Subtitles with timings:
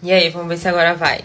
[0.00, 1.24] E aí, vamos ver se agora vai.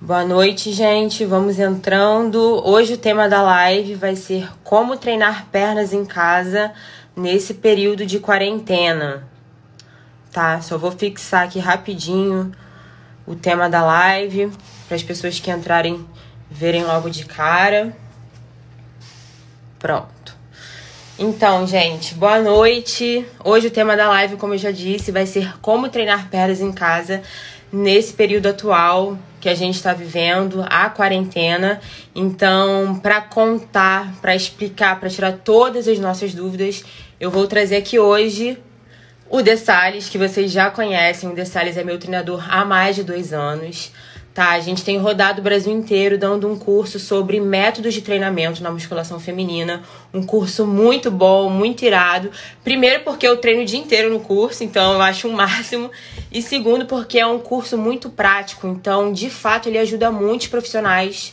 [0.00, 1.24] Boa noite, gente.
[1.24, 2.60] Vamos entrando.
[2.66, 6.72] Hoje o tema da live vai ser como treinar pernas em casa
[7.14, 9.31] nesse período de quarentena.
[10.32, 10.62] Tá?
[10.62, 12.52] Só vou fixar aqui rapidinho
[13.26, 14.50] o tema da live
[14.88, 16.06] para as pessoas que entrarem
[16.50, 17.94] verem logo de cara.
[19.78, 20.34] Pronto.
[21.18, 23.26] Então, gente, boa noite.
[23.44, 26.72] Hoje o tema da live, como eu já disse, vai ser como treinar pernas em
[26.72, 27.22] casa
[27.70, 31.78] nesse período atual que a gente está vivendo, a quarentena.
[32.14, 36.82] Então, para contar, para explicar, para tirar todas as nossas dúvidas,
[37.20, 38.58] eu vou trazer aqui hoje
[39.32, 41.26] o De Salles, que vocês já conhecem.
[41.30, 43.90] O De Salles é meu treinador há mais de dois anos.
[44.34, 48.62] Tá, a gente tem rodado o Brasil inteiro dando um curso sobre métodos de treinamento
[48.62, 49.82] na musculação feminina.
[50.12, 52.30] Um curso muito bom, muito irado.
[52.62, 55.90] Primeiro, porque eu treino o dia inteiro no curso, então eu acho o um máximo.
[56.30, 58.66] E segundo, porque é um curso muito prático.
[58.66, 61.32] Então, de fato, ele ajuda muitos profissionais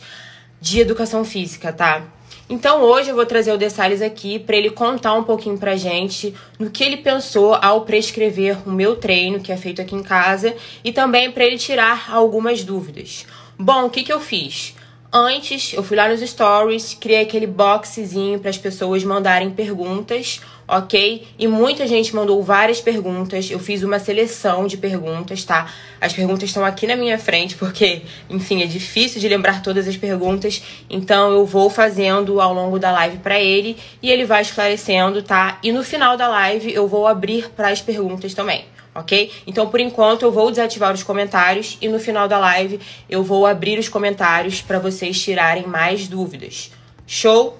[0.58, 2.04] de educação física, tá?
[2.52, 5.76] Então hoje eu vou trazer o De Salles aqui para ele contar um pouquinho pra
[5.76, 10.02] gente no que ele pensou ao prescrever o meu treino, que é feito aqui em
[10.02, 13.24] casa, e também para ele tirar algumas dúvidas.
[13.56, 14.74] Bom, o que, que eu fiz?
[15.12, 20.40] Antes, eu fui lá nos stories, criei aquele boxezinho para as pessoas mandarem perguntas
[20.70, 21.26] ok?
[21.36, 23.50] E muita gente mandou várias perguntas.
[23.50, 25.66] Eu fiz uma seleção de perguntas, tá?
[26.00, 29.96] As perguntas estão aqui na minha frente, porque, enfim, é difícil de lembrar todas as
[29.96, 30.62] perguntas.
[30.88, 35.58] Então, eu vou fazendo ao longo da live para ele e ele vai esclarecendo, tá?
[35.60, 38.64] E no final da live, eu vou abrir para as perguntas também.
[38.94, 39.32] Ok?
[39.46, 43.46] Então, por enquanto, eu vou desativar os comentários e no final da live eu vou
[43.46, 46.72] abrir os comentários para vocês tirarem mais dúvidas.
[47.06, 47.56] Show?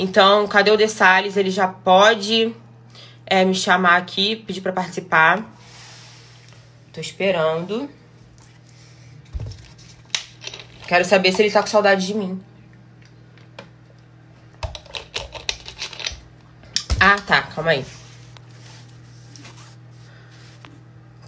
[0.00, 1.36] Então, cadê o De Salles?
[1.36, 2.56] Ele já pode
[3.26, 5.44] é, me chamar aqui, pedir para participar.
[6.90, 7.86] Tô esperando.
[10.88, 12.42] Quero saber se ele tá com saudade de mim.
[16.98, 17.42] Ah, tá.
[17.42, 17.84] Calma aí.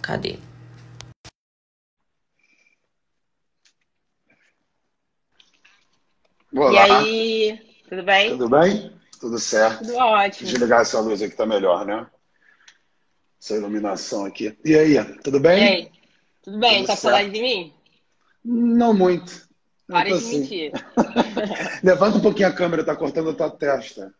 [0.01, 0.39] Cadê?
[6.51, 6.87] Olá.
[6.87, 7.72] E aí?
[7.93, 8.29] Tudo bem?
[8.31, 8.91] Tudo bem?
[9.19, 9.85] Tudo certo.
[9.85, 10.49] Tudo ótimo.
[10.49, 12.07] Desligar essa luz aqui tá melhor, né?
[13.39, 14.57] Essa iluminação aqui.
[14.65, 15.63] E aí, tudo bem?
[15.63, 15.91] E aí?
[16.41, 16.77] Tudo bem?
[16.77, 17.71] Tudo tá saudade de mim?
[18.43, 19.47] Não muito.
[19.87, 20.39] Pare de assim.
[20.39, 20.71] mentir.
[21.83, 24.11] Levanta um pouquinho a câmera, tá cortando a tua testa.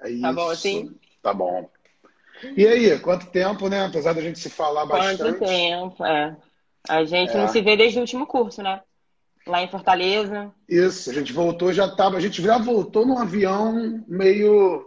[0.00, 0.22] É isso.
[0.22, 0.94] Tá bom assim?
[1.20, 1.68] Tá bom.
[2.56, 3.86] E aí, quanto tempo, né?
[3.86, 5.18] Apesar da gente se falar bastante.
[5.18, 6.36] Quanto tempo, é.
[6.88, 7.38] A gente é.
[7.38, 8.80] não se vê desde o último curso, né?
[9.50, 10.50] Lá em Fortaleza.
[10.68, 14.86] Isso, a gente voltou, já estava, a gente já voltou num avião meio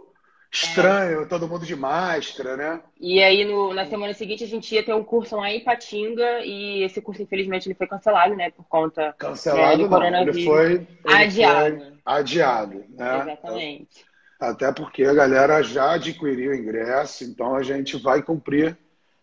[0.50, 1.24] estranho, é.
[1.26, 2.80] todo mundo de máscara, né?
[3.00, 6.40] E aí no, na semana seguinte a gente ia ter um curso lá em Patinga
[6.44, 10.36] e esse curso infelizmente ele foi cancelado, né, por conta cancelado né, do coronavírus.
[10.36, 11.76] Ele foi ele adiado.
[11.76, 13.20] Foi adiado, né?
[13.20, 14.04] Exatamente.
[14.40, 18.76] Até porque a galera já adquiriu o ingresso, então a gente vai cumprir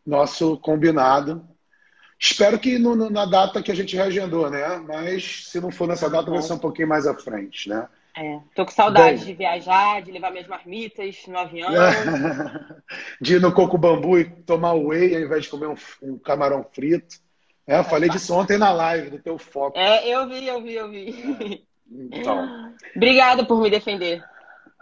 [0.06, 1.46] nosso combinado
[2.24, 4.78] Espero que no, no, na data que a gente reagendou, né?
[4.88, 7.88] Mas se não for nessa data, vai ser um pouquinho mais à frente, né?
[8.16, 11.72] É, tô com saudade de viajar, de levar minhas marmitas no avião.
[13.20, 16.64] de ir no coco bambu e tomar whey ao invés de comer um, um camarão
[16.72, 17.16] frito.
[17.66, 19.80] É, eu falei disso ontem na live do teu foco.
[19.80, 21.66] É, eu vi, eu vi, eu vi.
[21.90, 22.76] Então.
[22.96, 24.24] Obrigada por me defender.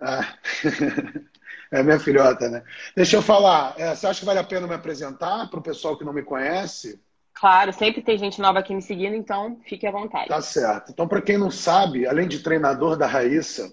[0.01, 0.27] Ah.
[1.71, 2.63] É minha filhota, né?
[2.95, 3.75] Deixa eu falar.
[3.77, 6.23] É, você acha que vale a pena me apresentar para o pessoal que não me
[6.23, 6.99] conhece?
[7.39, 10.27] Claro, sempre tem gente nova aqui me seguindo, então fique à vontade.
[10.27, 10.91] Tá certo.
[10.91, 13.71] Então, para quem não sabe, além de treinador da Raíssa,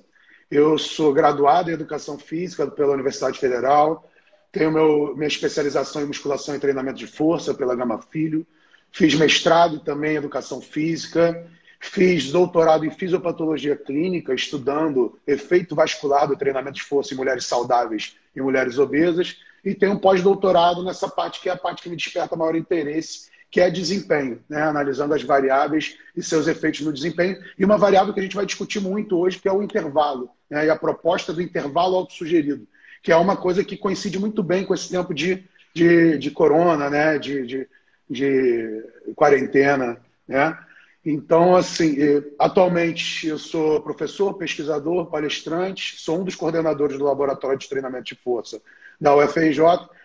[0.48, 4.08] eu sou graduado em Educação Física pela Universidade Federal,
[4.52, 8.46] tenho meu, minha especialização em musculação e treinamento de força pela Gama Filho,
[8.92, 11.44] fiz mestrado também em Educação Física,
[11.80, 18.16] fiz doutorado em Fisiopatologia Clínica, estudando efeito vascular do treinamento de força em mulheres saudáveis
[18.34, 21.96] e mulheres obesas, e tenho um pós-doutorado nessa parte que é a parte que me
[21.96, 24.62] desperta maior interesse, que é desempenho, né?
[24.62, 27.38] analisando as variáveis e seus efeitos no desempenho.
[27.58, 30.66] E uma variável que a gente vai discutir muito hoje, que é o intervalo, né?
[30.66, 32.66] e a proposta do intervalo autossugerido,
[33.02, 35.44] que é uma coisa que coincide muito bem com esse tempo de,
[35.74, 37.18] de, de corona, né?
[37.18, 37.68] de, de,
[38.10, 38.82] de
[39.14, 39.98] quarentena.
[40.26, 40.58] Né?
[41.04, 41.96] Então, assim,
[42.38, 48.16] atualmente eu sou professor, pesquisador, palestrante, sou um dos coordenadores do Laboratório de Treinamento de
[48.16, 48.60] Força
[49.00, 49.60] da UFRJ,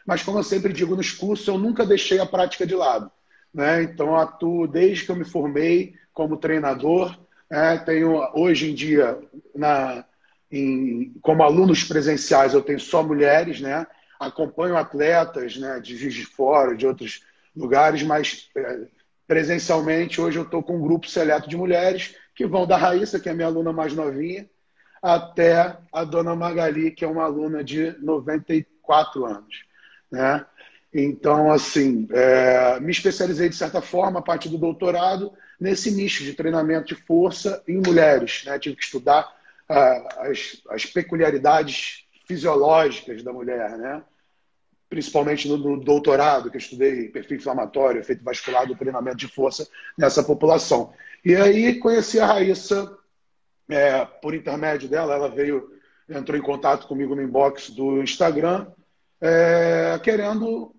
[0.05, 3.11] mas como eu sempre digo nos cursos, eu nunca deixei a prática de lado.
[3.53, 3.83] Né?
[3.83, 7.17] Então, atuo desde que eu me formei como treinador.
[7.49, 7.77] Né?
[7.79, 9.19] Tenho, hoje em dia,
[9.55, 10.05] na,
[10.51, 13.85] em, como alunos presenciais, eu tenho só mulheres, né?
[14.19, 17.23] Acompanho atletas né, de Juiz de Fora, de outros
[17.55, 18.81] lugares, mas é,
[19.27, 23.29] presencialmente, hoje eu estou com um grupo seleto de mulheres que vão da Raíssa, que
[23.29, 24.47] é minha aluna mais novinha,
[25.01, 29.63] até a dona Magali, que é uma aluna de 94 anos.
[30.11, 30.45] Né?
[30.93, 36.33] Então, assim, é, me especializei de certa forma, a partir do doutorado, nesse nicho de
[36.33, 38.43] treinamento de força em mulheres.
[38.45, 38.59] Né?
[38.59, 39.31] Tive que estudar
[39.69, 44.03] uh, as, as, peculiaridades fisiológicas da mulher, né?
[44.89, 49.65] principalmente no, no, doutorado, que eu estudei perfil inflamatório, efeito vascular do treinamento de força
[49.97, 50.91] nessa população.
[51.23, 52.97] E aí conheci a Raíssa
[53.69, 55.71] é, por intermédio dela, ela veio,
[56.09, 58.67] entrou em contato comigo no inbox do Instagram,
[59.21, 60.75] é, querendo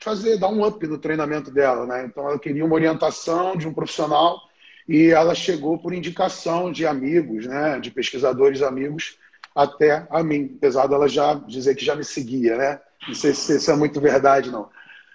[0.00, 2.06] fazer, dar um up no treinamento dela, né?
[2.06, 4.38] Então ela queria uma orientação de um profissional
[4.88, 7.78] e ela chegou por indicação de amigos, né?
[7.78, 9.18] De pesquisadores amigos
[9.54, 12.80] até a mim, apesar dela já dizer que já me seguia, né?
[13.06, 14.68] Não sei se isso é muito verdade, não.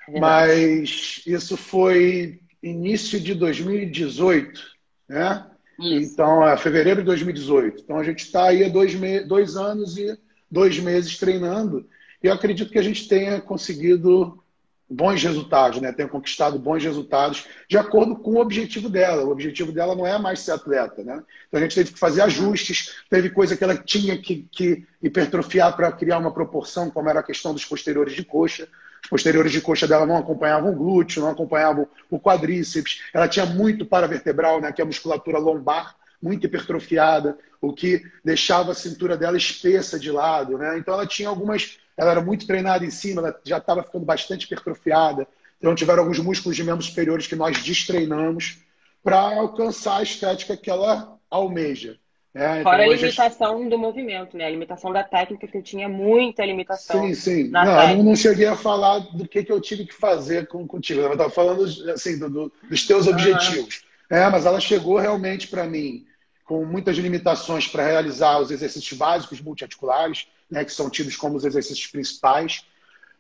[0.07, 4.61] É Mas isso foi início de 2018,
[5.07, 5.45] né?
[5.79, 6.13] Isso.
[6.13, 7.81] Então, é fevereiro de 2018.
[7.83, 8.95] Então, a gente está aí há dois,
[9.27, 10.17] dois anos e
[10.49, 11.87] dois meses treinando.
[12.23, 14.41] E eu acredito que a gente tenha conseguido
[14.89, 15.91] bons resultados, né?
[15.91, 19.23] Tenha conquistado bons resultados de acordo com o objetivo dela.
[19.23, 21.23] O objetivo dela não é mais ser atleta, né?
[21.47, 25.75] Então a gente teve que fazer ajustes, teve coisa que ela tinha que, que hipertrofiar
[25.75, 28.67] para criar uma proporção, como era a questão dos posteriores de coxa.
[29.03, 33.01] Os posteriores de coxa dela não acompanhavam o glúteo, não acompanhavam o quadríceps.
[33.13, 34.71] Ela tinha muito paravertebral, né?
[34.71, 40.11] Que é a musculatura lombar muito hipertrofiada, o que deixava a cintura dela espessa de
[40.11, 40.77] lado, né?
[40.77, 44.43] Então ela tinha algumas ela era muito treinada em cima, ela já estava ficando bastante
[44.43, 45.27] hipertrofiada.
[45.57, 48.59] Então, tiveram alguns músculos de membros superiores que nós destreinamos
[49.03, 51.97] para alcançar a estética que ela almeja.
[52.33, 53.69] É, Fora a limitação gente...
[53.69, 54.45] do movimento, né?
[54.45, 57.01] A limitação da técnica, que eu tinha muita limitação.
[57.01, 57.43] Sim, sim.
[57.47, 60.99] não, eu não cheguei a falar do que, que eu tive que fazer com, contigo.
[60.99, 63.85] Eu estava falando assim, do, do, dos teus objetivos.
[64.11, 64.17] Uhum.
[64.17, 66.05] É, mas ela chegou realmente para mim
[66.43, 71.45] com muitas limitações para realizar os exercícios básicos multiarticulares né, que são tidos como os
[71.45, 72.65] exercícios principais.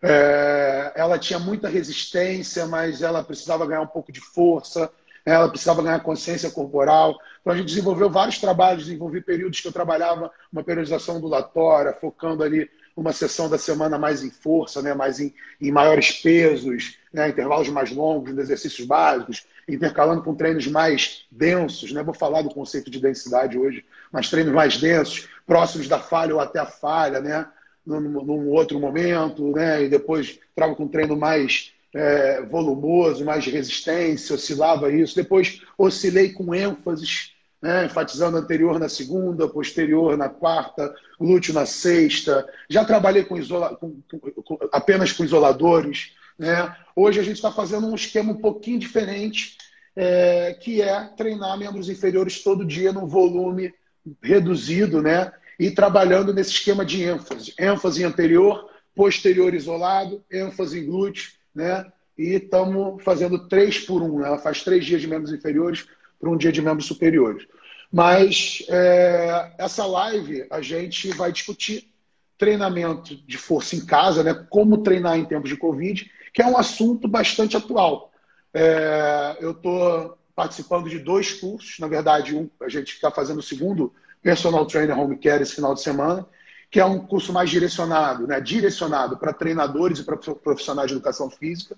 [0.01, 4.91] É, ela tinha muita resistência, mas ela precisava ganhar um pouco de força,
[5.25, 7.17] ela precisava ganhar consciência corporal.
[7.41, 12.43] Então a gente desenvolveu vários trabalhos, desenvolvi períodos que eu trabalhava uma periodização ondulatória, focando
[12.43, 17.27] ali uma sessão da semana mais em força, né, mais em, em maiores pesos, né,
[17.27, 21.91] intervalos mais longos, exercícios básicos, intercalando com treinos mais densos.
[21.91, 26.33] Né, vou falar do conceito de densidade hoje, mas treinos mais densos, próximos da falha
[26.33, 27.47] ou até a falha, né?
[27.85, 29.83] Num, num outro momento, né?
[29.83, 35.15] E depois trago com um treino mais é, volumoso, mais resistência, oscilava isso.
[35.15, 37.85] Depois oscilei com ênfases, né?
[37.85, 42.45] enfatizando anterior na segunda, posterior na quarta, glúteo na sexta.
[42.69, 43.75] Já trabalhei com, isola...
[43.77, 43.95] com,
[44.43, 46.11] com, apenas com isoladores.
[46.37, 46.75] Né?
[46.95, 49.57] Hoje a gente está fazendo um esquema um pouquinho diferente,
[49.95, 53.73] é, que é treinar membros inferiores todo dia no volume
[54.21, 55.31] reduzido, né?
[55.59, 57.53] E trabalhando nesse esquema de ênfase.
[57.59, 61.85] ênfase anterior, posterior isolado, ênfase em glúteo, né?
[62.17, 64.23] E estamos fazendo três por um.
[64.25, 65.85] Ela faz três dias de membros inferiores
[66.19, 67.45] para um dia de membros superiores.
[67.91, 71.89] Mas é, essa live a gente vai discutir
[72.37, 74.33] treinamento de força em casa, né?
[74.49, 78.11] Como treinar em tempos de Covid, que é um assunto bastante atual.
[78.53, 81.79] É, eu estou participando de dois cursos.
[81.79, 85.73] Na verdade, um, a gente está fazendo o segundo Personal Trainer Home Care esse final
[85.73, 86.25] de semana,
[86.69, 91.29] que é um curso mais direcionado, né, direcionado para treinadores e para profissionais de educação
[91.29, 91.77] física,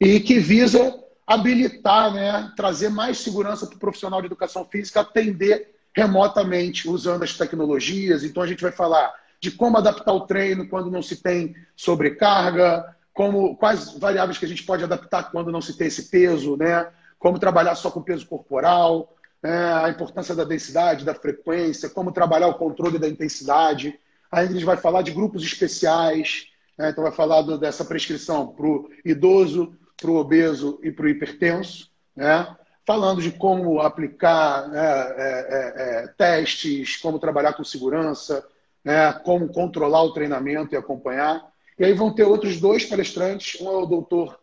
[0.00, 5.74] e que visa habilitar, né, trazer mais segurança para o profissional de educação física atender
[5.94, 8.22] remotamente usando as tecnologias.
[8.22, 12.94] Então a gente vai falar de como adaptar o treino quando não se tem sobrecarga,
[13.12, 16.88] como quais variáveis que a gente pode adaptar quando não se tem esse peso, né?
[17.20, 19.74] Como trabalhar só com peso corporal, né?
[19.74, 24.00] a importância da densidade, da frequência, como trabalhar o controle da intensidade.
[24.32, 26.46] A Ingrid vai falar de grupos especiais,
[26.76, 26.90] né?
[26.90, 31.08] então vai falar do, dessa prescrição para o idoso, para o obeso e para o
[31.08, 32.56] hipertenso, né?
[32.86, 38.44] falando de como aplicar né, é, é, é, testes, como trabalhar com segurança,
[38.82, 41.46] né, como controlar o treinamento e acompanhar.
[41.78, 44.39] E aí vão ter outros dois palestrantes, um é o doutor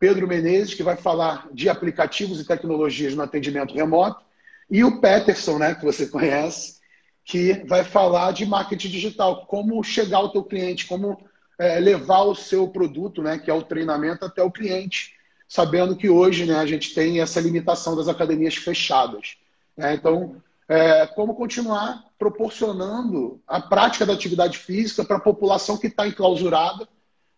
[0.00, 4.24] Pedro Menezes, que vai falar de aplicativos e tecnologias no atendimento remoto,
[4.70, 6.80] e o Peterson, né, que você conhece,
[7.22, 11.20] que vai falar de marketing digital, como chegar ao teu cliente, como
[11.58, 15.14] é, levar o seu produto, né, que é o treinamento, até o cliente,
[15.46, 19.36] sabendo que hoje né, a gente tem essa limitação das academias fechadas.
[19.76, 19.94] Né?
[19.94, 26.08] Então, é, como continuar proporcionando a prática da atividade física para a população que está
[26.08, 26.88] enclausurada,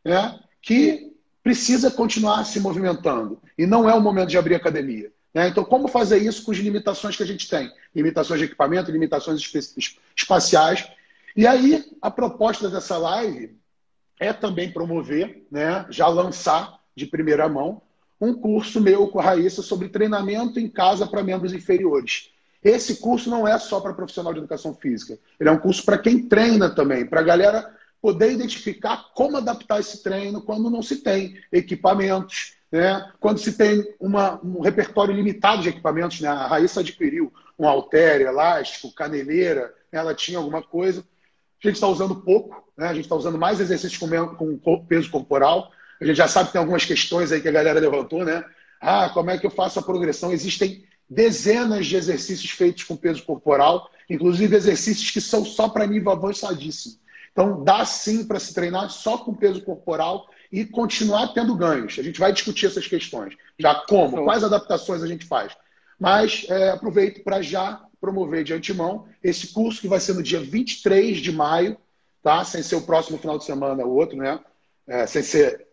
[0.05, 1.12] né, que
[1.43, 3.41] precisa continuar se movimentando.
[3.59, 5.13] E não é o momento de abrir academia.
[5.35, 5.49] Né?
[5.49, 7.71] Então, como fazer isso com as limitações que a gente tem?
[7.95, 9.41] Limitações de equipamento, limitações
[10.17, 10.89] espaciais.
[11.37, 13.57] E aí, a proposta dessa live
[14.21, 17.83] é também promover, né, já lançar de primeira mão,
[18.21, 22.31] um curso meu com a Raíssa sobre treinamento em casa para membros inferiores.
[22.63, 25.19] Esse curso não é só para profissional de educação física.
[25.41, 29.79] Ele é um curso para quem treina também, para a galera poder identificar como adaptar
[29.79, 33.09] esse treino quando não se tem equipamentos, né?
[33.21, 36.21] quando se tem uma, um repertório limitado de equipamentos.
[36.21, 36.29] Né?
[36.29, 40.01] A Raíssa adquiriu um halter, elástico, caneleira, né?
[40.01, 41.05] ela tinha alguma coisa.
[41.63, 42.89] A gente está usando pouco, né?
[42.89, 43.97] a gente está usando mais exercícios
[44.37, 45.71] com, com peso corporal.
[46.01, 48.45] A gente já sabe que tem algumas questões aí que a galera levantou, né?
[48.81, 50.33] Ah, como é que eu faço a progressão?
[50.33, 56.11] Existem dezenas de exercícios feitos com peso corporal, inclusive exercícios que são só para nível
[56.11, 56.97] avançadíssimo.
[57.33, 61.99] Então, dá sim para se treinar só com peso corporal e continuar tendo ganhos.
[61.99, 63.35] A gente vai discutir essas questões.
[63.59, 65.57] Já como, quais adaptações a gente faz.
[65.99, 70.41] Mas é, aproveito para já promover de antemão esse curso que vai ser no dia
[70.41, 71.79] 23 de maio,
[72.23, 72.45] tá?
[72.45, 74.39] sem ser o próximo final de semana, o outro, né?
[74.87, 75.67] É, sem ser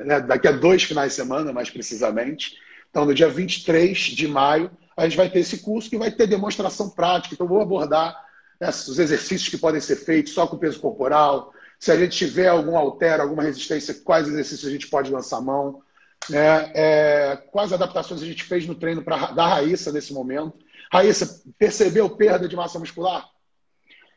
[0.00, 2.58] né, daqui a dois finais de semana, mais precisamente.
[2.90, 6.26] Então, no dia 23 de maio, a gente vai ter esse curso que vai ter
[6.26, 7.34] demonstração prática.
[7.34, 8.25] Então, vou abordar
[8.60, 11.52] né, os exercícios que podem ser feitos só com peso corporal.
[11.78, 15.82] Se a gente tiver algum altero, alguma resistência, quais exercícios a gente pode lançar mão.
[16.30, 16.72] Né?
[16.74, 20.54] É, quais adaptações a gente fez no treino pra, da Raíssa nesse momento.
[20.92, 23.28] Raíssa, percebeu perda de massa muscular?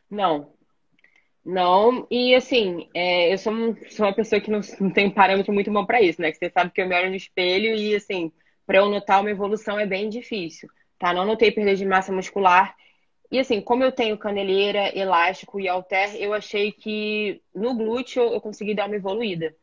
[0.10, 0.54] Não.
[1.46, 3.54] Não, e assim, é, eu sou,
[3.90, 6.32] sou, uma pessoa que não, não tem parâmetro muito bom para isso, né?
[6.32, 8.32] Que você sabe que eu me olho no espelho e, assim,
[8.68, 10.70] para eu notar uma evolução é bem difícil,
[11.00, 11.14] tá?
[11.14, 12.76] Não notei perda de massa muscular.
[13.32, 18.42] E assim, como eu tenho caneleira, elástico e halter, eu achei que no glúteo eu
[18.42, 19.56] consegui dar uma evoluída.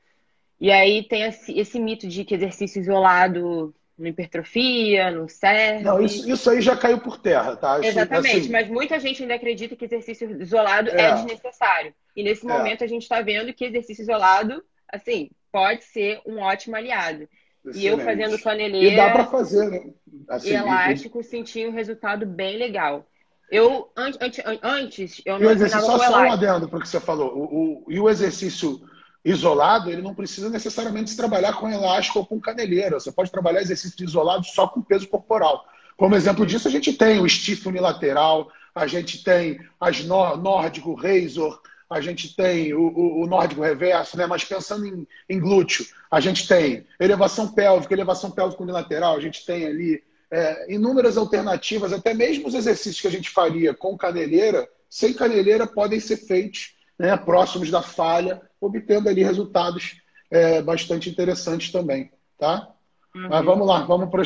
[0.60, 5.84] E aí tem esse, esse mito de que exercício isolado não hipertrofia, não serve.
[5.84, 7.80] Não, isso, isso aí já caiu por terra, tá?
[7.80, 8.50] Isso, Exatamente, assim...
[8.50, 11.94] mas muita gente ainda acredita que exercício isolado é, é desnecessário.
[12.14, 12.48] E nesse é.
[12.48, 17.26] momento a gente está vendo que exercício isolado, assim, pode ser um ótimo aliado.
[17.64, 17.82] Excelente.
[17.82, 18.92] E eu fazendo caneleira.
[18.92, 19.92] E dá para fazer, né?
[20.28, 21.24] Assim, elástico, e...
[21.24, 23.06] senti um resultado bem legal.
[23.50, 27.32] Eu, antes, antes eu não exercício, só, só um adendo para o que você falou.
[27.36, 28.80] O, o, e o exercício
[29.24, 32.98] isolado, ele não precisa necessariamente se trabalhar com elástico ou com caneleira.
[32.98, 35.64] Você pode trabalhar exercício isolado só com peso corporal.
[35.96, 41.60] Como exemplo disso, a gente tem o stiff unilateral, a gente tem as nórdico razor,
[41.88, 44.26] a gente tem o, o, o nórdico reverso, né?
[44.26, 49.46] mas pensando em, em, glúteo, a gente tem elevação pélvica, elevação pélvica unilateral, a gente
[49.46, 50.04] tem ali
[50.36, 55.66] é, inúmeras alternativas, até mesmo os exercícios que a gente faria com caneleira, sem caneleira,
[55.66, 59.96] podem ser feitos né, próximos da falha, obtendo ali resultados
[60.30, 62.10] é, bastante interessantes também.
[62.38, 62.68] Tá?
[63.14, 63.28] Uhum.
[63.30, 64.20] Mas vamos lá, vamos para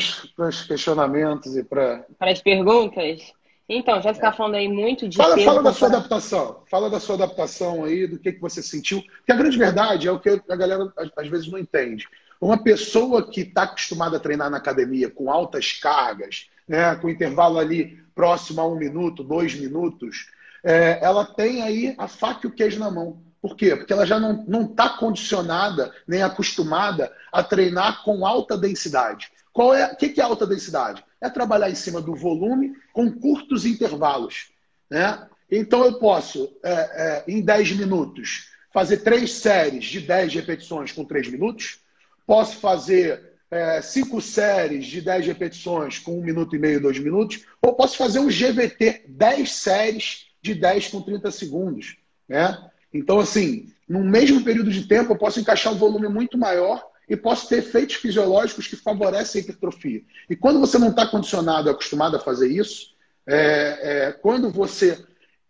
[0.47, 2.05] os questionamentos e para.
[2.19, 3.31] Para as perguntas?
[3.69, 4.33] Então, já está é.
[4.33, 5.15] falando aí muito de.
[5.15, 6.63] Fala, fala da sua adaptação.
[6.69, 9.01] Fala da sua adaptação aí, do que, que você sentiu.
[9.01, 12.05] Porque a grande verdade é o que a galera às vezes não entende.
[12.41, 17.59] Uma pessoa que está acostumada a treinar na academia com altas cargas, né, com intervalo
[17.59, 20.31] ali próximo a um minuto, dois minutos,
[20.63, 23.21] é, ela tem aí a faca e o queijo na mão.
[23.41, 23.75] Por quê?
[23.75, 29.31] Porque ela já não está condicionada nem acostumada a treinar com alta densidade.
[29.53, 31.03] Qual é, o que, que é alta densidade?
[31.21, 34.49] é trabalhar em cima do volume com curtos intervalos.
[34.89, 35.27] Né?
[35.49, 41.05] Então, eu posso, é, é, em 10 minutos, fazer três séries de 10 repetições com
[41.05, 41.79] 3 minutos.
[42.25, 47.45] Posso fazer é, cinco séries de 10 repetições com 1 minuto e meio, 2 minutos.
[47.61, 51.97] Ou posso fazer um GVT, 10 séries de 10 com 30 segundos.
[52.27, 52.57] Né?
[52.93, 57.17] Então, assim, no mesmo período de tempo, eu posso encaixar um volume muito maior e
[57.17, 60.01] posso ter efeitos fisiológicos que favorecem a hipertrofia.
[60.29, 62.95] E quando você não está condicionado, acostumado a fazer isso,
[63.27, 64.97] é, é, quando você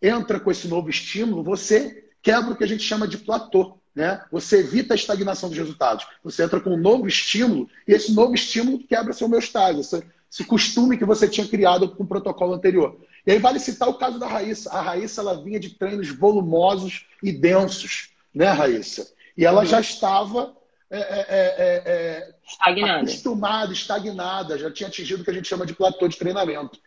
[0.00, 3.78] entra com esse novo estímulo, você quebra o que a gente chama de platô.
[3.94, 4.22] Né?
[4.30, 6.06] Você evita a estagnação dos resultados.
[6.24, 10.44] Você entra com um novo estímulo e esse novo estímulo quebra seu homeostase, esse, esse
[10.44, 12.98] costume que você tinha criado com o protocolo anterior.
[13.26, 14.70] E aí vale citar o caso da Raíssa.
[14.70, 19.12] A Raíssa ela vinha de treinos volumosos e densos, né, Raíssa?
[19.36, 20.54] E ela já estava
[20.92, 22.98] é é, é, é, estagnada.
[22.98, 26.78] acostumada, estagnada, já tinha atingido o que a gente chama de platô de treinamento.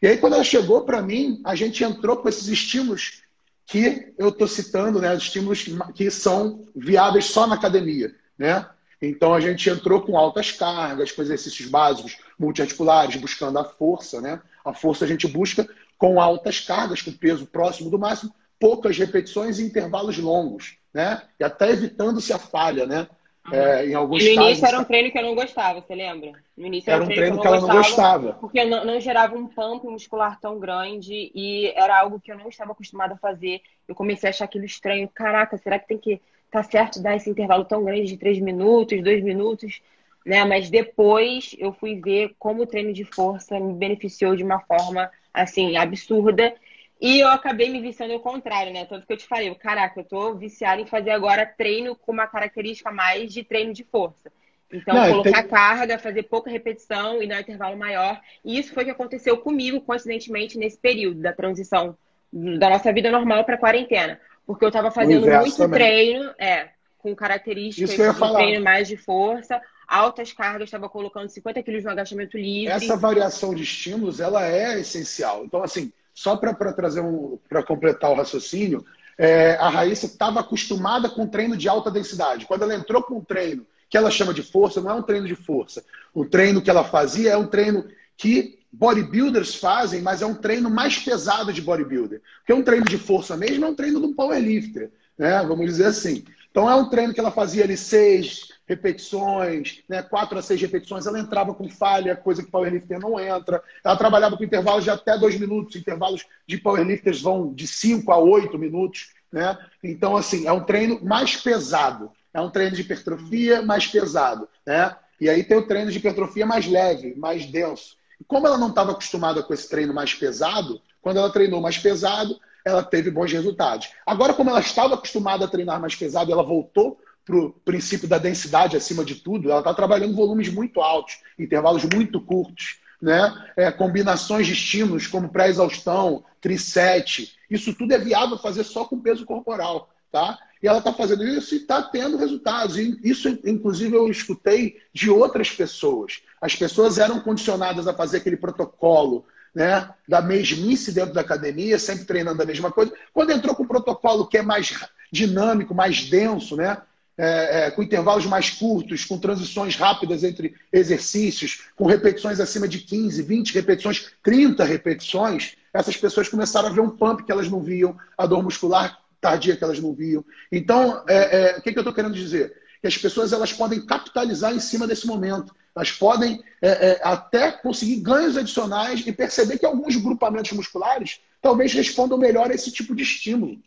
[0.00, 3.24] E aí, quando ela chegou para mim, a gente entrou com esses estímulos
[3.68, 8.14] que eu estou citando, né, estímulos que são viáveis só na academia.
[8.38, 8.66] Né?
[9.00, 14.40] Então a gente entrou com altas cargas, com exercícios básicos multiarticulares, buscando a força, né?
[14.64, 19.58] A força a gente busca com altas cargas, com peso próximo do máximo, poucas repetições
[19.58, 21.22] e intervalos longos, né?
[21.38, 23.06] E até evitando-se a falha, né?
[23.52, 25.94] É, em alguns e no início casos, era um treino que eu não gostava, você
[25.94, 26.32] lembra?
[26.58, 28.32] No início era, um treino, que ela não gostava.
[28.32, 32.48] Porque não, não gerava um pump muscular tão grande e era algo que eu não
[32.48, 33.62] estava acostumada a fazer.
[33.86, 35.08] Eu comecei a achar aquilo estranho.
[35.08, 39.00] Caraca, será que tem que tá certo dar esse intervalo tão grande de três minutos,
[39.04, 39.80] dois minutos?
[40.26, 40.44] Né?
[40.44, 45.08] Mas depois eu fui ver como o treino de força me beneficiou de uma forma
[45.32, 46.52] assim absurda
[47.00, 48.84] e eu acabei me viciando ao contrário, né?
[48.84, 52.26] Tanto que eu te falei, caraca, eu tô viciada em fazer agora treino com uma
[52.26, 54.32] característica mais de treino de força.
[54.72, 55.50] Então, Não, colocar tem...
[55.50, 58.20] carga, fazer pouca repetição e dar um intervalo maior.
[58.44, 61.96] E isso foi o que aconteceu comigo, coincidentemente, nesse período da transição
[62.30, 64.20] da nossa vida normal para quarentena.
[64.46, 65.78] Porque eu estava fazendo muito também.
[65.78, 71.84] treino, é, com características de treino mais de força, altas cargas, estava colocando 50 quilos
[71.84, 72.72] no agachamento livre.
[72.72, 75.44] Essa variação de estímulos, ela é essencial.
[75.44, 78.84] Então, assim, só para trazer um, para completar o raciocínio,
[79.16, 82.44] é, a Raíssa estava acostumada com treino de alta densidade.
[82.44, 85.26] Quando ela entrou com um treino que ela chama de força, não é um treino
[85.26, 85.84] de força.
[86.12, 90.68] O treino que ela fazia é um treino que bodybuilders fazem, mas é um treino
[90.68, 92.20] mais pesado de bodybuilder.
[92.38, 95.42] Porque um treino de força mesmo é um treino de um powerlifter, né?
[95.46, 96.24] Vamos dizer assim.
[96.50, 101.06] Então é um treino que ela fazia ali seis, repetições, né, quatro a seis repetições,
[101.06, 103.62] ela entrava com falha, coisa que powerlifter não entra.
[103.82, 108.18] Ela trabalhava com intervalos de até dois minutos, intervalos de powerlifters vão de cinco a
[108.18, 109.12] oito minutos.
[109.32, 109.56] Né?
[109.82, 112.10] Então, assim, é um treino mais pesado.
[112.38, 114.48] É um treino de hipertrofia mais pesado.
[114.66, 114.94] Né?
[115.20, 117.96] E aí tem o treino de hipertrofia mais leve, mais denso.
[118.20, 121.78] E como ela não estava acostumada com esse treino mais pesado, quando ela treinou mais
[121.78, 123.90] pesado, ela teve bons resultados.
[124.06, 128.18] Agora, como ela estava acostumada a treinar mais pesado, ela voltou para o princípio da
[128.18, 133.52] densidade acima de tudo, ela está trabalhando volumes muito altos, intervalos muito curtos, né?
[133.54, 139.26] É, combinações de estímulos como pré-exaustão, trisete, isso tudo é viável fazer só com peso
[139.26, 140.38] corporal, tá?
[140.62, 142.76] E ela está fazendo isso e está tendo resultados.
[142.76, 146.20] E isso, inclusive, eu escutei de outras pessoas.
[146.40, 152.04] As pessoas eram condicionadas a fazer aquele protocolo né, da mesmice dentro da academia, sempre
[152.04, 152.92] treinando a mesma coisa.
[153.12, 154.74] Quando entrou com um protocolo que é mais
[155.10, 156.78] dinâmico, mais denso, né,
[157.16, 162.78] é, é, com intervalos mais curtos, com transições rápidas entre exercícios, com repetições acima de
[162.78, 167.60] 15, 20 repetições, 30 repetições, essas pessoas começaram a ver um pump que elas não
[167.60, 170.24] viam, a dor muscular tardia que elas não viam.
[170.50, 172.54] Então, é, é o que, que eu estou querendo dizer?
[172.80, 175.54] Que as pessoas elas podem capitalizar em cima desse momento.
[175.74, 181.72] Elas podem é, é, até conseguir ganhos adicionais e perceber que alguns grupamentos musculares talvez
[181.72, 183.60] respondam melhor a esse tipo de estímulo.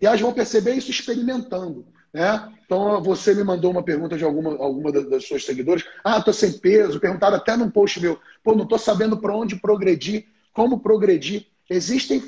[0.00, 1.86] E elas vão perceber isso experimentando.
[2.12, 2.52] Né?
[2.64, 5.84] Então, você me mandou uma pergunta de alguma, alguma das suas seguidores.
[6.04, 7.00] Ah, estou sem peso.
[7.00, 8.20] Perguntaram até num post meu.
[8.42, 11.46] Pô, não estou sabendo para onde progredir, como progredir.
[11.68, 12.22] Existem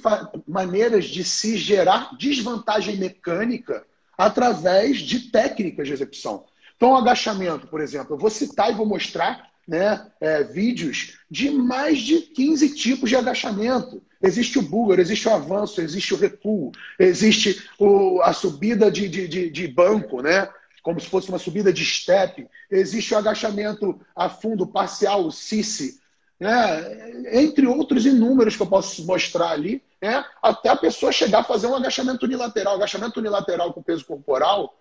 [0.47, 3.85] maneiras de se gerar desvantagem mecânica
[4.17, 6.45] através de técnicas de execução.
[6.77, 11.99] Então, agachamento, por exemplo, eu vou citar e vou mostrar né, é, vídeos de mais
[11.99, 14.03] de 15 tipos de agachamento.
[14.23, 19.27] Existe o búlgaro, existe o avanço, existe o recuo, existe o, a subida de, de,
[19.27, 20.49] de, de, banco, né?
[20.83, 22.47] como se fosse uma subida de step.
[22.71, 25.99] Existe o agachamento a fundo parcial, o CICI.
[26.39, 27.33] Né?
[27.33, 30.25] Entre outros inúmeros que eu posso mostrar ali, né?
[30.43, 32.75] até a pessoa chegar a fazer um agachamento unilateral.
[32.75, 34.77] Agachamento unilateral com peso corporal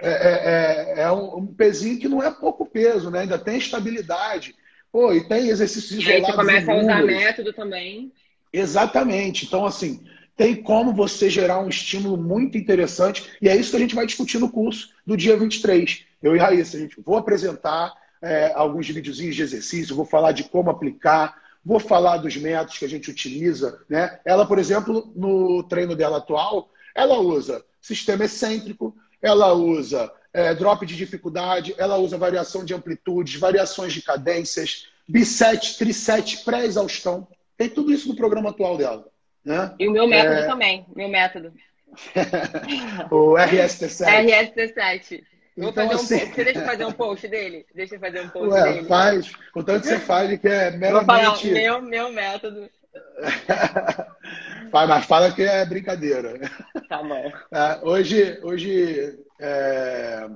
[0.00, 3.20] é, é, é, é um, um, pezinho que não é pouco peso, né?
[3.20, 4.54] ainda tem estabilidade.
[4.90, 6.24] Pô, e tem exercícios isolados.
[6.24, 8.12] Aí você começa a usar método também.
[8.52, 9.44] Exatamente.
[9.44, 10.02] Então, assim,
[10.36, 13.28] tem como você gerar um estímulo muito interessante.
[13.42, 16.04] E é isso que a gente vai discutir no curso do dia 23.
[16.22, 20.44] Eu e Raíssa, a gente vou apresentar é, alguns videozinhos de exercício, vou falar de
[20.44, 23.80] como aplicar, vou falar dos métodos que a gente utiliza.
[23.88, 24.18] Né?
[24.24, 30.84] Ela, por exemplo, no treino dela atual, ela usa sistema excêntrico, ela usa é, drop
[30.84, 37.26] de dificuldade, ela usa variação de amplitudes, variações de cadências, bisete, trisete, pré-exaustão.
[37.56, 39.06] Tem tudo isso no programa atual dela.
[39.44, 39.74] Né?
[39.78, 40.46] E o meu método é...
[40.46, 41.52] também, meu método.
[43.10, 44.06] o RST7.
[44.06, 45.24] RST7.
[45.58, 46.32] Vou então, fazer um assim...
[46.32, 47.66] Você deixa eu fazer um post dele?
[47.74, 48.86] Deixa eu fazer um post Ué, dele.
[48.86, 49.32] Faz.
[49.52, 51.04] Contanto que você faz, que é meramente...
[51.04, 52.70] Vou falar meu, meu método.
[54.72, 56.38] mas fala que é brincadeira.
[56.88, 57.32] Tá bom.
[57.50, 60.28] É, hoje, hoje é,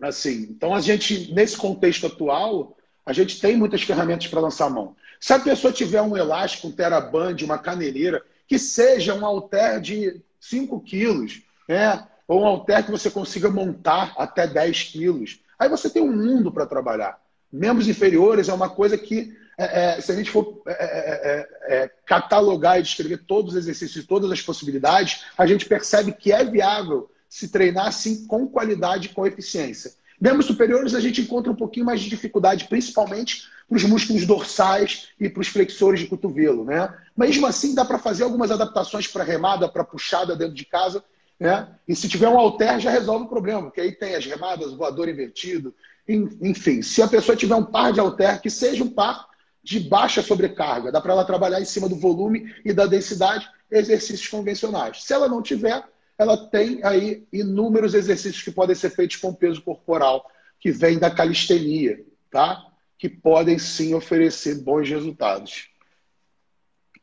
[0.00, 4.70] assim, então a gente, nesse contexto atual, a gente tem muitas ferramentas para lançar a
[4.70, 4.96] mão.
[5.20, 10.20] Se a pessoa tiver um elástico, um teraband, uma caneleira, que seja um halter de
[10.38, 12.06] 5 quilos, né?
[12.26, 16.52] Ou um halter que você consiga montar até 10 quilos, Aí você tem um mundo
[16.52, 17.18] para trabalhar.
[17.52, 21.90] Membros inferiores é uma coisa que, é, é, se a gente for é, é, é,
[22.04, 26.44] catalogar e descrever todos os exercícios e todas as possibilidades, a gente percebe que é
[26.44, 29.92] viável se treinar assim com qualidade e com eficiência.
[30.20, 35.08] Membros superiores a gente encontra um pouquinho mais de dificuldade, principalmente para os músculos dorsais
[35.18, 36.64] e para os flexores de cotovelo.
[36.64, 36.92] Né?
[37.16, 41.04] Mesmo assim, dá para fazer algumas adaptações para remada, para puxada dentro de casa.
[41.38, 41.68] Né?
[41.86, 44.76] E se tiver um alter, já resolve o problema, porque aí tem as remadas, o
[44.76, 45.74] voador invertido.
[46.08, 49.28] Enfim, se a pessoa tiver um par de alter, que seja um par
[49.62, 54.28] de baixa sobrecarga, dá para ela trabalhar em cima do volume e da densidade, exercícios
[54.28, 55.02] convencionais.
[55.02, 55.84] Se ela não tiver,
[56.16, 61.10] ela tem aí inúmeros exercícios que podem ser feitos com peso corporal, que vem da
[61.10, 62.64] calistenia, tá?
[62.96, 65.68] Que podem sim oferecer bons resultados.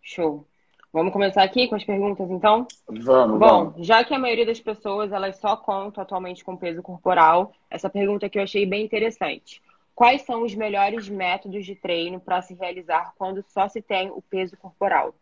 [0.01, 0.47] Show.
[0.93, 2.67] Vamos começar aqui com as perguntas, então?
[2.87, 3.39] Vamos.
[3.39, 3.87] Bom, vamos.
[3.87, 8.27] já que a maioria das pessoas elas só contam atualmente com peso corporal, essa pergunta
[8.27, 9.59] aqui eu achei bem interessante.
[9.95, 14.21] Quais são os melhores métodos de treino para se realizar quando só se tem o
[14.21, 15.15] peso corporal?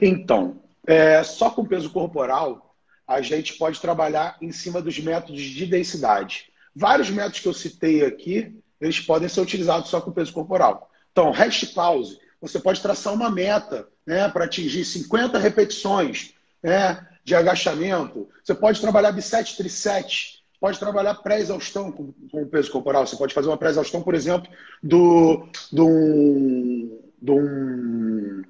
[0.00, 2.74] Então, é, só com peso corporal,
[3.06, 6.50] a gente pode trabalhar em cima dos métodos de densidade.
[6.74, 10.90] Vários métodos que eu citei aqui, eles podem ser utilizados só com peso corporal.
[11.12, 17.36] Então, rest pause, você pode traçar uma meta né, para atingir 50 repetições né, de
[17.36, 18.28] agachamento.
[18.42, 23.06] Você pode trabalhar bisete, trisete, pode trabalhar pré-exaustão com, com peso corporal.
[23.06, 24.50] Você pode fazer uma pré-exaustão, por exemplo,
[24.82, 28.42] do, do, do,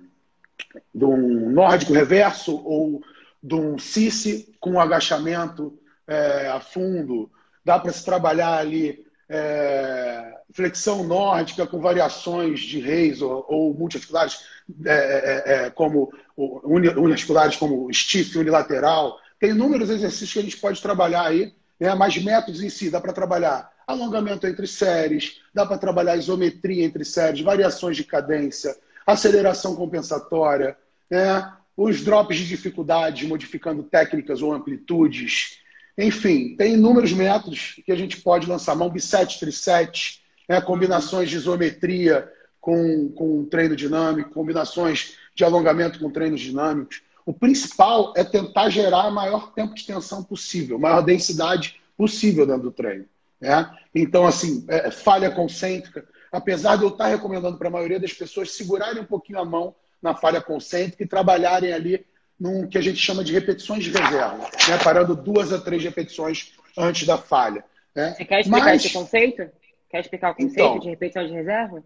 [0.94, 1.16] do
[1.50, 3.02] nórdico reverso ou
[3.42, 5.78] de um cice com agachamento
[6.08, 7.30] é, a fundo.
[7.62, 14.40] Dá para se trabalhar ali é, flexão nórdica com variações de reis ou, ou multiarticulares,
[14.84, 19.18] é, é, é como uniarticulares como stiff unilateral.
[19.38, 21.94] Tem inúmeros exercícios que a gente pode trabalhar aí, né?
[21.94, 27.04] mas métodos em si, dá para trabalhar alongamento entre séries, dá para trabalhar isometria entre
[27.04, 30.76] séries, variações de cadência, aceleração compensatória,
[31.10, 31.52] né?
[31.76, 35.58] os drops de dificuldade, modificando técnicas ou amplitudes.
[35.96, 38.74] Enfim, tem inúmeros métodos que a gente pode lançar.
[38.74, 40.21] Mão bisete, trisete,
[40.52, 40.60] né?
[40.60, 47.00] combinações de isometria com, com treino dinâmico, combinações de alongamento com treinos dinâmicos.
[47.24, 52.64] O principal é tentar gerar o maior tempo de tensão possível, maior densidade possível dentro
[52.64, 53.06] do treino.
[53.40, 53.70] Né?
[53.94, 56.06] Então, assim, é, falha concêntrica.
[56.30, 59.74] Apesar de eu estar recomendando para a maioria das pessoas segurarem um pouquinho a mão
[60.02, 62.04] na falha concêntrica e trabalharem ali
[62.38, 64.78] num que a gente chama de repetições de reserva, né?
[64.84, 67.64] parando duas a três repetições antes da falha.
[67.94, 68.14] Né?
[68.16, 68.84] Você quer explicar Mas...
[68.84, 69.50] esse conceito?
[69.92, 71.84] Quer explicar o conceito então, de repetição de reserva?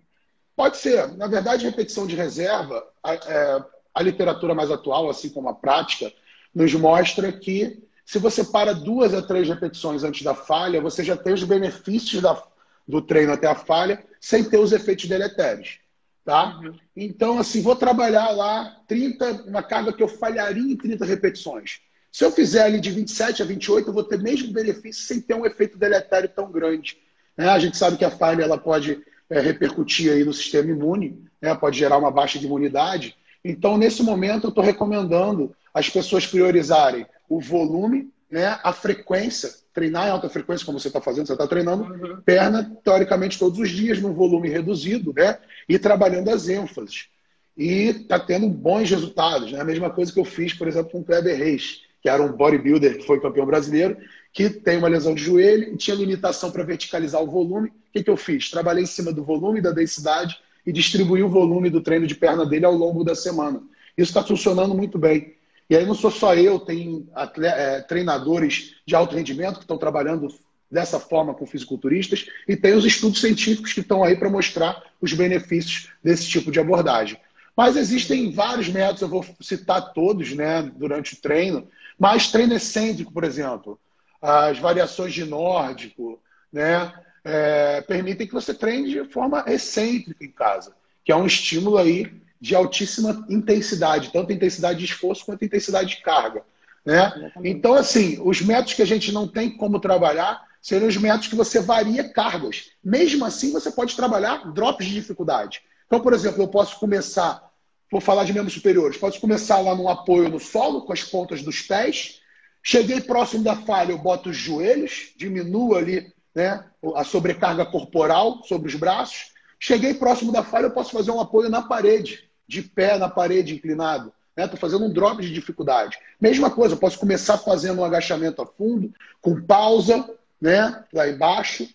[0.55, 1.09] Pode ser.
[1.17, 6.13] Na verdade, repetição de reserva, a, é, a literatura mais atual, assim como a prática,
[6.55, 11.17] nos mostra que se você para duas a três repetições antes da falha, você já
[11.17, 12.41] tem os benefícios da,
[12.87, 15.81] do treino até a falha, sem ter os efeitos deletérios.
[16.25, 16.61] Tá?
[16.61, 16.77] Uhum.
[16.97, 21.81] Então, assim, vou trabalhar lá 30, uma carga que eu falharia em 30 repetições.
[22.13, 25.35] Se eu fizer ali de 27 a 28, eu vou ter mesmo benefício sem ter
[25.35, 26.99] um efeito deletério tão grande.
[27.37, 27.49] Né?
[27.49, 31.55] A gente sabe que a falha ela pode é, repercutir aí no sistema imune, né?
[31.55, 33.17] pode gerar uma baixa de imunidade.
[33.45, 38.59] Então, nesse momento, eu estou recomendando as pessoas priorizarem o volume, né?
[38.63, 42.21] a frequência, treinar em alta frequência, como você está fazendo, você está treinando uhum.
[42.25, 45.39] perna, teoricamente, todos os dias, num volume reduzido, né?
[45.69, 47.09] e trabalhando as ênfases.
[47.57, 49.53] E está tendo bons resultados.
[49.53, 49.61] Né?
[49.61, 52.33] A mesma coisa que eu fiz, por exemplo, com o Kleber Reis, que era um
[52.33, 53.97] bodybuilder que foi campeão brasileiro,
[54.37, 57.71] que tem uma lesão de joelho e tinha limitação para verticalizar o volume.
[57.71, 58.51] O que, que eu fiz?
[58.51, 62.45] Trabalhei em cima do volume, da densidade e distribuí o volume do treino de perna
[62.45, 63.63] dele ao longo da semana.
[63.97, 65.37] Isso está funcionando muito bem.
[65.71, 67.09] E aí não sou só eu, tem
[67.43, 70.29] é, treinadores de alto rendimento que estão trabalhando
[70.71, 75.15] dessa forma com fisiculturistas, e tem os estudos científicos que estão aí para mostrar os
[75.15, 77.17] benefícios desse tipo de abordagem.
[77.57, 81.67] Mas existem vários métodos, eu vou citar todos né, durante o treino,
[81.99, 83.81] mas treino excêntrico, por exemplo,
[84.21, 86.21] as variações de nórdico,
[86.53, 86.93] né,
[87.25, 90.75] é, permitem que você treine de forma excêntrica em casa,
[91.05, 96.03] que é um estímulo aí de altíssima intensidade, tanto intensidade de esforço quanto intensidade de
[96.03, 96.43] carga.
[96.85, 97.33] Né?
[97.43, 101.35] Então, assim, os métodos que a gente não tem como trabalhar seriam os métodos que
[101.35, 102.71] você varia cargas.
[102.83, 105.63] Mesmo assim, você pode trabalhar drops de dificuldade.
[105.87, 107.51] Então, por exemplo, eu posso começar,
[107.91, 111.43] vou falar de membros superiores, posso começar lá no apoio no solo, com as pontas
[111.43, 112.21] dos pés.
[112.69, 116.65] Cheguei próximo da falha, eu boto os joelhos, diminuo ali né,
[116.97, 119.31] a sobrecarga corporal sobre os braços.
[119.57, 123.55] Cheguei próximo da falha, eu posso fazer um apoio na parede, de pé na parede
[123.55, 124.13] inclinado.
[124.37, 124.61] Estou né?
[124.61, 125.97] fazendo um drop de dificuldade.
[126.21, 130.05] Mesma coisa, eu posso começar fazendo um agachamento a fundo, com pausa,
[130.41, 130.85] né?
[130.93, 131.69] lá embaixo,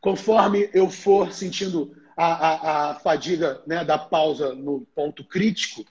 [0.00, 5.84] Conforme eu for sentindo a, a, a fadiga né, da pausa no ponto crítico,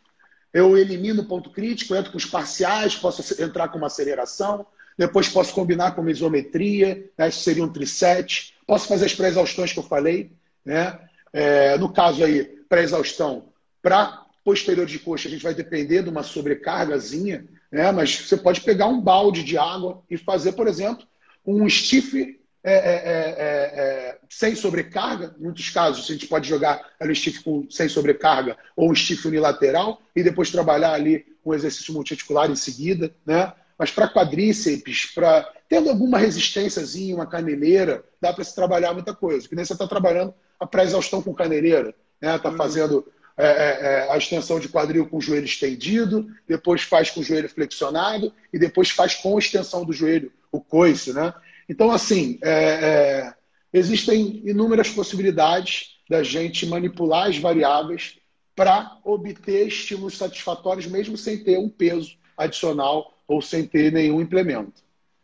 [0.53, 4.65] eu elimino o ponto crítico, entro com os parciais, posso entrar com uma aceleração,
[4.97, 9.73] depois posso combinar com uma isometria, né, isso seria um triset, posso fazer as pré-exaustões
[9.73, 10.31] que eu falei,
[10.63, 10.99] né?
[11.31, 13.45] É, no caso aí, pré-exaustão,
[13.81, 17.91] para posterior de coxa, a gente vai depender de uma sobrecargazinha, né?
[17.91, 21.05] mas você pode pegar um balde de água e fazer, por exemplo,
[21.45, 25.35] um stiff é, é, é, é, sem sobrecarga.
[25.39, 29.27] Em muitos casos, a gente pode jogar ali stiff com, sem sobrecarga ou um stiff
[29.27, 33.13] unilateral e depois trabalhar ali um exercício multiarticular em seguida.
[33.25, 33.53] Né?
[33.77, 39.47] Mas para quadríceps, para tendo alguma resistênciazinha, uma caneleira, dá para se trabalhar muita coisa.
[39.47, 42.35] Que nem você está trabalhando a pré-exaustão com caneleira, né?
[42.35, 42.57] Está uhum.
[42.57, 47.23] fazendo é, é, a extensão de quadril com o joelho estendido, depois faz com o
[47.23, 51.33] joelho flexionado e depois faz com a extensão do joelho, o coice, né?
[51.67, 53.33] Então, assim, é, é,
[53.73, 58.19] existem inúmeras possibilidades da gente manipular as variáveis
[58.55, 64.83] para obter estímulos satisfatórios, mesmo sem ter um peso adicional ou sem ter nenhum implemento.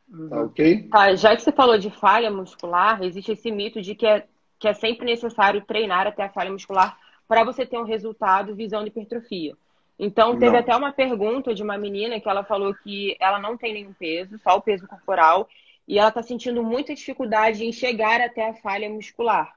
[0.10, 0.30] Tá uhum.
[0.30, 0.84] Tá, ok?
[0.90, 4.26] Tá, já que você falou de falha muscular, existe esse mito de que é,
[4.58, 8.88] que é sempre necessário treinar até a falha muscular para você ter um resultado visando
[8.88, 9.56] hipertrofia.
[10.00, 10.60] Então, teve não.
[10.60, 14.40] até uma pergunta de uma menina que ela falou que ela não tem nenhum peso,
[14.40, 15.48] só o peso corporal,
[15.90, 19.56] e ela está sentindo muita dificuldade em chegar até a falha muscular.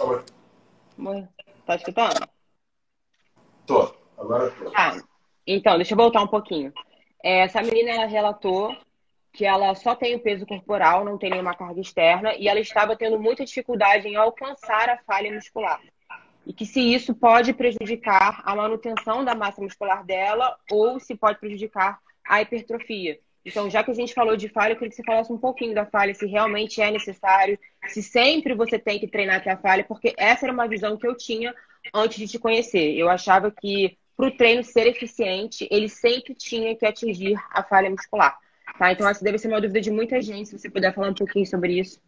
[0.00, 1.28] Oi.
[1.64, 2.28] Tá escutando?
[3.64, 4.72] Tô, agora tô.
[4.72, 5.00] Tá.
[5.46, 6.72] Então, deixa eu voltar um pouquinho.
[7.22, 8.76] É, essa menina ela relatou
[9.32, 12.96] que ela só tem o peso corporal, não tem nenhuma carga externa, e ela estava
[12.96, 15.80] tendo muita dificuldade em alcançar a falha muscular.
[16.44, 21.38] E que se isso pode prejudicar a manutenção da massa muscular dela ou se pode
[21.38, 23.20] prejudicar a hipertrofia.
[23.44, 25.74] Então, já que a gente falou de falha, eu queria que você falasse um pouquinho
[25.74, 29.84] da falha, se realmente é necessário, se sempre você tem que treinar até a falha,
[29.84, 31.54] porque essa era uma visão que eu tinha
[31.94, 32.94] antes de te conhecer.
[32.94, 37.88] Eu achava que para o treino ser eficiente, ele sempre tinha que atingir a falha
[37.88, 38.38] muscular.
[38.78, 38.92] Tá?
[38.92, 41.46] Então, essa deve ser uma dúvida de muita gente, se você puder falar um pouquinho
[41.46, 41.98] sobre isso.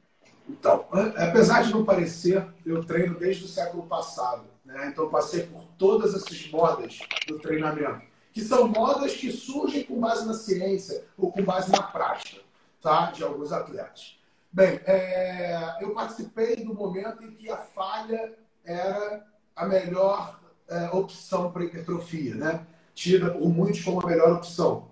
[0.46, 4.44] Então, apesar de não parecer, eu treino desde o século passado.
[4.64, 4.88] Né?
[4.88, 10.26] Então, passei por todas essas modas do treinamento que são modas que surgem com base
[10.26, 12.40] na ciência ou com base na prática
[12.80, 13.10] tá?
[13.10, 14.18] de alguns atletas.
[14.50, 21.50] Bem, é, eu participei do momento em que a falha era a melhor é, opção
[21.52, 22.66] para hipertrofia, né?
[22.94, 24.90] tida por muitos como a melhor opção.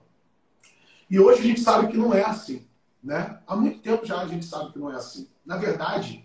[1.10, 2.66] E hoje a gente sabe que não é assim.
[3.02, 3.38] Né?
[3.46, 5.28] Há muito tempo já a gente sabe que não é assim.
[5.44, 6.24] Na verdade,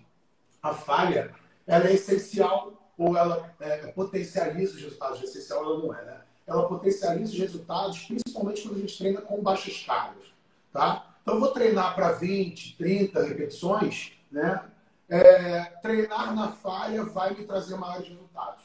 [0.62, 1.34] a falha
[1.66, 5.20] ela é essencial ou ela é, potencializa os resultados.
[5.20, 6.22] De essencial ela não é, né?
[6.48, 10.26] Ela potencializa os resultados, principalmente quando a gente treina com baixas cargas.
[10.72, 11.16] Tá?
[11.22, 14.62] Então, eu vou treinar para 20, 30 repetições, né?
[15.08, 18.64] É, treinar na falha vai me trazer maiores resultados.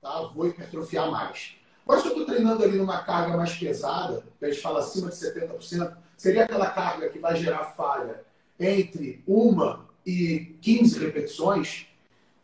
[0.00, 0.22] Tá?
[0.34, 1.56] Vou hipertrofiar mais.
[1.84, 5.10] Agora, se eu estou treinando ali numa carga mais pesada, que a gente fala acima
[5.10, 8.24] de 70%, seria aquela carga que vai gerar falha
[8.58, 11.86] entre uma e 15 repetições,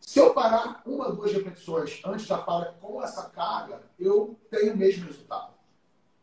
[0.09, 4.75] se eu parar uma, duas repetições antes da falha com essa carga, eu tenho o
[4.75, 5.53] mesmo resultado.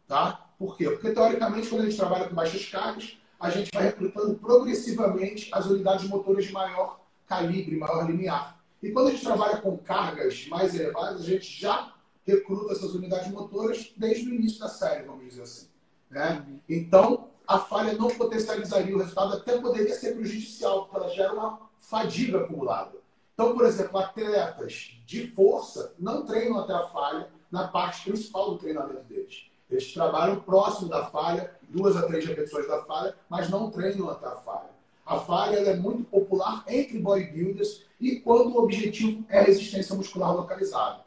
[0.08, 0.50] Tá?
[0.58, 0.90] Por quê?
[0.90, 5.66] Porque, teoricamente, quando a gente trabalha com baixas cargas, a gente vai recrutando progressivamente as
[5.66, 8.60] unidades motoras de maior calibre, maior limiar.
[8.82, 11.94] E quando a gente trabalha com cargas mais elevadas, a gente já
[12.26, 15.68] recruta essas unidades motoras desde o início da série, vamos dizer assim.
[16.10, 16.44] Né?
[16.68, 21.60] Então, a falha não potencializaria o resultado, até poderia ser prejudicial, porque ela gera uma
[21.78, 23.05] fadiga acumulada.
[23.36, 28.58] Então, por exemplo, atletas de força não treinam até a falha na parte principal do
[28.58, 29.44] treinamento deles.
[29.70, 34.26] Eles trabalham próximo da falha, duas a três repetições da falha, mas não treinam até
[34.26, 34.70] a falha.
[35.04, 41.04] A falha é muito popular entre bodybuilders e quando o objetivo é resistência muscular localizada.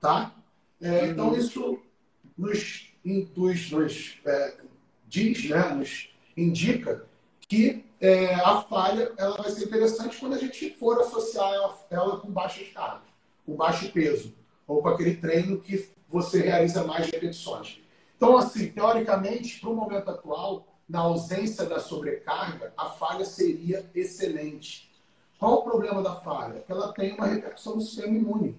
[0.00, 0.34] Tá?
[0.80, 1.36] É, então, uhum.
[1.36, 1.78] isso
[2.38, 4.56] nos, induz, nos é,
[5.06, 7.04] diz, né, nos indica
[7.46, 12.18] que é, a falha ela vai ser interessante quando a gente for associar ela, ela,
[12.18, 13.08] com baixas cargas,
[13.44, 14.34] com baixo peso,
[14.66, 17.80] ou com aquele treino que você realiza mais repetições.
[18.16, 24.90] Então, assim, teoricamente, para o momento atual, na ausência da sobrecarga, a falha seria excelente.
[25.38, 26.60] Qual o problema da falha?
[26.60, 28.58] Que ela tem uma repercussão no sistema imune.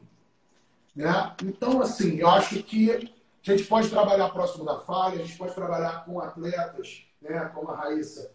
[0.95, 1.35] Né?
[1.43, 5.55] Então, assim, eu acho que a gente pode trabalhar próximo da falha, a gente pode
[5.55, 8.31] trabalhar com atletas, né, como a Raíssa,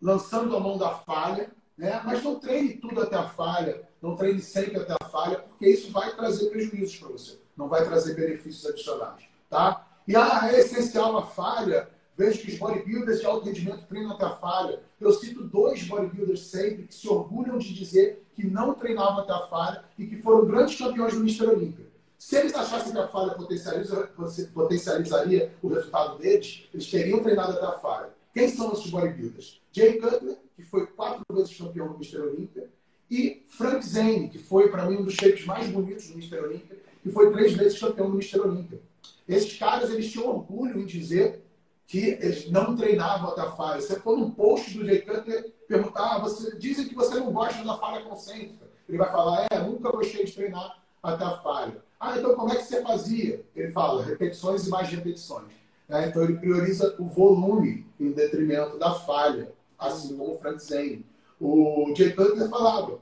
[0.00, 2.00] lançando a mão da falha, né?
[2.04, 5.90] mas não treine tudo até a falha, não treine sempre até a falha, porque isso
[5.90, 9.24] vai trazer prejuízos para você, não vai trazer benefícios adicionais.
[9.48, 9.86] Tá?
[10.06, 14.24] E ah, é essencial a falha, vejo que os bodybuilders de alto rendimento treinam até
[14.24, 14.80] a falha.
[15.00, 19.46] Eu cito dois bodybuilders sempre que se orgulham de dizer que não treinavam até a
[19.46, 21.86] falha e que foram grandes campeões do Mister Olímpia.
[22.18, 24.08] Se eles achassem que a falha potencializa,
[24.54, 28.10] potencializaria o resultado deles, eles teriam treinado até a falha.
[28.36, 29.62] Quem são esses bodybuilders?
[29.72, 32.68] Jay Cutler, que foi quatro vezes campeão do Mister Olímpia,
[33.10, 36.76] e Frank Zane, que foi, para mim, um dos shapes mais bonitos do Mister Olímpia,
[37.02, 38.78] que foi três vezes campeão do Mister Olímpia.
[39.26, 41.46] Esses caras, eles tinham orgulho em dizer
[41.86, 43.80] que eles não treinavam a falha.
[43.80, 47.64] Você for num post do Jay Cutler perguntar, ah, você, dizem que você não gosta
[47.64, 48.66] da falha concêntrica.
[48.86, 51.82] Ele vai falar, é, nunca gostei de treinar a falha.
[51.98, 53.42] Ah, então como é que você fazia?
[53.56, 55.55] Ele fala, repetições e mais repetições.
[55.88, 61.06] É, então ele prioriza o volume em detrimento da falha, assim como o Frank Zane.
[61.40, 63.00] O Jay Cutler falava,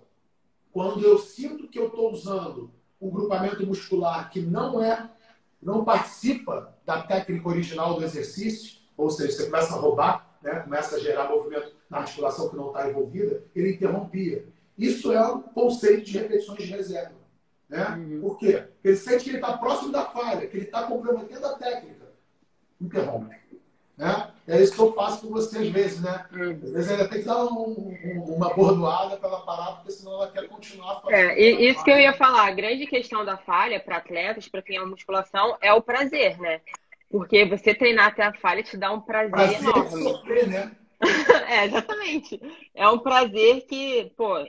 [0.72, 2.70] quando eu sinto que eu estou usando
[3.00, 5.10] um grupamento muscular que não é,
[5.62, 10.96] não participa da técnica original do exercício, ou seja, você começa a roubar, né, começa
[10.96, 14.46] a gerar movimento na articulação que não está envolvida, ele interrompia.
[14.76, 17.14] Isso é um conceito de repetições de reserva.
[17.68, 17.88] Né?
[17.88, 18.20] Uhum.
[18.20, 18.64] Por quê?
[18.74, 22.03] Porque ele sente que ele está próximo da falha, que ele está comprometendo a técnica.
[22.84, 23.36] Interrompe.
[23.96, 24.30] Né?
[24.46, 26.26] É isso que eu faço com você às vezes, né?
[26.30, 30.14] Às vezes ela tem que dar um, um, uma bordoada para ela parar, porque senão
[30.14, 31.16] ela quer continuar fazendo.
[31.16, 32.48] É, isso que eu ia falar.
[32.48, 36.60] A grande questão da falha para atletas, para quem é musculação, é o prazer, né?
[37.08, 40.02] Porque você treinar até a falha te dá um prazer, prazer enorme.
[40.02, 40.72] Sofrer, né?
[41.48, 42.40] é, exatamente.
[42.74, 44.44] É um prazer que, pô,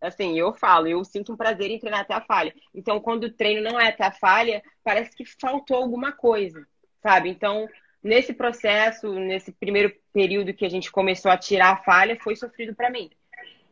[0.00, 2.54] assim, eu falo, eu sinto um prazer em treinar até a falha.
[2.74, 6.66] Então, quando o treino não é até a falha, parece que faltou alguma coisa,
[7.02, 7.28] sabe?
[7.28, 7.68] Então,
[8.02, 12.74] nesse processo, nesse primeiro período que a gente começou a tirar a falha, foi sofrido
[12.74, 13.10] para mim.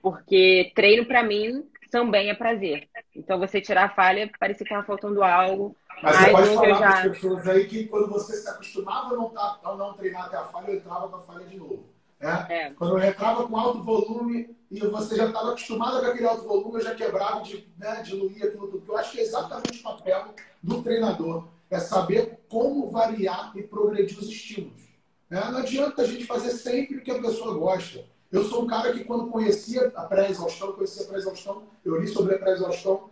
[0.02, 2.88] Porque treino para mim também é prazer.
[3.14, 5.76] Então, você tirar a falha, parecia que estava faltando algo.
[6.02, 6.78] Mas você pode falar já...
[6.78, 10.36] para as pessoas aí que quando você se acostumava a não, tá, não treinar até
[10.36, 11.90] a falha, eu entrava com a falha de novo.
[12.18, 12.46] Né?
[12.48, 12.70] É.
[12.70, 16.76] Quando eu entrava com alto volume e você já estava acostumado com aquele alto volume,
[16.76, 18.84] eu já quebrava, de, né, diluía aquilo tudo.
[18.92, 21.48] Eu acho que é exatamente o papel do treinador.
[21.70, 24.82] É saber como variar e progredir os estímulos.
[25.30, 25.40] Né?
[25.50, 28.04] Não adianta a gente fazer sempre o que a pessoa gosta.
[28.30, 32.34] Eu sou um cara que, quando conhecia a pré-exaustão, conhecia a pré-exaustão, eu li sobre
[32.34, 33.10] a pré-exaustão,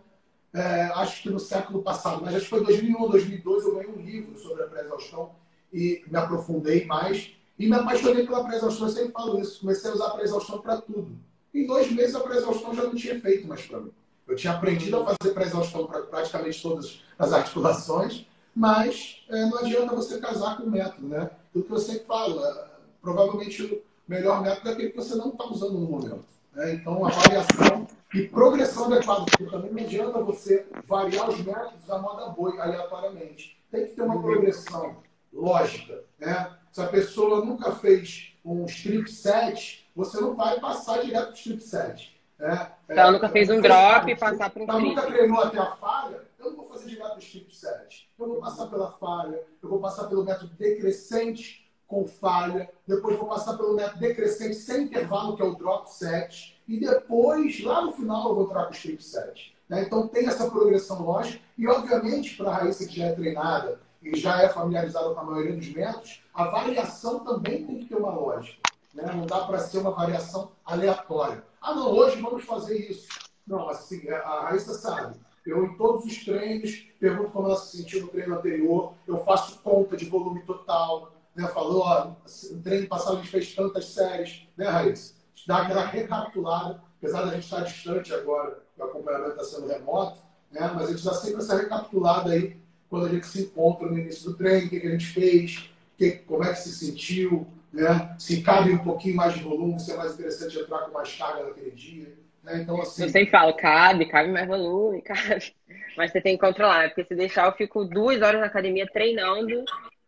[0.53, 3.91] é, acho que no século passado, mas acho que foi 2001 ou 2002, eu ganhei
[3.91, 5.31] um livro sobre a pré-exaustão
[5.71, 7.31] e me aprofundei mais.
[7.57, 9.59] E me apaixonei pela pré-exaustão, eu sempre falo isso.
[9.59, 11.11] Comecei a usar a pré-exaustão para tudo.
[11.53, 13.91] Em dois meses a pré-exaustão já não tinha efeito mais para mim.
[14.25, 19.95] Eu tinha aprendido a fazer pré-exaustão para praticamente todas as articulações, mas é, não adianta
[19.95, 21.29] você casar com o método, né?
[21.53, 22.65] Tudo que eu sempre falo, é,
[23.01, 26.25] provavelmente o melhor método é aquele que você não está usando no momento.
[26.53, 26.73] Né?
[26.73, 31.99] Então, a variação e progressão adequada, porque também não adianta você variar os métodos a
[31.99, 33.57] moda boi aleatoriamente.
[33.71, 34.97] Tem que ter uma progressão
[35.31, 36.55] lógica, né?
[36.71, 41.35] Se a pessoa nunca fez um strip set, você não vai passar direto para o
[41.35, 42.19] strip set.
[42.37, 42.71] Né?
[42.87, 44.69] Ela é, nunca fez um drop e passar para um strip.
[44.69, 48.09] Ela nunca treinou até a falha, eu não vou fazer direto o strip set.
[48.17, 53.27] Eu vou passar pela falha, eu vou passar pelo método decrescente com falha, depois vou
[53.27, 57.91] passar pelo método decrescente sem intervalo, que é o drop set, e depois, lá no
[57.91, 59.55] final, eu vou entrar com o strip set.
[59.67, 59.83] Né?
[59.83, 64.15] Então tem essa progressão lógica, e obviamente, para a Raíssa que já é treinada, e
[64.15, 68.11] já é familiarizado com a maioria dos métodos, a variação também tem que ter uma
[68.11, 68.61] lógica.
[68.93, 69.11] Né?
[69.13, 71.43] Não dá para ser uma variação aleatória.
[71.61, 73.09] Ah, não, hoje vamos fazer isso.
[73.45, 75.19] Não, assim, é, a Raíssa sabe.
[75.49, 79.59] Eu, em todos os treinos, pergunto como ela se sentiu no treino anterior, eu faço
[79.59, 81.11] conta de volume total.
[81.35, 81.47] Né?
[81.47, 82.11] Falou, ó,
[82.51, 85.13] no treino passado a gente fez tantas séries, né, Raíssa?
[85.47, 90.19] Dá aquela recapitulada, apesar da gente estar distante agora, o acompanhamento está sendo remoto,
[90.51, 90.71] né?
[90.75, 92.57] mas a gente dá sempre essa recapitulada aí
[92.89, 95.69] quando a gente se encontra no início do treino, o que, que a gente fez,
[95.97, 98.15] que, como é que se sentiu, né?
[98.17, 101.45] se cabe um pouquinho mais de volume, se é mais interessante entrar com mais carga
[101.45, 102.18] naquele dia.
[102.43, 102.61] Né?
[102.61, 103.03] Então, assim...
[103.03, 105.53] Eu sempre falo, cabe, cabe mais volume, cabe.
[105.97, 109.65] Mas você tem que controlar, porque se deixar eu fico duas horas na academia treinando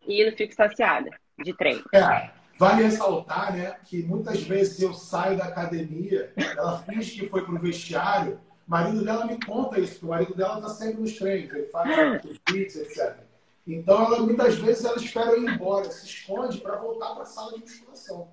[0.08, 1.10] e não fico saciada
[1.44, 1.84] de treino.
[1.94, 7.44] É, vale ressaltar né, que muitas vezes eu saio da academia, ela finge que foi
[7.44, 11.02] para o vestiário, o marido dela me conta isso, porque o marido dela está sempre
[11.02, 13.18] nos treinos, ele faz beats, etc.
[13.68, 17.54] Então, ela, muitas vezes, ela espera ir embora, se esconde para voltar para a sala
[17.54, 18.28] de musculação.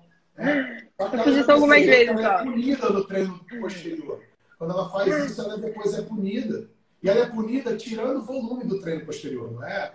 [0.97, 4.23] Só que ela, isso algumas vezes, ela é punida no treino posterior.
[4.57, 6.69] Quando ela faz isso, ela depois é punida.
[7.01, 9.93] E ela é punida tirando o volume do treino posterior, não é,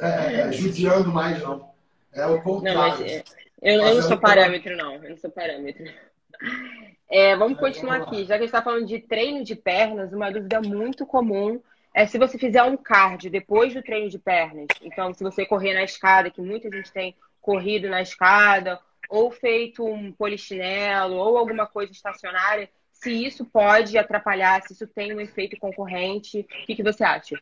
[0.00, 1.70] é, é judiando mais, não.
[2.12, 3.00] É o contrário.
[3.00, 3.22] Não, é,
[3.60, 4.94] eu, eu não sou parâmetro, não.
[4.94, 5.84] Eu não sou parâmetro.
[7.10, 8.24] É, vamos continuar aqui.
[8.24, 11.60] Já que a gente está falando de treino de pernas, uma dúvida muito comum
[11.94, 14.66] é se você fizer um cardio depois do treino de pernas.
[14.82, 18.78] Então, se você correr na escada, que muita gente tem corrido na escada,
[19.08, 25.14] ou feito um polichinelo, ou alguma coisa estacionária, se isso pode atrapalhar, se isso tem
[25.14, 27.40] um efeito concorrente, o que, que você acha?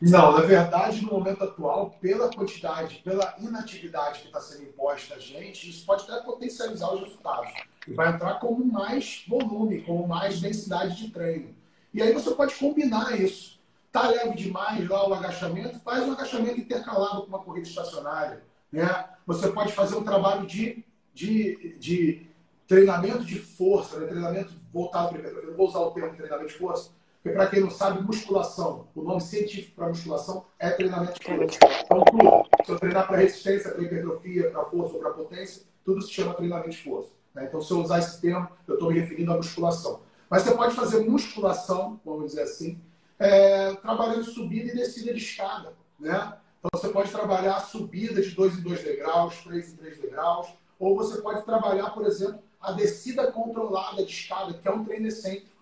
[0.00, 5.18] Não, na verdade, no momento atual, pela quantidade, pela inatividade que está sendo imposta a
[5.18, 7.52] gente, isso pode até potencializar os resultados.
[7.86, 11.54] E vai entrar como mais volume, como mais densidade de treino.
[11.92, 13.60] E aí você pode combinar isso.
[13.92, 18.42] Tá leve demais lá o agachamento, faz um agachamento intercalado com uma corrida estacionária.
[18.72, 19.04] Né?
[19.26, 20.82] Você pode fazer um trabalho de,
[21.12, 22.26] de, de
[22.66, 24.06] treinamento de força, né?
[24.06, 26.90] treinamento voltado para eu vou usar o termo treinamento de força,
[27.22, 31.58] porque para quem não sabe, musculação, o nome científico para musculação é treinamento de força.
[31.84, 36.00] Então, tudo, se eu treinar para resistência, para hipertrofia, para força ou para potência, tudo
[36.00, 37.10] se chama treinamento de força.
[37.34, 37.44] Né?
[37.46, 40.00] Então, se eu usar esse termo, eu estou me referindo à musculação.
[40.30, 42.80] Mas você pode fazer musculação, vamos dizer assim,
[43.18, 45.74] é, trabalhando subida e descida de escada.
[45.98, 46.34] Né?
[46.58, 50.48] Então, você pode trabalhar subida de 2 em 2 degraus, 3 em 3 degraus,
[50.80, 55.06] ou você pode trabalhar, por exemplo, a descida controlada de escada, que é um treino
[55.06, 55.60] excêntrico.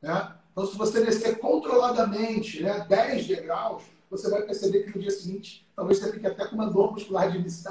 [0.00, 0.32] Né?
[0.52, 5.66] Então, se você descer controladamente né, 10 degraus, você vai perceber que no dia seguinte,
[5.74, 7.68] talvez você fique até com uma dor muscular de início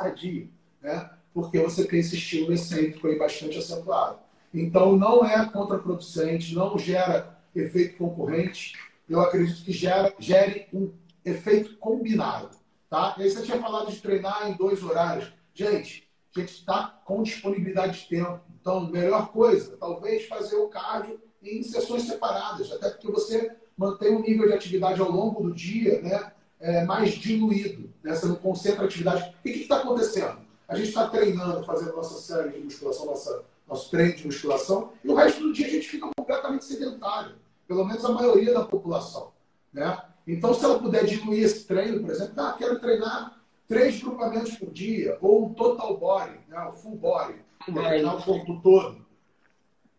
[0.81, 1.09] né?
[1.33, 4.19] porque você tem esse estilo excêntrico aí bastante acentuado.
[4.53, 8.73] Então, não é contraproducente, não gera efeito concorrente.
[9.07, 10.91] Eu acredito que gera, gere um
[11.23, 12.49] efeito combinado.
[12.89, 13.15] Tá?
[13.17, 15.31] E aí você tinha falado de treinar em dois horários.
[15.53, 18.41] Gente, gente está com disponibilidade de tempo.
[18.59, 24.21] Então, melhor coisa, talvez fazer o cardio em sessões separadas, até porque você mantém um
[24.21, 27.89] nível de atividade ao longo do dia né, é, mais diluído.
[28.03, 28.13] Né?
[28.13, 29.33] Você não concentra a atividade.
[29.43, 30.39] E o que está acontecendo?
[30.67, 35.09] A gente está treinando, fazendo nossa série de musculação, nossa, nosso treino de musculação, e
[35.09, 37.35] o resto do dia a gente fica completamente sedentário.
[37.67, 39.31] Pelo menos a maioria da população.
[39.71, 39.97] Né?
[40.27, 43.38] Então, se ela puder diluir esse treino, por exemplo, ah, quero treinar
[43.69, 48.59] três grupamentos por dia, ou um total body, né, o full body, treinar o corpo
[48.63, 49.05] todo.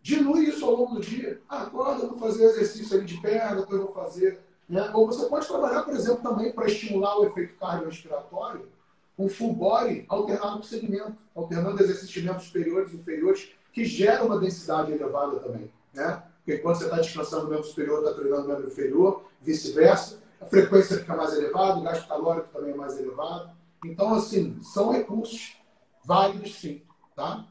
[0.02, 1.40] Dilui isso ao longo do dia.
[1.48, 4.40] Ah, acorda, vou fazer exercício ali de perna, depois vou fazer.
[4.68, 4.90] Né?
[4.92, 8.68] Ou você pode trabalhar, por exemplo, também para estimular o efeito cardiorrespiratório,
[9.16, 14.24] um full body alternado com segmento, alternando exercícios de membros superiores e inferiores, que gera
[14.24, 15.70] uma densidade elevada também.
[15.92, 16.22] Né?
[16.38, 20.46] Porque quando você está descansando o membro superior, está treinando o membro inferior, vice-versa, a
[20.46, 23.59] frequência fica mais elevada, o gasto calórico também é mais elevado.
[23.84, 25.56] Então, assim, são recursos
[26.04, 26.82] válidos sim,
[27.14, 27.46] tá?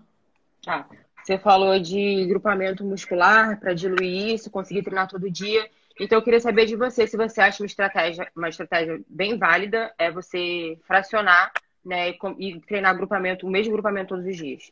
[0.64, 0.88] Tá.
[1.24, 5.70] Você falou de grupamento muscular para diluir isso, conseguir treinar todo dia.
[6.00, 9.94] Então, eu queria saber de você se você acha uma estratégia, uma estratégia bem válida
[9.98, 11.52] é você fracionar
[11.84, 14.72] né, e treinar grupamento, o mesmo grupamento todos os dias.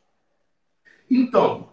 [1.09, 1.69] Então,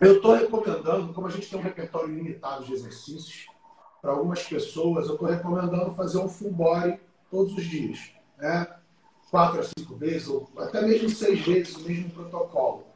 [0.00, 3.46] eu estou recomendando, como a gente tem um repertório limitado de exercícios,
[4.00, 6.98] para algumas pessoas, eu estou recomendando fazer um full body
[7.30, 8.12] todos os dias.
[8.36, 8.66] Né?
[9.30, 12.86] Quatro a cinco vezes, ou até mesmo seis vezes o mesmo protocolo.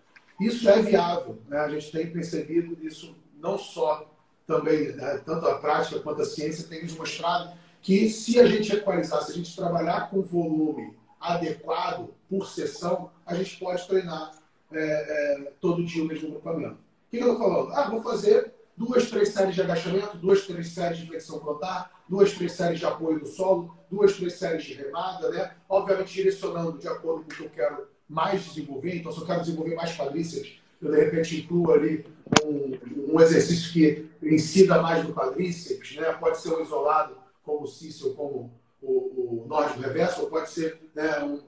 [0.41, 1.39] Isso é viável.
[1.49, 1.59] Né?
[1.59, 4.11] A gente tem percebido isso não só
[4.47, 5.21] também, né?
[5.25, 9.33] tanto a prática quanto a ciência tem nos mostrado que se a gente equalizar, se
[9.33, 14.33] a gente trabalhar com volume adequado por sessão, a gente pode treinar
[14.73, 16.75] é, é, todo dia o mesmo grupamento.
[16.75, 17.73] O que, que eu estou falando?
[17.73, 22.33] Ah, vou fazer duas, três séries de agachamento, duas, três séries de flexão plantar, duas,
[22.33, 25.55] três séries de apoio no solo, duas, três séries de remada, né?
[25.69, 28.97] Obviamente direcionando de acordo com o que eu quero mais desenvolver.
[28.97, 32.05] Então, se eu quero desenvolver mais quadríceps, eu de repente incluo ali
[32.45, 36.13] um, um exercício que incida mais no quadríceps, né?
[36.13, 40.81] Pode ser um isolado, como o Cícero, como o, o nórdico reverso, ou pode ser
[40.95, 41.41] né, um,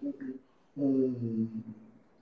[0.76, 1.48] um,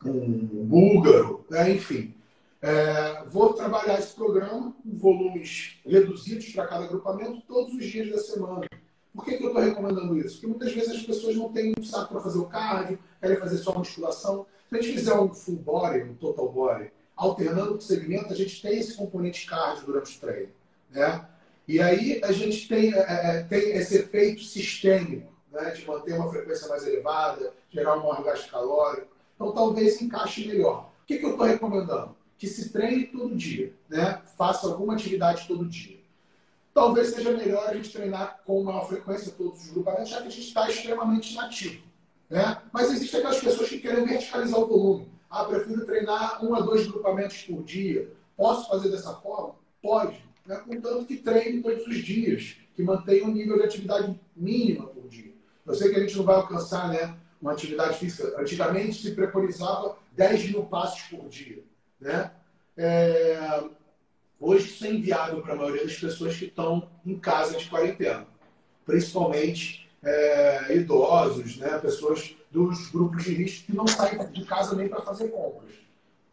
[0.05, 1.71] um búlgaro, né?
[1.73, 2.15] enfim.
[2.63, 8.19] É, vou trabalhar esse programa com volumes reduzidos para cada agrupamento todos os dias da
[8.19, 8.69] semana.
[9.13, 10.37] Por que, que eu estou recomendando isso?
[10.37, 13.59] Porque muitas vezes as pessoas não têm um saco para fazer o cardio, querem fazer
[13.59, 14.47] só musculação.
[14.69, 18.63] Se a gente fizer um full body, um total body, alternando o segmento, a gente
[18.63, 20.53] tem esse componente cardio durante o treino.
[20.89, 21.29] Né?
[21.67, 25.73] E aí a gente tem, é, é tem esse efeito sistêmico, né?
[25.73, 29.09] de manter uma frequência mais elevada, gerar um maior gasto calórico.
[29.35, 30.93] Então talvez encaixe melhor.
[31.03, 32.22] O que, que eu estou recomendando?
[32.43, 34.21] Que se treine todo dia, né?
[34.37, 36.01] faça alguma atividade todo dia.
[36.75, 40.31] Talvez seja melhor a gente treinar com maior frequência todos os grupamentos, já que a
[40.31, 41.85] gente está extremamente inativo.
[42.29, 42.61] Né?
[42.73, 45.09] Mas existem aquelas pessoas que querem verticalizar o volume.
[45.31, 48.13] Ah, prefiro treinar um a dois grupamentos por dia.
[48.37, 49.55] Posso fazer dessa forma?
[49.81, 50.21] Pode.
[50.45, 50.57] Né?
[50.67, 55.33] Contanto que treine todos os dias, que mantenha um nível de atividade mínima por dia.
[55.65, 58.35] Eu sei que a gente não vai alcançar né, uma atividade física.
[58.37, 61.63] Antigamente se preconizava 10 mil passos por dia.
[62.03, 62.33] Né?
[62.77, 63.63] É,
[64.41, 68.27] hoje isso é inviável para a maioria das pessoas que estão em casa de quarentena.
[68.85, 71.79] Principalmente é, idosos, né?
[71.79, 75.71] pessoas dos grupos de risco que não saem de casa nem para fazer compras.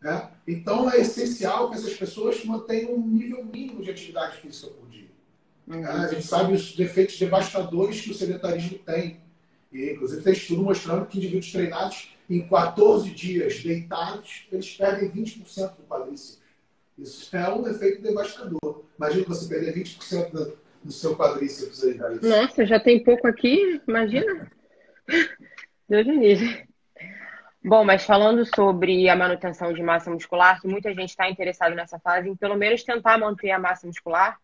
[0.01, 0.30] Né?
[0.47, 5.09] Então, é essencial que essas pessoas mantenham um nível mínimo de atividade física por dia.
[5.67, 5.86] Uhum.
[5.86, 9.22] A gente sabe os defeitos devastadores que o sedentarismo tem.
[9.72, 15.76] E, inclusive, tem estudo mostrando que indivíduos treinados em 14 dias deitados, eles perdem 20%
[15.76, 16.39] do quadríceps.
[16.97, 18.84] Isso é um efeito devastador.
[18.97, 22.28] Imagina você perder 20% do, do seu quadríceps aí, Raíssa.
[22.28, 24.47] Nossa, já tem pouco aqui, imagina.
[25.88, 26.67] Deus me livre.
[27.63, 31.99] Bom, mas falando sobre a manutenção de massa muscular, que muita gente está interessado nessa
[31.99, 34.38] fase, em pelo menos tentar manter a massa muscular,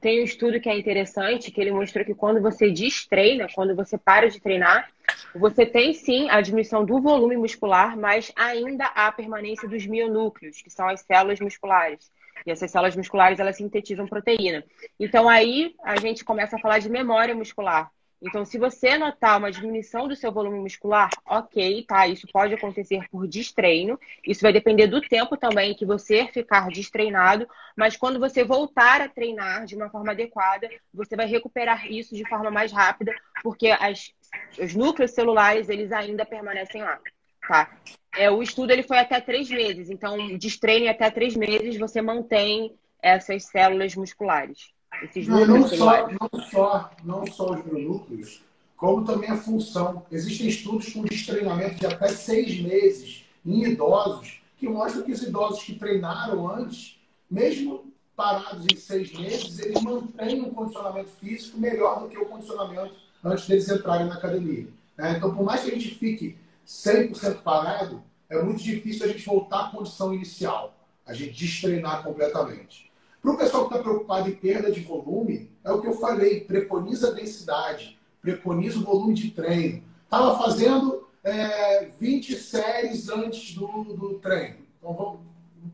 [0.00, 3.98] tem um estudo que é interessante, que ele mostrou que quando você destreina, quando você
[3.98, 4.90] para de treinar,
[5.34, 10.62] você tem sim a diminuição do volume muscular, mas ainda há a permanência dos mionúcleos,
[10.62, 12.10] que são as células musculares.
[12.46, 14.64] E essas células musculares, elas sintetizam proteína.
[14.98, 17.90] Então aí a gente começa a falar de memória muscular.
[18.20, 22.06] Então, se você notar uma diminuição do seu volume muscular, ok, tá?
[22.08, 23.98] Isso pode acontecer por destreino.
[24.26, 27.48] Isso vai depender do tempo também que você ficar destreinado.
[27.76, 32.28] Mas quando você voltar a treinar de uma forma adequada, você vai recuperar isso de
[32.28, 34.12] forma mais rápida, porque as,
[34.58, 36.98] os núcleos celulares, eles ainda permanecem lá,
[37.46, 37.70] tá?
[38.16, 39.90] É, o estudo ele foi até três meses.
[39.90, 44.76] Então, destreine até três meses, você mantém essas células musculares.
[45.02, 48.42] Esses não, não, só, não, só, não só os núcleos,
[48.76, 50.04] como também a função.
[50.10, 55.62] Existem estudos com destreinamento de até seis meses em idosos, que mostram que os idosos
[55.62, 56.98] que treinaram antes,
[57.30, 62.94] mesmo parados em seis meses, eles mantêm um condicionamento físico melhor do que o condicionamento
[63.22, 64.66] antes deles entrarem na academia.
[64.96, 65.14] Né?
[65.16, 66.36] Então, por mais que a gente fique
[66.66, 70.74] 100% parado, é muito difícil a gente voltar à condição inicial,
[71.06, 72.87] a gente destreinar completamente.
[73.20, 76.40] Para o pessoal que está preocupado em perda de volume, é o que eu falei,
[76.40, 79.82] preconiza densidade, preconiza o volume de treino.
[80.04, 84.58] Estava fazendo é, 20 séries antes do, do treino.
[84.78, 85.20] Então vamos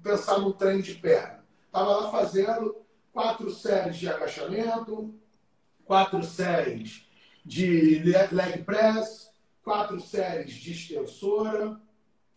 [0.02, 1.44] pensar no treino de perna.
[1.66, 2.76] Estava lá fazendo
[3.12, 5.14] quatro séries de agachamento,
[5.84, 7.06] quatro séries
[7.44, 9.30] de leg press,
[9.62, 11.80] quatro séries de extensora.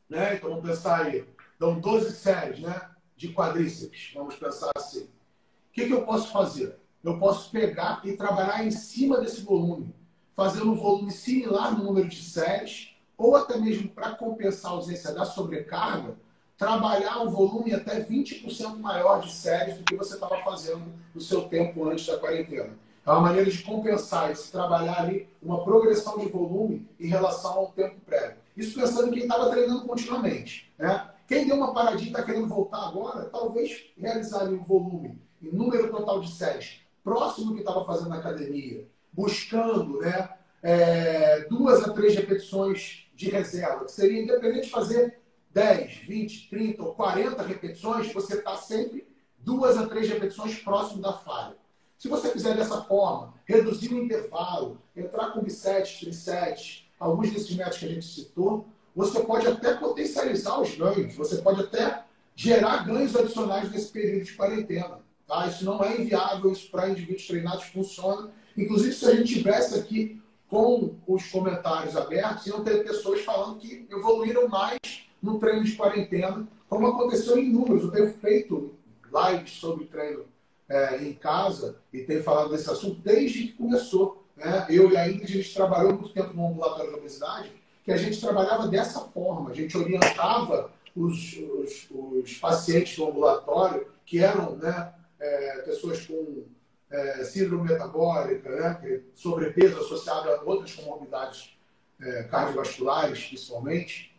[0.10, 0.36] Né?
[0.36, 1.26] Então vamos pensar aí,
[1.60, 2.90] dão 12 séries, né?
[3.18, 5.06] De quadríceps, vamos pensar assim.
[5.06, 6.78] O que, que eu posso fazer?
[7.04, 9.94] Eu posso pegar e trabalhar em cima desse volume,
[10.34, 15.12] fazendo um volume similar no número de séries, ou até mesmo para compensar a ausência
[15.14, 16.16] da sobrecarga,
[16.58, 21.44] trabalhar um volume até 20% maior de séries do que você estava fazendo no seu
[21.44, 22.78] tempo antes da quarentena.
[23.06, 27.68] É uma maneira de compensar esse trabalhar ali uma progressão de volume em relação ao
[27.68, 28.38] tempo prévio.
[28.56, 30.72] Isso pensando em quem estava treinando continuamente.
[30.78, 31.10] Né?
[31.28, 35.92] Quem deu uma paradinha e está querendo voltar agora, talvez realizar um volume em número
[35.92, 40.30] total de séries próximo do que estava fazendo na academia, buscando né,
[40.64, 45.20] é, duas a três repetições de reserva, que seria independente de fazer
[45.52, 49.08] 10, 20, 30 ou 40 repetições, você está sempre
[49.40, 51.56] duas a três repetições próximo da falha.
[51.98, 57.80] Se você fizer dessa forma, reduzir o intervalo, entrar com bisets, trisets, alguns desses métodos
[57.80, 58.68] que a gente citou,
[58.98, 62.04] você pode até potencializar os ganhos, você pode até
[62.36, 64.98] gerar ganhos adicionais nesse período de quarentena.
[65.28, 65.46] Tá?
[65.46, 68.32] Isso não é inviável, isso para indivíduos treinados funciona.
[68.58, 70.20] Inclusive, se a gente tivesse aqui
[70.50, 74.80] com os comentários abertos, iam ter pessoas falando que evoluíram mais
[75.22, 77.84] no treino de quarentena, como aconteceu em números.
[77.84, 78.74] Eu tenho feito
[79.14, 80.26] lives sobre treino
[80.68, 84.26] é, em casa e tenho falado desse assunto desde que começou.
[84.36, 84.66] Né?
[84.72, 87.57] Eu e a Ingrid, a gente trabalhou muito tempo no ambulatório da obesidade
[87.88, 89.50] que a gente trabalhava dessa forma.
[89.50, 96.44] A gente orientava os, os, os pacientes do ambulatório, que eram né, é, pessoas com
[96.92, 101.58] é, síndrome metabólica, né, sobrepeso associado a outras comorbidades
[102.02, 104.14] é, cardiovasculares, principalmente.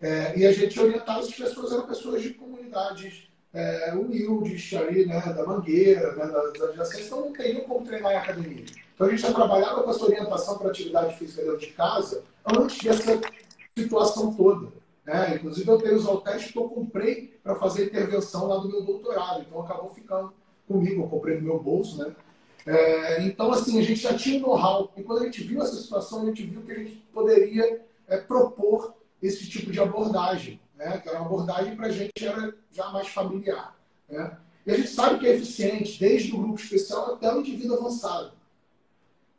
[0.00, 5.20] É, e a gente orientava essas pessoas, eram pessoas de comunidades é, humildes ali, né,
[5.20, 8.64] da Mangueira, né, das adjacências, então não teriam como treinar em academia.
[8.94, 12.78] Então a gente já trabalhava com essa orientação para atividade física dentro de casa, antes
[12.78, 13.20] dessa
[13.76, 14.68] situação toda.
[15.04, 15.34] Né?
[15.34, 19.42] Inclusive, eu tenho os halteres que eu comprei para fazer intervenção lá do meu doutorado,
[19.42, 20.32] então acabou ficando
[20.66, 21.98] comigo, eu comprei no meu bolso.
[21.98, 22.14] Né?
[22.66, 26.22] É, então, assim, a gente já tinha know-how, e quando a gente viu essa situação,
[26.22, 30.98] a gente viu que a gente poderia é, propor esse tipo de abordagem, né?
[30.98, 33.76] que era uma abordagem para a gente era já mais familiar.
[34.08, 34.36] Né?
[34.66, 38.32] E a gente sabe que é eficiente, desde o grupo especial até o indivíduo avançado.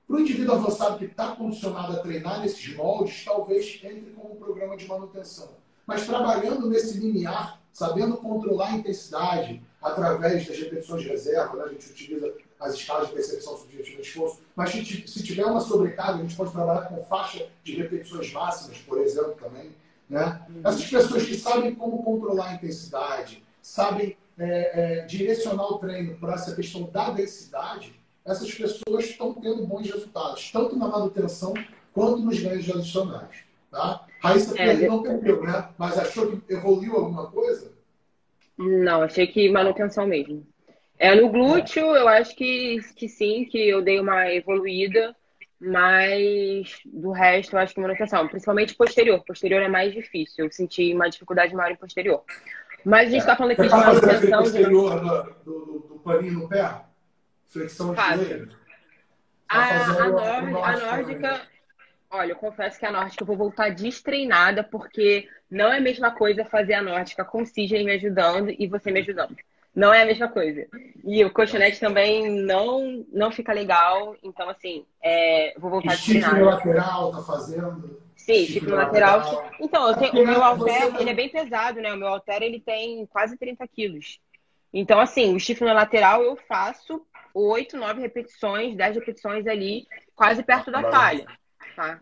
[0.08, 4.36] Para o indivíduo avançado que está condicionado a treinar nesses moldes, talvez entre com um
[4.36, 5.50] programa de manutenção.
[5.86, 11.64] Mas trabalhando nesse limiar, sabendo controlar a intensidade através das repetições de reserva, né?
[11.66, 14.40] a gente utiliza as escalas de percepção subjetiva de esforço.
[14.56, 19.00] Mas se tiver uma sobrecarga, a gente pode trabalhar com faixa de repetições máximas, por
[19.00, 19.76] exemplo, também.
[20.10, 20.42] Né?
[20.64, 26.34] Essas pessoas que sabem como controlar a intensidade, sabem é, é, direcionar o treino para
[26.34, 31.54] essa questão da densidade, essas pessoas estão tendo bons resultados, tanto na manutenção
[31.94, 33.46] quanto nos ganhos adicionais.
[33.72, 34.06] Tá?
[34.20, 35.70] Raíssa é, não perdeu, né?
[35.78, 37.72] Mas achou que evoluiu alguma coisa?
[38.58, 40.46] Não, achei que manutenção mesmo.
[40.98, 45.16] É, no glúteo, eu acho que, que sim, que eu dei uma evoluída,
[45.60, 49.24] mas do resto, eu acho que manutenção, principalmente posterior.
[49.26, 52.24] Posterior é mais difícil, eu senti uma dificuldade maior em posterior.
[52.86, 53.36] Mas a gente está é.
[53.36, 54.20] falando aqui Você de manutenção.
[54.20, 56.85] Você posterior do, do, do, paninho no pé?
[57.56, 58.48] Flexão de joelho?
[59.48, 61.42] Tá a, a, nórdica, a nórdica,
[62.10, 66.12] olha, eu confesso que a nórdica eu vou voltar destreinada, porque não é a mesma
[66.12, 69.38] coisa fazer a nórdica com o Sidney me ajudando e você me ajudando.
[69.74, 70.68] Não é a mesma coisa.
[71.06, 74.16] E o colchonete também não, não fica legal.
[74.24, 76.42] Então, assim, é, vou voltar de treinar.
[76.42, 78.02] lateral tá fazendo?
[78.16, 79.20] Sim, chifre lateral.
[79.20, 79.52] lateral.
[79.60, 81.94] Então, tenho, o meu halter, ele é bem pesado, né?
[81.94, 84.20] O meu halter, ele tem quase 30 quilos.
[84.74, 87.06] Então, assim, o chifre lateral eu faço
[87.36, 91.26] 8, 9 repetições, 10 repetições ali, quase perto da falha,
[91.76, 92.02] tá?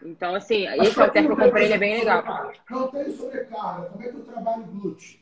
[0.00, 2.52] Então, assim, Mas esse halter que eu comprei, ele é bem legal.
[2.70, 3.90] Não tem sobrecarga.
[3.90, 5.18] Como é que eu trabalho glúteo?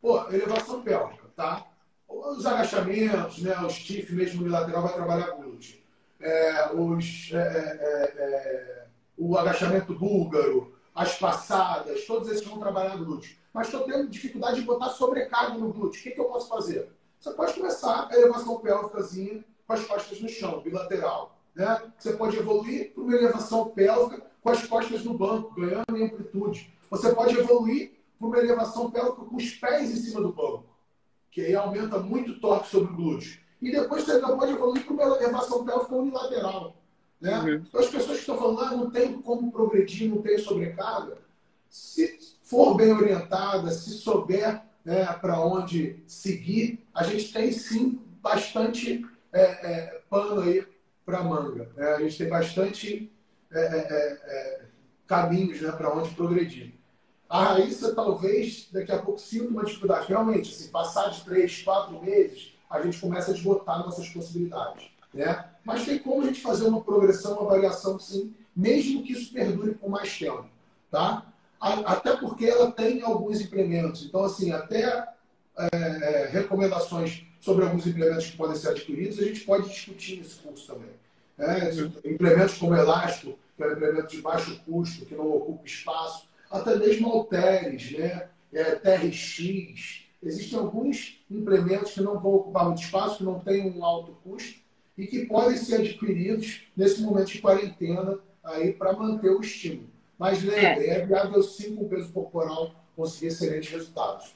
[0.00, 1.66] Pô, elevação pélvica tá?
[2.08, 3.56] Os agachamentos, né?
[3.60, 5.78] O stiff mesmo unilateral vai trabalhar glúteo.
[6.18, 8.86] É, os, é, é, é, é,
[9.16, 13.36] o agachamento búlgaro, as passadas, todos esses vão trabalhar glúteo.
[13.52, 16.00] Mas estou tendo dificuldade de botar sobrecarga no glúteo.
[16.00, 16.90] O que, que eu posso fazer?
[17.20, 21.38] Você pode começar a elevação pélvicazinha com as costas no chão, bilateral.
[21.54, 21.92] Né?
[21.98, 26.72] Você pode evoluir para uma elevação pélvica com as costas no banco, ganhando em amplitude.
[26.90, 30.76] Você pode evoluir para uma elevação pélvica com os pés em cima do banco
[31.36, 33.38] que aí aumenta muito o torque sobre o glúteo.
[33.60, 36.74] E depois você ainda pode evoluir para uma elevação pélvica unilateral.
[37.20, 37.38] Né?
[37.38, 37.54] Uhum.
[37.56, 41.18] Então, as pessoas que estão falando, ah, não tem como progredir, não tem sobrecarga,
[41.68, 49.04] se for bem orientada, se souber né, para onde seguir, a gente tem sim bastante
[49.32, 50.64] é, é, pano aí
[51.04, 51.68] para manga.
[51.76, 51.88] Né?
[51.88, 53.12] A gente tem bastante
[53.50, 54.64] é, é, é
[55.04, 56.72] caminhos né, para onde progredir.
[57.28, 60.06] A Raíssa talvez daqui a pouco sinta uma dificuldade.
[60.06, 64.88] Realmente, assim, passar de três, quatro meses, a gente começa a esgotar nossas possibilidades.
[65.12, 65.46] Né?
[65.64, 69.74] Mas tem como a gente fazer uma progressão, uma variação, sim, mesmo que isso perdure
[69.74, 70.46] por mais tempo.
[70.92, 71.26] Tá?
[71.60, 74.04] Até porque ela tem alguns implementos.
[74.04, 75.08] Então, assim, até
[75.58, 80.36] é, é, recomendações sobre alguns implementos que podem ser adquiridos, a gente pode discutir nesse
[80.36, 80.90] curso também.
[81.38, 86.28] É, implementos como elástico, que é um implemento de baixo custo, que não ocupa espaço
[86.50, 88.28] até mesmo halteres, né?
[88.52, 90.04] É, TRX.
[90.22, 94.58] Existem alguns implementos que não vão ocupar muito espaço, que não têm um alto custo
[94.96, 99.88] e que podem ser adquiridos nesse momento de quarentena aí para manter o estímulo.
[100.18, 104.34] Mas lembre, é, é viável sim com o peso corporal conseguir excelentes resultados.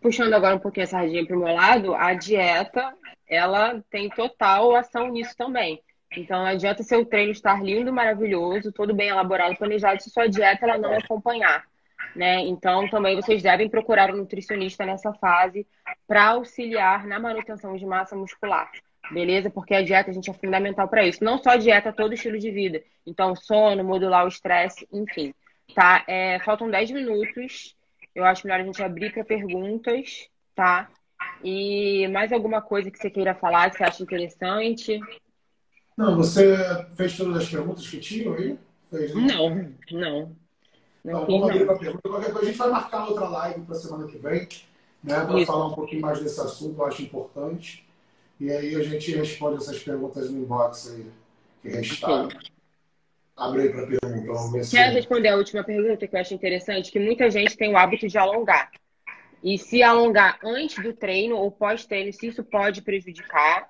[0.00, 2.94] Puxando agora um pouquinho essa sardinha para o meu lado, a dieta
[3.26, 5.82] ela tem total ação nisso também.
[6.16, 10.64] Então não adianta seu treino estar lindo, maravilhoso, todo bem elaborado, planejado, se sua dieta
[10.64, 11.64] ela não acompanhar.
[12.14, 12.40] Né?
[12.40, 15.66] Então também vocês devem procurar um nutricionista nessa fase
[16.06, 18.70] para auxiliar na manutenção de massa muscular.
[19.10, 19.50] Beleza?
[19.50, 21.22] Porque a dieta, a gente, é fundamental para isso.
[21.22, 22.82] Não só a dieta, todo estilo de vida.
[23.06, 25.32] Então, sono, modular o estresse, enfim.
[25.74, 26.04] Tá?
[26.06, 27.76] É, faltam 10 minutos.
[28.14, 30.88] Eu acho melhor a gente abrir para perguntas, tá?
[31.44, 35.00] E mais alguma coisa que você queira falar, que você acha interessante?
[35.96, 36.56] Não, você
[36.94, 38.58] fez todas as perguntas que tinham aí?
[38.90, 39.22] Fez, né?
[39.22, 40.36] Não, não.
[41.04, 42.08] Então, vamos abrir para a pergunta.
[42.08, 44.48] Qualquer coisa, a gente vai marcar outra live para semana que vem,
[45.02, 47.85] né, para falar um pouquinho mais desse assunto, eu acho importante.
[48.38, 51.06] E aí a gente responde essas perguntas no inbox aí,
[51.62, 52.28] que restaram.
[53.36, 54.32] Abre aí para pergunta.
[54.32, 56.90] Vamos responder a última pergunta que eu acho interessante?
[56.90, 58.70] Que muita gente tem o hábito de alongar.
[59.42, 63.68] E se alongar antes do treino ou pós-treino, se isso pode prejudicar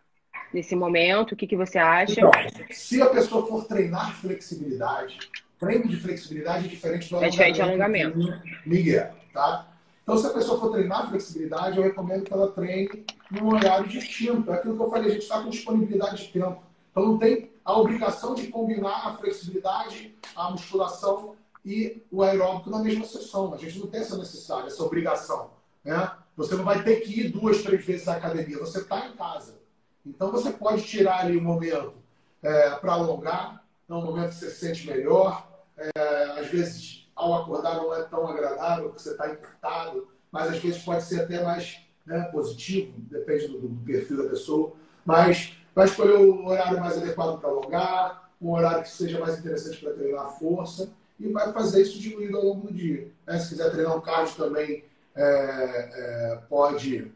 [0.53, 1.33] nesse momento?
[1.33, 2.21] O que, que você acha?
[2.21, 2.31] Então,
[2.71, 5.19] se a pessoa for treinar flexibilidade,
[5.59, 7.27] treino de flexibilidade é diferente do alongamento.
[7.27, 8.19] É diferente de alongamento.
[8.65, 9.69] Miguel, tá?
[10.03, 14.51] Então, se a pessoa for treinar flexibilidade, eu recomendo que ela treine num horário distinto.
[14.51, 16.63] É aquilo que eu falei, a gente está com disponibilidade de tempo.
[16.91, 22.79] Então, não tem a obrigação de combinar a flexibilidade, a musculação e o aeróbico na
[22.79, 23.53] mesma sessão.
[23.53, 25.51] A gente não tem essa necessidade, essa obrigação.
[25.85, 26.11] Né?
[26.37, 28.59] Você não vai ter que ir duas, três vezes à academia.
[28.59, 29.59] Você está em casa.
[30.07, 31.95] Então você pode tirar ali um momento
[32.43, 35.49] é, para alongar, é um momento que você se sente melhor.
[35.77, 40.59] É, às vezes, ao acordar, não é tão agradável, porque você está encurtado, mas às
[40.59, 44.73] vezes pode ser até mais né, positivo, depende do, do, perfil da pessoa.
[45.05, 49.79] Mas vai escolher o horário mais adequado para alongar, um horário que seja mais interessante
[49.79, 53.09] para treinar a força e vai fazer isso diluído ao longo do dia.
[53.27, 53.39] Né?
[53.39, 54.85] Se quiser treinar um cardio também,
[55.15, 57.11] é, é, pode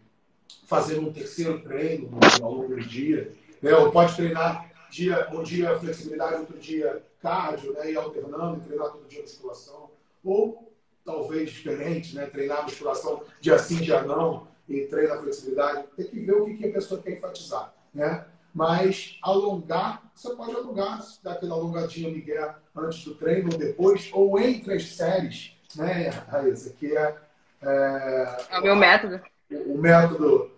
[0.66, 2.11] fazer um terceiro treino
[2.43, 3.32] ao longo do dia.
[3.61, 3.74] Né?
[3.74, 7.93] Ou pode treinar dia, um dia flexibilidade, outro dia cardio, né?
[7.93, 9.91] e alternando, treinar todo dia musculação.
[10.24, 10.72] Ou,
[11.05, 12.26] talvez diferente, né?
[12.26, 15.84] treinar musculação dia sim, dia não, e treinar flexibilidade.
[15.96, 17.74] Tem que ver o que a pessoa quer enfatizar.
[17.92, 18.24] Né?
[18.54, 24.38] Mas alongar, você pode alongar, dar aquela alongadinha Miguel antes do treino ou depois, ou
[24.38, 26.70] entre as séries, né, Raíssa?
[26.70, 27.16] Que é,
[27.62, 29.20] é, é o meu método.
[29.50, 30.50] O, o método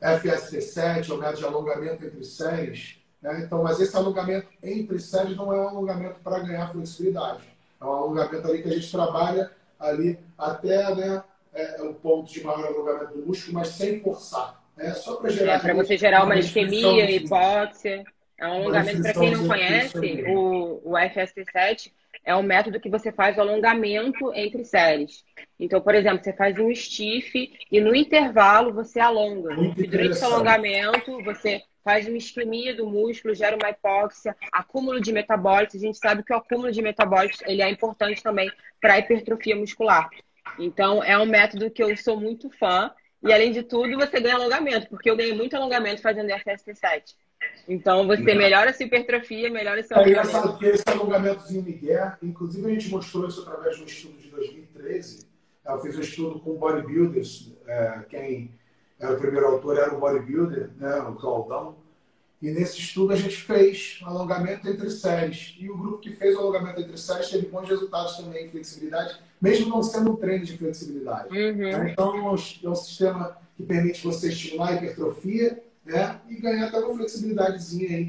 [0.00, 2.98] FST7, é o método de alongamento entre séries.
[3.22, 3.42] Né?
[3.44, 7.42] Então, mas esse alongamento entre séries não é um alongamento para ganhar flexibilidade.
[7.80, 11.22] É um alongamento ali que a gente trabalha ali até né,
[11.56, 14.62] é, o ponto de maior alongamento do músculo, mas sem forçar.
[14.78, 15.54] É só para gerar.
[15.54, 18.04] É, para você gerar uma isquemia, hipóxia.
[18.38, 21.90] É um alongamento, para quem não conhece, o, o FST7
[22.22, 25.24] é um método que você faz o alongamento entre séries.
[25.58, 29.54] Então, por exemplo, você faz um stiff e no intervalo você alonga.
[29.78, 35.12] E durante esse alongamento, você faz uma isquemia do músculo, gera uma hipóxia, acúmulo de
[35.12, 35.76] metabólitos.
[35.76, 38.50] A gente sabe que o acúmulo de metabólitos ele é importante também
[38.80, 40.10] para a hipertrofia muscular.
[40.58, 42.90] Então, é um método que eu sou muito fã.
[43.22, 47.14] E, além de tudo, você ganha alongamento, porque eu ganhei muito alongamento fazendo FST7.
[47.68, 50.18] Então, você melhora essa hipertrofia, melhora esse alongamento.
[50.18, 54.18] É engraçado que esse alongamentozinho Miguel, inclusive a gente mostrou isso através de um estudo
[54.18, 55.26] de 2013.
[55.66, 58.52] Eu fiz um estudo com bodybuilders, é, quem
[59.00, 61.76] era o primeiro autor era o bodybuilder, né, o Claudão.
[62.40, 65.54] E nesse estudo a gente fez alongamento entre séries.
[65.58, 69.18] E o grupo que fez o alongamento entre séries teve bons resultados também em flexibilidade,
[69.40, 71.28] mesmo não sendo um treino de flexibilidade.
[71.36, 71.56] Uhum.
[71.56, 71.90] Né?
[71.92, 76.20] Então é um sistema que permite você estimular a hipertrofia né?
[76.28, 78.08] e ganhar até uma flexibilidadezinha aí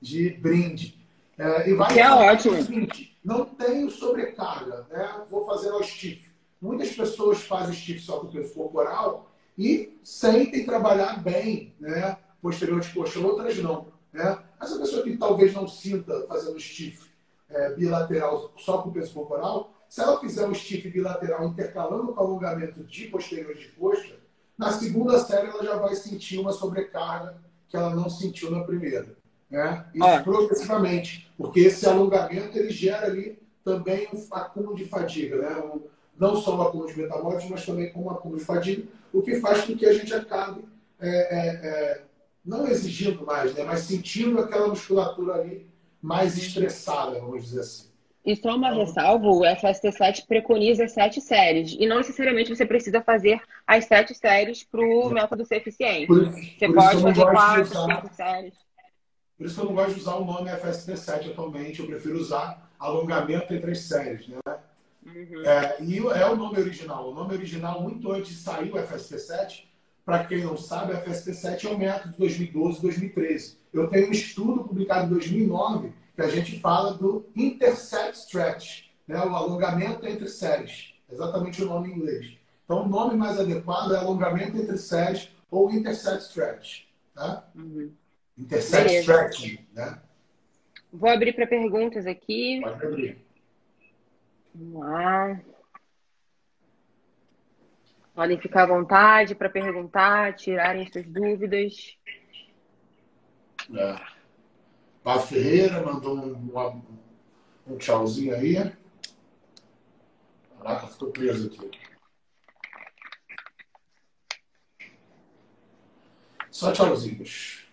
[0.00, 0.98] de brinde.
[1.38, 2.62] É, e vai que é ótimo.
[2.62, 5.22] Seguinte, não tenho sobrecarga, né?
[5.30, 6.30] vou fazer o stiff.
[6.60, 12.16] Muitas pessoas fazem stiff só com o peso corporal e sentem trabalhar bem, né?
[12.42, 13.86] Posterior de coxa, outras não.
[14.12, 14.38] Né?
[14.60, 17.08] Essa pessoa que talvez não sinta fazendo stiff
[17.48, 22.20] é, bilateral só com o peso corporal, se ela fizer um stiff bilateral intercalando com
[22.20, 24.16] alongamento de posterior de coxa,
[24.58, 27.36] na segunda série, ela já vai sentir uma sobrecarga
[27.68, 29.16] que ela não sentiu na primeira.
[29.50, 29.86] Né?
[29.94, 30.22] Isso ah.
[30.22, 35.62] progressivamente, porque esse alongamento ele gera ali também um acúmulo de fadiga, né?
[35.62, 35.82] Um,
[36.18, 39.40] não só um acúmulo de metabólitos, mas também com um acúmulo de fadiga, o que
[39.40, 40.64] faz com que a gente acabe
[41.00, 42.02] é, é, é,
[42.44, 43.64] não exigindo mais, né?
[43.64, 45.70] mas sentindo aquela musculatura ali
[46.00, 47.92] mais estressada, vamos dizer assim.
[48.24, 51.76] E só uma ressalva, o FST7 preconiza sete séries.
[51.78, 56.06] E não necessariamente você precisa fazer as sete séries para o método ser eficiente.
[56.06, 58.54] Por, você por pode fazer quatro, cinco séries.
[59.36, 61.80] Por isso que eu não gosto de usar o nome FST7 atualmente.
[61.80, 64.28] Eu prefiro usar alongamento entre as séries.
[64.28, 64.38] Né?
[65.04, 65.42] Uhum.
[65.44, 67.10] É, e é o nome original.
[67.10, 69.64] O nome original, muito antes de sair o FST7,
[70.04, 73.58] para quem não sabe, o FST7 é o método de 2012 2013.
[73.72, 79.18] Eu tenho um estudo publicado em 2009 que a gente fala do interset stretch, né?
[79.18, 80.92] o alongamento entre séries.
[81.10, 82.36] Exatamente o nome em inglês.
[82.64, 86.84] Então, o nome mais adequado é alongamento entre séries ou interset stretch.
[87.14, 87.46] Tá?
[87.54, 87.92] Uhum.
[88.36, 89.00] Interset Beleza.
[89.00, 89.58] stretching.
[89.74, 89.98] Né?
[90.92, 92.60] Vou abrir para perguntas aqui.
[92.62, 93.18] Pode abrir.
[94.54, 95.40] Vamos lá.
[98.14, 101.96] Podem ficar à vontade para perguntar, tirarem suas dúvidas.
[103.74, 105.18] É.
[105.20, 106.82] Ferreira mandou um,
[107.66, 108.72] um tchauzinho aí.
[110.58, 111.70] Caraca, ficou preso aqui.
[116.50, 117.66] Só tchauzinhos.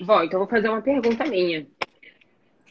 [0.00, 1.66] Bom, então vou fazer uma pergunta minha.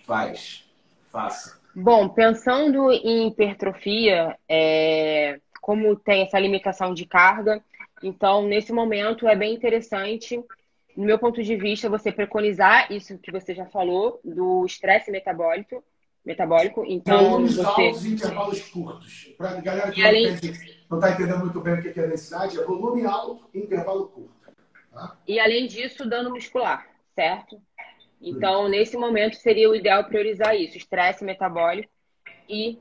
[0.06, 0.70] Faz.
[1.12, 1.60] Faça.
[1.74, 7.64] Bom, pensando em hipertrofia, é, como tem essa limitação de carga,
[8.02, 10.44] então nesse momento é bem interessante
[11.00, 15.82] no meu ponto de vista, você preconizar isso que você já falou, do estresse metabólico.
[16.26, 16.84] metabólico.
[16.86, 17.92] Então, você...
[18.06, 19.34] e intervalos curtos.
[19.38, 20.38] Para a galera que além...
[20.90, 24.34] não está entendendo muito bem o que é densidade, é volume alto e intervalo curto.
[24.92, 25.18] Tá?
[25.26, 26.86] E além disso, dano muscular,
[27.16, 27.62] certo?
[28.22, 28.72] Então, Sim.
[28.72, 31.90] nesse momento, seria o ideal priorizar isso: estresse metabólico
[32.50, 32.78] e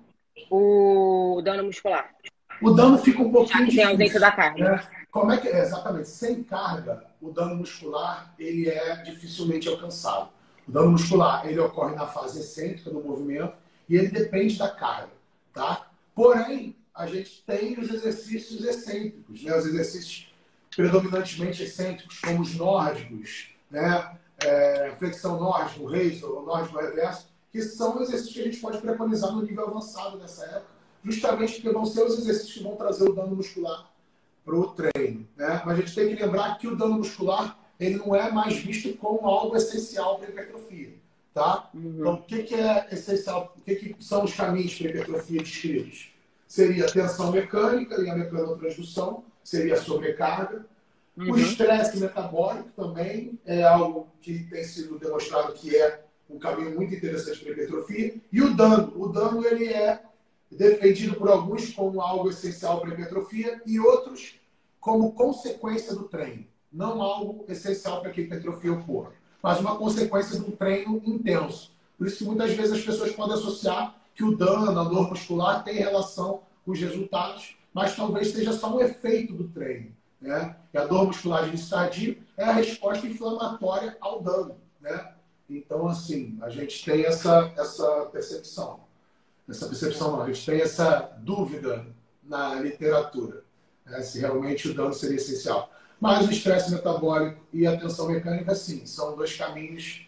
[0.51, 2.13] o dano muscular.
[2.61, 3.59] O dano fica um pouquinho.
[3.59, 4.71] Já que tem ausência da carga.
[4.73, 4.89] Né?
[5.11, 5.61] Como é que é?
[5.63, 6.09] Exatamente.
[6.09, 10.31] Sem carga, o dano muscular ele é dificilmente alcançado.
[10.67, 13.55] O dano muscular ele ocorre na fase excêntrica do movimento
[13.89, 15.09] e ele depende da carga,
[15.53, 15.89] tá?
[16.15, 19.57] Porém, a gente tem os exercícios excêntricos, né?
[19.57, 20.33] Os exercícios
[20.77, 24.17] predominantemente excêntricos, como os nórdicos, né?
[24.45, 28.79] É, flexão nórdica, o Reisel, o nórdico reverso, que são exercícios que a gente pode
[28.79, 30.78] preconizar no nível avançado nessa época,
[31.11, 33.91] justamente porque vão ser os exercícios que vão trazer o dano muscular
[34.45, 35.27] para o treino.
[35.37, 35.63] Né?
[35.65, 38.97] Mas a gente tem que lembrar que o dano muscular ele não é mais visto
[38.99, 40.95] como algo essencial para a hipertrofia.
[41.33, 41.71] Tá?
[41.73, 41.97] Uhum.
[42.01, 43.55] Então, o que, que é essencial?
[43.57, 46.11] O que, que são os caminhos para a hipertrofia descritos?
[46.47, 50.67] Seria a tensão mecânica e a mecanotransdução, seria a sobrecarga.
[51.17, 51.33] Uhum.
[51.33, 56.95] O estresse metabólico também é algo que tem sido demonstrado que é um caminho muito
[56.95, 58.15] interessante para a hipertrofia.
[58.33, 58.93] E o dano.
[58.97, 60.03] O dano ele é
[60.57, 64.35] defendido por alguns como algo essencial para a hipertrofia e outros
[64.81, 66.47] como consequência do treino.
[66.73, 71.73] Não algo essencial para que a hipertrofia ocorra mas uma consequência de um treino intenso.
[71.97, 75.63] Por isso que muitas vezes as pessoas podem associar que o dano, a dor muscular,
[75.63, 79.93] tem relação com os resultados, mas talvez seja só um efeito do treino.
[80.21, 80.57] Né?
[80.75, 84.57] E a dor muscular de tardio é a resposta inflamatória ao dano.
[84.81, 85.13] Né?
[85.49, 88.81] Então, assim, a gente tem essa, essa percepção.
[89.49, 91.87] Essa percepção não, a gente tem essa dúvida
[92.23, 93.43] na literatura,
[93.87, 94.03] né?
[94.03, 95.73] se realmente o dano seria essencial.
[95.99, 100.07] Mas o estresse metabólico e a tensão mecânica, sim, são dois caminhos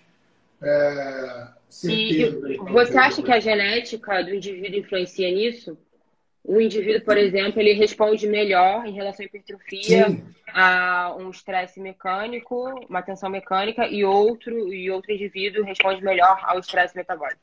[0.62, 2.58] é, certeiros.
[2.70, 5.76] Você acha que a genética do indivíduo influencia nisso?
[6.44, 10.24] O indivíduo, por exemplo, ele responde melhor em relação à hipertrofia sim.
[10.48, 12.56] a um estresse mecânico,
[12.88, 17.40] uma tensão mecânica, e outro, e outro indivíduo responde melhor ao estresse metabólico.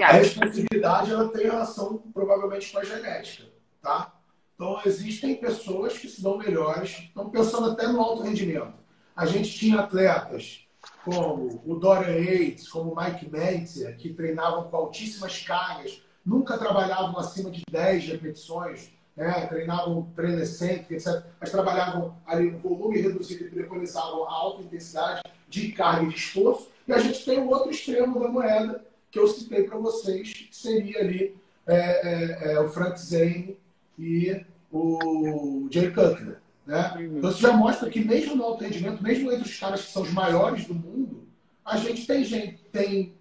[0.00, 3.44] A responsividade ela tem relação provavelmente com a genética,
[3.80, 4.12] tá?
[4.54, 8.74] Então, existem pessoas que se dão melhores, estão pensando até no alto rendimento.
[9.14, 10.66] A gente tinha atletas
[11.04, 17.16] como o Dorian Yates, como o Mike Mentzer, que treinavam com altíssimas cargas, nunca trabalhavam
[17.18, 19.46] acima de 10 repetições, né?
[19.46, 21.22] treinavam treino excêntrico, etc.
[21.40, 26.16] Mas trabalhavam ali um volume reduzido e preconizavam a alta intensidade de carga e de
[26.16, 26.68] esforço.
[26.86, 28.84] E a gente tem o outro extremo da moeda,
[29.18, 33.58] que eu citei para vocês, que seria ali é, é, é, o Frank Zane
[33.98, 36.40] e o Jay Cutler.
[36.64, 36.94] Né?
[36.96, 37.18] Uhum.
[37.18, 40.02] Então, isso já mostra que, mesmo no alto rendimento, mesmo entre os caras que são
[40.02, 41.26] os maiores do mundo,
[41.64, 43.14] a gente tem gente, tem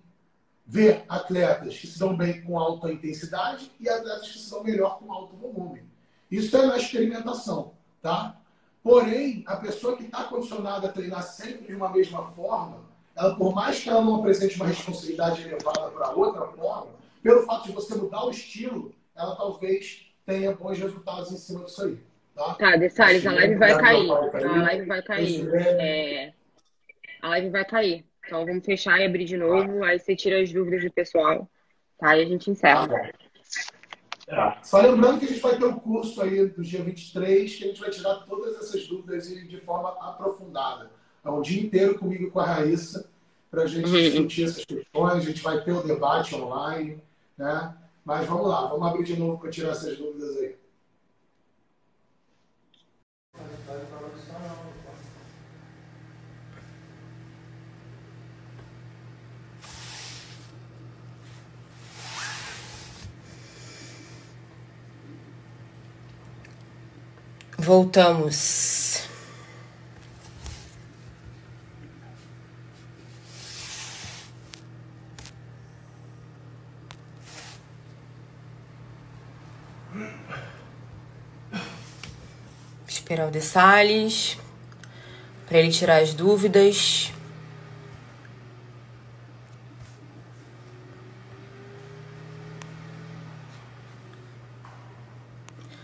[0.66, 5.00] ver atletas que se dão bem com alta intensidade e atletas que se dão melhor
[5.00, 5.84] com alto volume.
[6.30, 8.38] Isso é na experimentação, tá?
[8.84, 12.86] Porém, a pessoa que está condicionada a treinar sempre de uma mesma forma,
[13.18, 16.92] ela, por mais que ela não apresente uma responsabilidade elevada para outra forma,
[17.24, 21.84] pelo fato de você mudar o estilo, ela talvez tenha bons resultados em cima disso
[21.84, 22.00] aí.
[22.36, 24.12] Tá, tá a live vai cair.
[24.12, 25.50] A live vai cair.
[25.56, 26.34] É...
[27.24, 28.06] A live vai cair.
[28.24, 29.84] Então vamos fechar e abrir de novo.
[29.84, 31.50] Aí você tira as dúvidas do pessoal.
[31.98, 32.16] Tá?
[32.16, 32.88] E a gente encerra.
[34.28, 34.60] Tá.
[34.62, 37.68] Só lembrando que a gente vai ter um curso aí do dia 23, que a
[37.68, 40.92] gente vai tirar todas essas dúvidas de forma aprofundada.
[41.28, 43.10] É um dia inteiro comigo e com a Raíssa,
[43.52, 44.02] para a gente uhum.
[44.02, 45.14] discutir essas questões.
[45.14, 47.04] A gente vai ter o debate online,
[47.38, 47.76] né?
[48.06, 50.56] Mas vamos lá, vamos abrir de novo para tirar essas dúvidas aí.
[67.58, 68.87] Voltamos.
[83.08, 84.38] Esperar o de Salles
[85.48, 87.10] para ele tirar as dúvidas.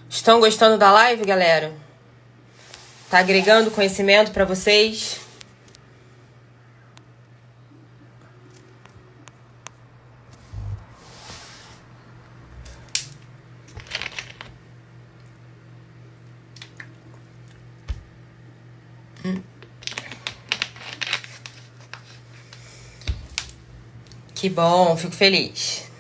[0.09, 1.74] Estão gostando da live, galera?
[3.09, 5.24] Tá agregando conhecimento para vocês?
[24.42, 25.91] Que bom, fico feliz.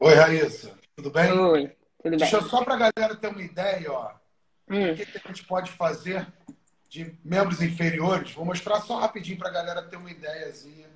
[0.00, 1.30] Oi, Raíssa, tudo bem?
[1.30, 1.68] Oi,
[2.02, 2.18] tudo bem.
[2.18, 4.12] Deixa só para a galera ter uma ideia, ó.
[4.68, 4.90] Hum.
[4.90, 6.26] O que, que a gente pode fazer
[6.88, 8.32] de membros inferiores?
[8.32, 10.90] Vou mostrar só rapidinho para a galera ter uma ideiazinha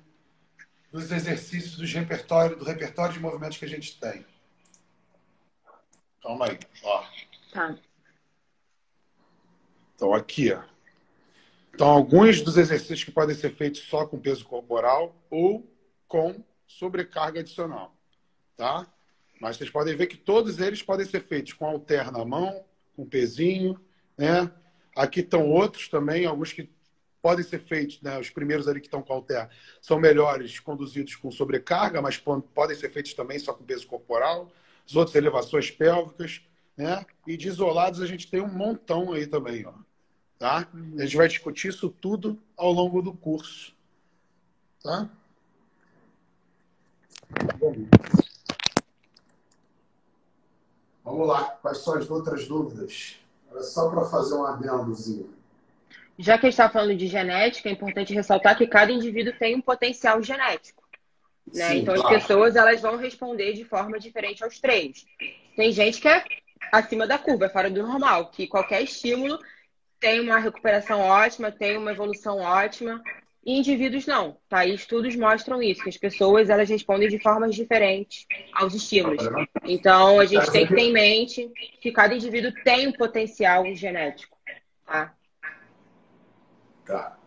[0.91, 4.25] dos exercícios dos repertório, do repertório de movimentos que a gente tem.
[6.21, 6.59] Calma aí.
[6.83, 7.03] Ó.
[7.51, 7.77] Tá.
[9.95, 10.63] Então, aqui, ó.
[11.73, 15.71] Então, alguns dos exercícios que podem ser feitos só com peso corporal ou
[16.07, 17.95] com sobrecarga adicional,
[18.55, 18.91] tá?
[19.39, 22.65] Mas vocês podem ver que todos eles podem ser feitos com halter na mão,
[22.95, 23.79] com pezinho,
[24.17, 24.51] né?
[24.95, 26.67] Aqui estão outros também, alguns que
[27.21, 28.19] podem ser feitos, né?
[28.19, 29.47] Os primeiros ali que estão com halter
[29.79, 34.51] são melhores conduzidos com sobrecarga, mas podem ser feitos também só com peso corporal.
[34.87, 36.41] Os outros elevações pélvicas,
[36.77, 37.05] né?
[37.25, 39.73] E de isolados a gente tem um montão aí também, ó.
[40.39, 40.67] Tá?
[40.97, 43.75] A gente vai discutir isso tudo ao longo do curso.
[44.81, 45.09] Tá?
[51.03, 53.17] Vamos lá, quais são as outras dúvidas?
[53.49, 55.33] Era só para fazer um adendozinho.
[56.19, 59.55] Já que a gente está falando de genética, é importante ressaltar que cada indivíduo tem
[59.55, 60.86] um potencial genético.
[61.53, 61.69] Né?
[61.69, 62.15] Sim, então, claro.
[62.15, 65.05] as pessoas elas vão responder de forma diferente aos treinos.
[65.55, 66.23] Tem gente que é
[66.71, 69.39] acima da curva, é fora do normal, que qualquer estímulo
[69.99, 73.01] tem uma recuperação ótima, tem uma evolução ótima.
[73.45, 74.65] E indivíduos não, tá?
[74.65, 79.23] E estudos mostram isso, que as pessoas elas respondem de formas diferentes aos estímulos.
[79.63, 84.37] Então a gente tem que ter em mente que cada indivíduo tem um potencial genético,
[84.85, 85.15] tá?
[86.85, 87.17] Tá.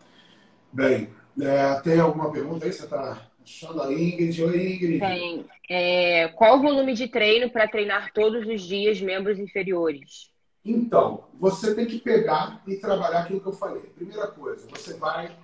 [0.71, 1.09] Bem,
[1.41, 2.71] é, tem alguma pergunta aí?
[2.73, 4.43] Você está achando a Ingrid?
[4.43, 4.99] Oi, Ingrid.
[4.99, 5.45] Tem.
[5.69, 10.29] É, qual o volume de treino para treinar todos os dias membros inferiores?
[10.63, 13.81] Então, você tem que pegar e trabalhar aquilo que eu falei.
[13.95, 15.35] Primeira coisa, você vai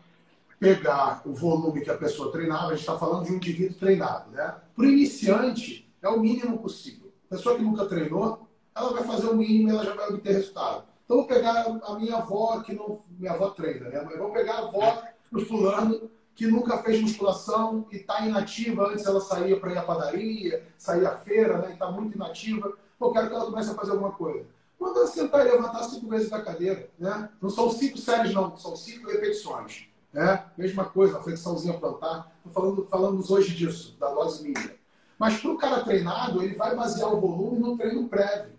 [0.60, 4.32] pegar o volume que a pessoa treinava, a gente está falando de um indivíduo treinado,
[4.32, 4.56] né?
[4.76, 7.12] Para o iniciante, é o mínimo possível.
[7.30, 10.34] A pessoa que nunca treinou, ela vai fazer o mínimo e ela já vai obter
[10.34, 10.86] resultado.
[11.06, 13.02] Então, vou pegar a minha avó, que não.
[13.18, 14.02] Minha avó treina, né?
[14.06, 18.90] Mas vou pegar a avó do fulano que nunca fez musculação e está inativa.
[18.90, 21.70] Antes ela saía para ir à padaria, saía à feira, né?
[21.72, 22.72] E está muito inativa.
[23.02, 24.46] Eu quero que ela comece a fazer alguma coisa.
[24.80, 27.28] Manda ela sentar e levantar cinco vezes da cadeira, né?
[27.42, 28.56] Não são cinco séries, não.
[28.56, 29.88] São cinco repetições.
[30.14, 32.32] É, mesma coisa, a flexãozinha plantar.
[32.38, 34.74] Estou falando, falamos hoje disso, da dose mínima.
[35.18, 38.54] Mas para o cara treinado, ele vai basear o volume no treino prévio.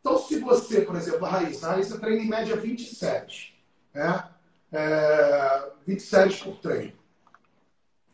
[0.00, 3.54] Então, se você, por exemplo, a Raíssa, a Raíssa treina em média 20 séries.
[3.92, 4.24] Né?
[4.70, 6.92] É, 20 séries por treino.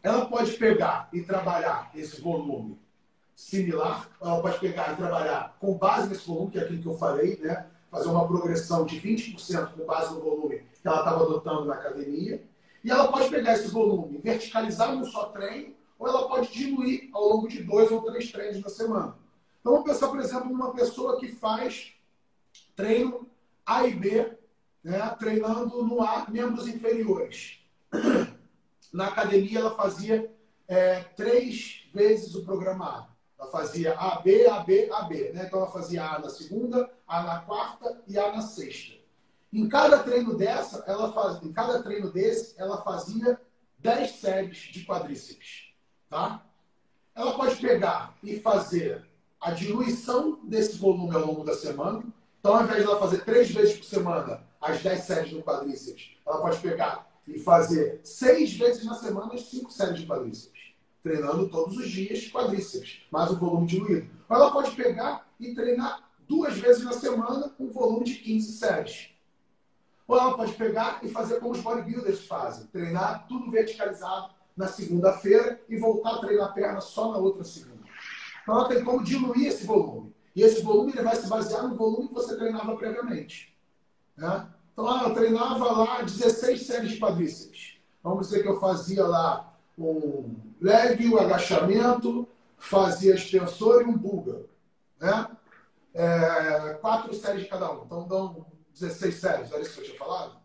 [0.05, 2.79] Ela pode pegar e trabalhar esse volume
[3.35, 6.99] similar, ela pode pegar e trabalhar com base nesse volume, que é aquilo que eu
[6.99, 7.67] falei, né?
[7.91, 12.45] fazer uma progressão de 20% com base no volume que ela estava adotando na academia
[12.85, 17.27] e ela pode pegar esse volume, verticalizar num só treino, ou ela pode diluir ao
[17.27, 19.17] longo de dois ou três treinos na semana.
[19.61, 21.95] Então, vamos pensar, por exemplo, numa pessoa que faz
[22.77, 23.27] treino
[23.65, 24.37] A e B,
[24.83, 27.59] né, treinando no A, membros inferiores.
[28.95, 30.33] Na academia, ela fazia
[30.69, 33.09] é, três vezes o programa A.
[33.37, 35.33] Ela fazia A, B, A, B, A, B.
[35.33, 35.47] Né?
[35.47, 38.95] Então, ela fazia A na segunda, A na quarta e A na sexta.
[39.53, 43.41] Em cada treino dessa, ela faz, em cada treino desse, ela fazia
[43.81, 45.73] 10 séries de quadríceps,
[46.09, 46.47] tá?
[47.17, 49.05] Ela pode pegar e fazer
[49.41, 52.01] a diluição desse volume ao longo da semana.
[52.39, 56.17] Então, ao invés de ela fazer três vezes por semana as 10 séries no quadríceps,
[56.25, 61.77] ela pode pegar e fazer seis vezes na semana 5 séries de quadríceps, treinando todos
[61.77, 64.11] os dias quadríceps, mais o volume diluído.
[64.29, 68.53] Ou ela pode pegar e treinar duas vezes na semana com um volume de 15
[68.53, 69.11] séries.
[70.07, 75.61] Ou ela pode pegar e fazer como os bodybuilders fazem, treinar tudo verticalizado na segunda-feira
[75.69, 77.85] e voltar a treinar a perna só na outra segunda.
[78.43, 80.15] Então ela tem como diluir esse volume.
[80.37, 83.57] E esse volume ele vai se basear no volume que você treinava previamente.
[84.17, 84.49] Né?
[84.75, 87.79] Então, ah, eu treinava lá 16 séries de quadríceps.
[88.03, 94.51] Vamos dizer que eu fazia lá um leg, um agachamento, fazia extensor e um búlgaro.
[95.01, 95.29] Né?
[95.95, 97.85] É, quatro séries de cada um.
[97.85, 100.37] Então, dão 16 séries, era isso que eu tinha falado?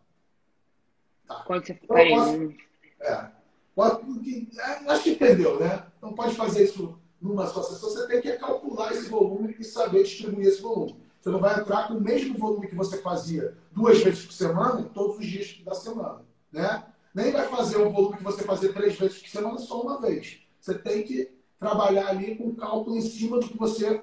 [1.26, 1.42] Tá.
[1.44, 2.54] Quando você então, posso,
[3.00, 3.30] é,
[3.74, 5.86] pode, é, acho que entendeu, né?
[5.98, 10.04] Então pode fazer isso numa só sessão, você tem que calcular esse volume e saber
[10.04, 11.09] distribuir esse volume.
[11.20, 14.82] Você não vai entrar com o mesmo volume que você fazia duas vezes por semana,
[14.94, 16.22] todos os dias da semana.
[16.50, 16.82] Né?
[17.14, 20.40] Nem vai fazer um volume que você fazia três vezes por semana só uma vez.
[20.58, 24.02] Você tem que trabalhar ali com cálculo em cima do que você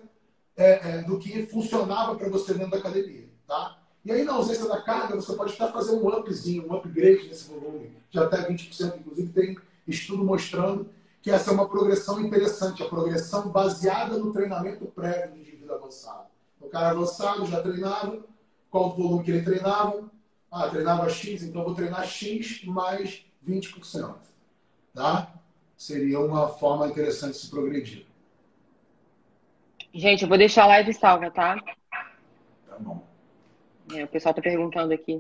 [0.56, 3.28] é, é, do que funcionava para você dentro da academia.
[3.48, 3.80] Tá?
[4.06, 7.50] E aí, na ausência da carga, você pode até fazer um upzinho, um upgrade nesse
[7.50, 9.00] volume, de até 20%.
[9.00, 9.58] Inclusive, tem
[9.88, 10.88] estudo mostrando
[11.22, 16.37] que essa é uma progressão interessante, a progressão baseada no treinamento prévio do indivíduo avançado.
[16.60, 18.24] O cara avançado já treinava,
[18.70, 20.10] qual o volume que ele treinava?
[20.52, 24.16] Ah, treinava X, então vou treinar X mais 20%.
[24.94, 25.34] Tá?
[25.76, 28.06] Seria uma forma interessante de se progredir.
[29.94, 31.58] Gente, eu vou deixar a live salva, tá?
[32.68, 33.04] Tá bom.
[33.94, 35.20] É, o pessoal está perguntando aqui.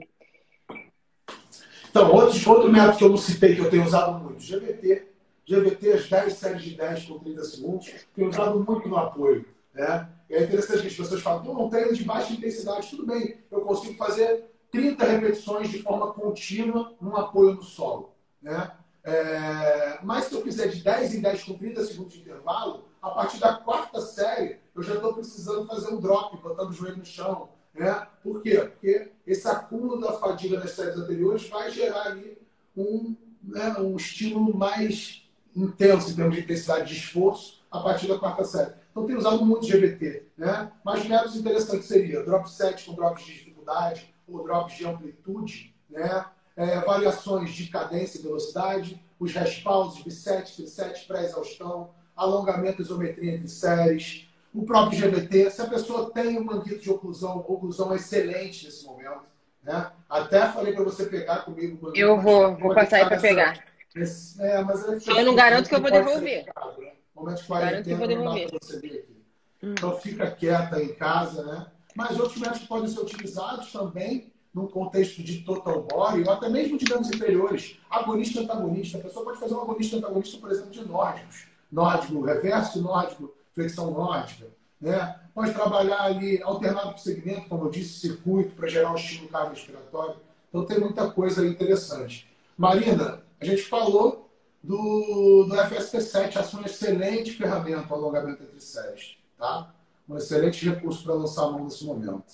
[1.89, 5.07] Então, outro, outro método que eu não citei, que eu tenho usado muito, GVT,
[5.47, 9.45] GVT, as 10 séries de 10 com 30 segundos, tenho usado muito no apoio.
[9.73, 10.07] Né?
[10.29, 13.61] É interessante que as pessoas falam, pô, um treino de baixa intensidade, tudo bem, eu
[13.61, 18.13] consigo fazer 30 repetições de forma contínua num apoio no solo.
[18.41, 18.71] Né?
[19.03, 19.99] É...
[20.03, 23.39] Mas se eu fizer de 10 em 10 com 30 segundos de intervalo, a partir
[23.39, 27.49] da quarta série, eu já estou precisando fazer um drop, botando o joelho no chão.
[27.73, 28.07] Né?
[28.21, 28.57] Por quê?
[28.57, 32.37] Porque esse acúmulo da fadiga nas séries anteriores vai gerar ali
[32.75, 35.23] um, né, um estímulo mais
[35.55, 38.73] intenso em termos de intensidade de esforço a partir da quarta série.
[38.97, 40.23] Então, tem usado muito GVT.
[40.35, 40.71] Né?
[40.83, 46.25] Mas métodos interessantes seria drop set com drops de dificuldade ou drops de amplitude, né?
[46.55, 54.27] É, variações de cadência e velocidade, os respawns, biset, triset, pré-exaustão, alongamento, isometria entre séries,
[54.51, 55.51] o próprio GVT.
[55.51, 59.21] Se a pessoa tem um manguito de oclusão, oclusão excelente nesse momento,
[59.63, 59.91] né?
[60.09, 61.91] Até falei para você pegar comigo.
[61.93, 63.63] Eu vou, vou passar aí para pegar.
[63.95, 66.45] Esse, é, mas eu não garanto que eu vou devolver.
[66.45, 66.86] né?
[67.17, 69.23] Momento de quarentena não dá para você ver aqui.
[69.63, 69.71] Hum.
[69.71, 71.67] Então fica quieta em casa, né?
[71.95, 76.77] Mas outros métodos podem ser utilizados também num contexto de total body, ou até mesmo
[76.77, 78.99] de danos inferiores, agonista antagonista.
[78.99, 81.47] A pessoa pode fazer um agonista antagonista, por exemplo, de nórdicos.
[81.71, 84.47] Nórdico reverso, nórdico, flexão nórdica.
[84.79, 85.19] Né?
[85.33, 90.15] Pode trabalhar ali alternado por segmento, como eu disse, circuito, para gerar um estímulo cardiorrespiratório.
[90.49, 92.27] Então tem muita coisa interessante.
[92.55, 94.26] Marina, a gente falou
[94.63, 99.17] do, do FSP7, ação excelente ferramenta, o alongamento entre séries.
[99.37, 99.73] Tá?
[100.07, 102.25] Um excelente recurso para lançar a mão nesse momento.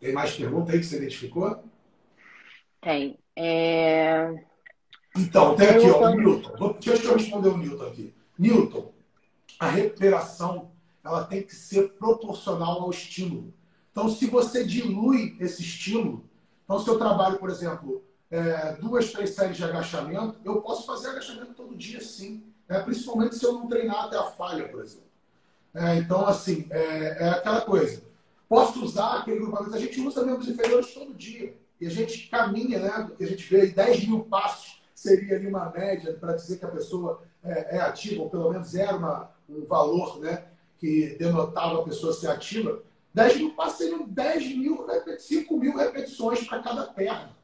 [0.00, 1.64] Tem mais pergunta aí que você identificou?
[2.80, 3.18] Tem.
[3.36, 4.44] É...
[5.16, 6.76] Então, tem aqui, ó, o Newton.
[6.80, 8.14] Deixa eu responder o Newton aqui.
[8.38, 8.92] Newton,
[9.58, 10.72] a recuperação
[11.04, 13.54] ela tem que ser proporcional ao estímulo.
[13.92, 16.28] Então, se você dilui esse estímulo,
[16.64, 18.02] então, se eu trabalho, por exemplo,
[18.34, 22.42] é, duas, três séries de agachamento, eu posso fazer agachamento todo dia, sim.
[22.68, 25.04] É, principalmente se eu não treinar até a falha, por exemplo.
[25.72, 28.02] É, então, assim, é, é, aquela coisa.
[28.48, 29.76] Posso usar aquele grupamento.
[29.76, 31.54] A gente usa membros inferiores todo dia.
[31.80, 33.10] E a gente caminha, né?
[33.20, 37.22] A gente vê 10 mil passos, seria ali uma média para dizer que a pessoa
[37.42, 40.44] é, é, ativa, ou pelo menos era uma, um valor né,
[40.78, 42.82] que denotava a pessoa ser ativa.
[43.12, 44.86] 10 mil passos seriam 10 mil,
[45.18, 47.43] 5 mil repetições para cada perna.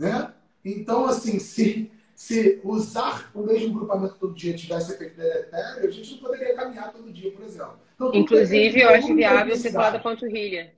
[0.00, 0.32] Né?
[0.64, 6.12] Então, assim, se se usar o mesmo grupamento todo dia tivesse efeito deletério, a gente
[6.12, 7.78] não poderia caminhar todo dia, por exemplo.
[7.94, 10.70] Então, Inclusive, eu acho viável você falar da panturrilha.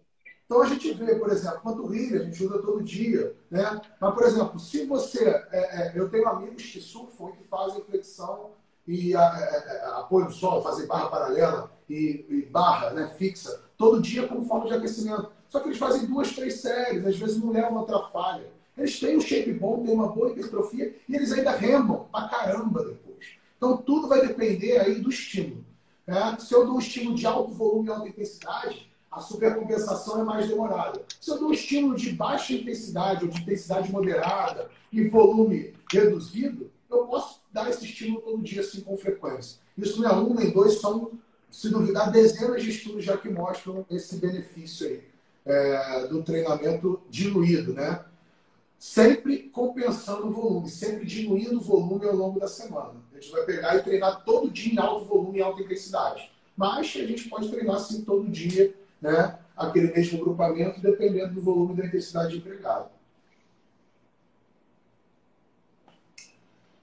[0.47, 3.35] Então, a gente vê, por exemplo, panturrilha, a gente usa todo dia.
[3.51, 3.81] Né?
[4.01, 5.25] Mas, por exemplo, se você.
[5.51, 8.51] É, é, eu tenho amigos que surfam e que fazem flexão
[8.87, 13.63] e a, é, é, apoio no solo, fazem barra paralela e, e, barra né, fixa,
[13.77, 15.33] todo dia como forma de aquecimento.
[15.49, 18.62] Só que eles fazem duas, três séries, às vezes não levam outra falha.
[18.77, 22.85] Eles têm um shape bom, têm uma boa hipertrofia e eles ainda remam pra caramba
[22.85, 23.27] depois.
[23.57, 25.65] Então tudo vai depender aí do estímulo.
[26.07, 26.37] Né?
[26.41, 30.49] Se eu dou um estímulo de alto volume e alta intensidade, a supercompensação é mais
[30.49, 31.03] demorada.
[31.21, 36.71] Se eu dou um estímulo de baixa intensidade ou de intensidade moderada e volume reduzido,
[36.91, 39.61] eu posso dar esse estímulo todo dia assim com frequência.
[39.77, 41.13] Isso não é um nem dois, são,
[41.51, 45.03] se duvidar, dezenas de estudos já que mostram esse benefício aí
[45.45, 48.05] é, do treinamento diluído, né?
[48.83, 52.95] Sempre compensando o volume, sempre diminuindo o volume ao longo da semana.
[53.13, 56.33] A gente vai pegar e treinar todo dia em alto volume e alta intensidade.
[56.57, 59.39] Mas a gente pode treinar sim todo dia, né?
[59.57, 62.91] Aquele mesmo grupamento, dependendo do volume e da intensidade empregada.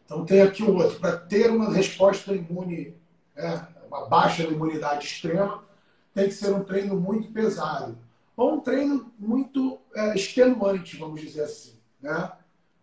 [0.05, 1.01] Então tem aqui o outro.
[1.01, 2.95] Para ter uma resposta imune,
[3.35, 3.67] né?
[3.87, 5.65] uma baixa imunidade extrema,
[6.13, 7.97] tem que ser um treino muito pesado.
[8.37, 11.77] Ou um treino muito é, extenuante, vamos dizer assim.
[12.01, 12.31] Né?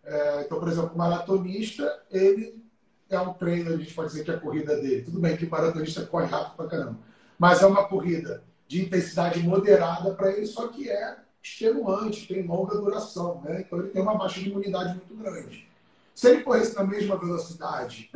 [0.03, 2.63] É, então, por exemplo, o maratonista, ele
[3.09, 5.03] é um treino, a gente pode dizer que é a corrida dele.
[5.03, 6.97] Tudo bem que o maratonista corre rápido pra caramba,
[7.37, 12.75] mas é uma corrida de intensidade moderada para ele, só que é extenuante, tem longa
[12.75, 13.61] duração, né?
[13.61, 15.67] Então ele tem uma baixa de imunidade muito grande.
[16.13, 18.11] Se ele corresse na mesma velocidade,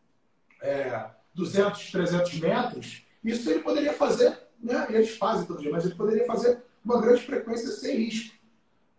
[0.62, 4.86] é, 200, 300 metros, isso ele poderia fazer, né?
[4.88, 8.41] Eles fazem todo dia, mas ele poderia fazer uma grande frequência sem risco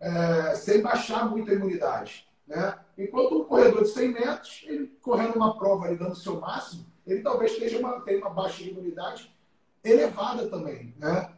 [0.00, 2.26] é, sem baixar muito a imunidade.
[2.46, 2.78] Né?
[2.98, 6.86] Enquanto um corredor de 100 metros, ele correndo uma prova ali dando o seu máximo,
[7.06, 9.34] ele talvez esteja uma, tenha uma baixa de imunidade
[9.82, 11.30] elevada também, né?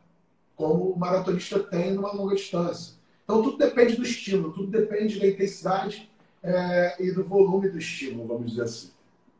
[0.55, 2.97] como o maratonista tem numa longa distância.
[3.25, 6.11] Então tudo depende do estímulo, tudo depende da intensidade
[6.43, 8.91] é, e do volume do estímulo, vamos dizer assim.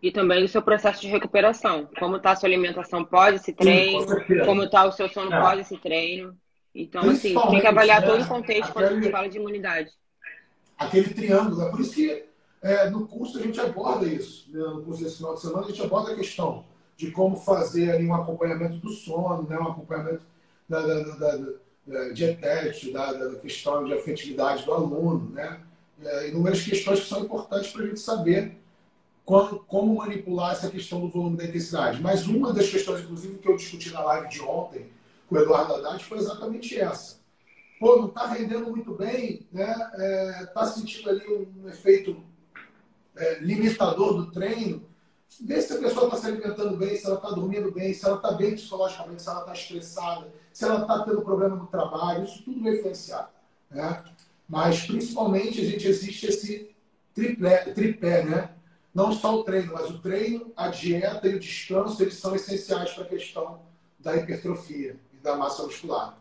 [0.03, 1.89] E também do seu processo de recuperação.
[1.99, 5.41] Como está a sua alimentação pós esse treino, Sim, como está o seu sono é.
[5.41, 6.37] pós esse treino.
[6.77, 9.91] Então, assim, tem que avaliar né, todo o contexto quando a gente fala de imunidade.
[10.77, 11.63] Aquele triângulo.
[11.63, 12.27] É por isso que
[12.63, 14.47] é, no curso a gente aborda isso.
[14.53, 14.61] Né?
[14.61, 18.07] No curso desse final de semana a gente aborda a questão de como fazer ali
[18.07, 19.59] um acompanhamento do sono, né?
[19.59, 20.23] um acompanhamento
[20.69, 21.39] da, da, da,
[21.87, 25.61] da dietético, da, da, questão de afetividade do aluno, né?
[26.05, 28.59] É, inúmeras questões que são importantes para a gente saber
[29.25, 32.03] como, como, manipular essa questão do volume da intensidade.
[32.03, 34.91] Mas uma das questões, inclusive, que eu discuti na live de ontem
[35.29, 37.17] com o Eduardo Haddad foi exatamente essa.
[37.79, 39.71] Pô, não está rendendo muito bem, né?
[39.71, 42.23] Está é, tá sentindo ali um efeito
[43.17, 44.87] é, limitador do treino,
[45.41, 48.17] Vê se a pessoa está se alimentando bem, se ela está dormindo bem, se ela
[48.17, 52.43] está bem psicologicamente, se ela está estressada, se ela está tendo problema no trabalho, isso
[52.43, 53.31] tudo vai influenciar.
[53.71, 54.05] Né?
[54.49, 56.75] Mas, principalmente, a gente existe esse
[57.13, 58.51] triplé, tripé, né?
[58.95, 62.93] Não só o treino, mas o treino, a dieta e o descanso, eles são essenciais
[62.93, 63.61] para a questão
[63.99, 66.17] da hipertrofia da massa muscular.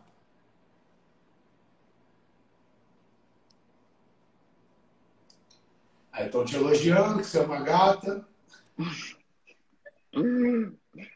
[6.10, 8.26] Aí estão te elogiando, que você é uma gata.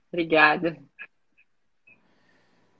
[0.08, 0.76] Obrigada.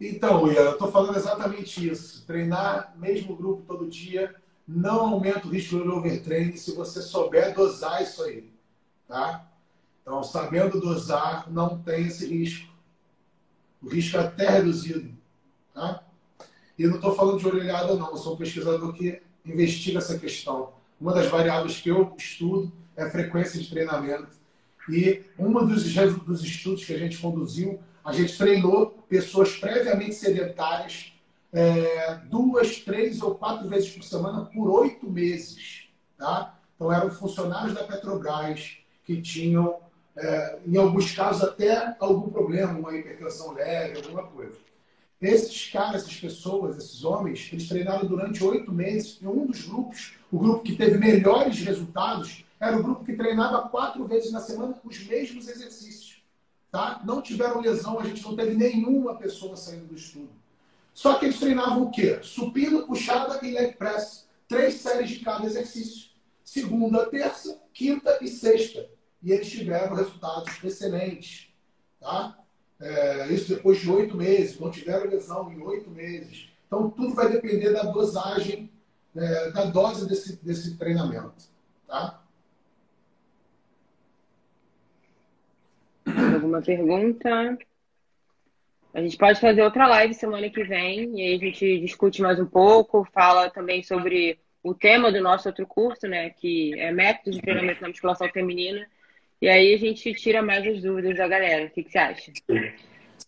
[0.01, 2.24] Então, Ian, eu estou falando exatamente isso.
[2.24, 8.03] Treinar mesmo grupo todo dia não aumenta o risco de overtraining se você souber dosar
[8.03, 8.53] isso aí.
[9.09, 9.51] Tá?
[10.03, 12.70] Então, sabendo dosar, não tem esse risco.
[13.82, 15.11] O risco é até reduzido.
[15.74, 16.02] Tá?
[16.78, 18.11] E não estou falando de orelhada, não.
[18.11, 20.73] Eu sou um pesquisador que investiga essa questão.
[21.01, 24.40] Uma das variáveis que eu estudo é a frequência de treinamento
[24.89, 25.94] e um dos,
[26.24, 31.12] dos estudos que a gente conduziu, a gente treinou pessoas previamente sedentárias
[31.52, 35.89] é, duas, três ou quatro vezes por semana por oito meses.
[36.16, 36.59] Tá?
[36.74, 39.81] Então, eram funcionários da Petrobras que tinham,
[40.16, 44.57] é, em alguns casos, até algum problema, uma hipertensão leve, alguma coisa.
[45.20, 49.19] Esses caras, essas pessoas, esses homens, eles treinaram durante oito meses.
[49.20, 53.69] E um dos grupos, o grupo que teve melhores resultados, era o grupo que treinava
[53.69, 56.23] quatro vezes na semana os mesmos exercícios.
[56.70, 57.03] Tá?
[57.05, 60.31] Não tiveram lesão, a gente não teve nenhuma pessoa saindo do estudo.
[60.95, 62.19] Só que eles treinavam o quê?
[62.23, 64.27] Supino, puxada e leg press.
[64.49, 66.11] Três séries de cada exercício.
[66.43, 68.89] Segunda, terça, quinta e sexta.
[69.23, 71.49] E eles tiveram resultados excelentes.
[72.01, 72.39] Tá?
[72.81, 74.59] É, isso depois de oito meses.
[74.59, 76.49] Não tiveram lesão em oito meses.
[76.67, 78.71] Então, tudo vai depender da dosagem,
[79.15, 81.51] é, da dose desse, desse treinamento.
[81.87, 82.21] Tá?
[86.51, 87.59] alguma pergunta?
[88.93, 92.41] A gente pode fazer outra live semana que vem e aí a gente discute mais
[92.41, 96.31] um pouco, fala também sobre o tema do nosso outro curso, né?
[96.31, 98.85] Que é métodos de treinamento na musculação feminina.
[99.41, 101.67] E aí a gente tira mais as dúvidas da galera.
[101.67, 102.33] O que, que você acha?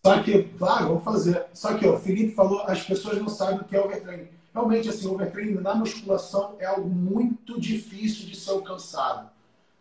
[0.05, 1.45] Só que, claro, vamos fazer.
[1.53, 4.27] Só que ó, o Felipe falou, as pessoas não sabem o que é overtraining.
[4.53, 9.29] Realmente, assim, overtraining na musculação é algo muito difícil de ser alcançado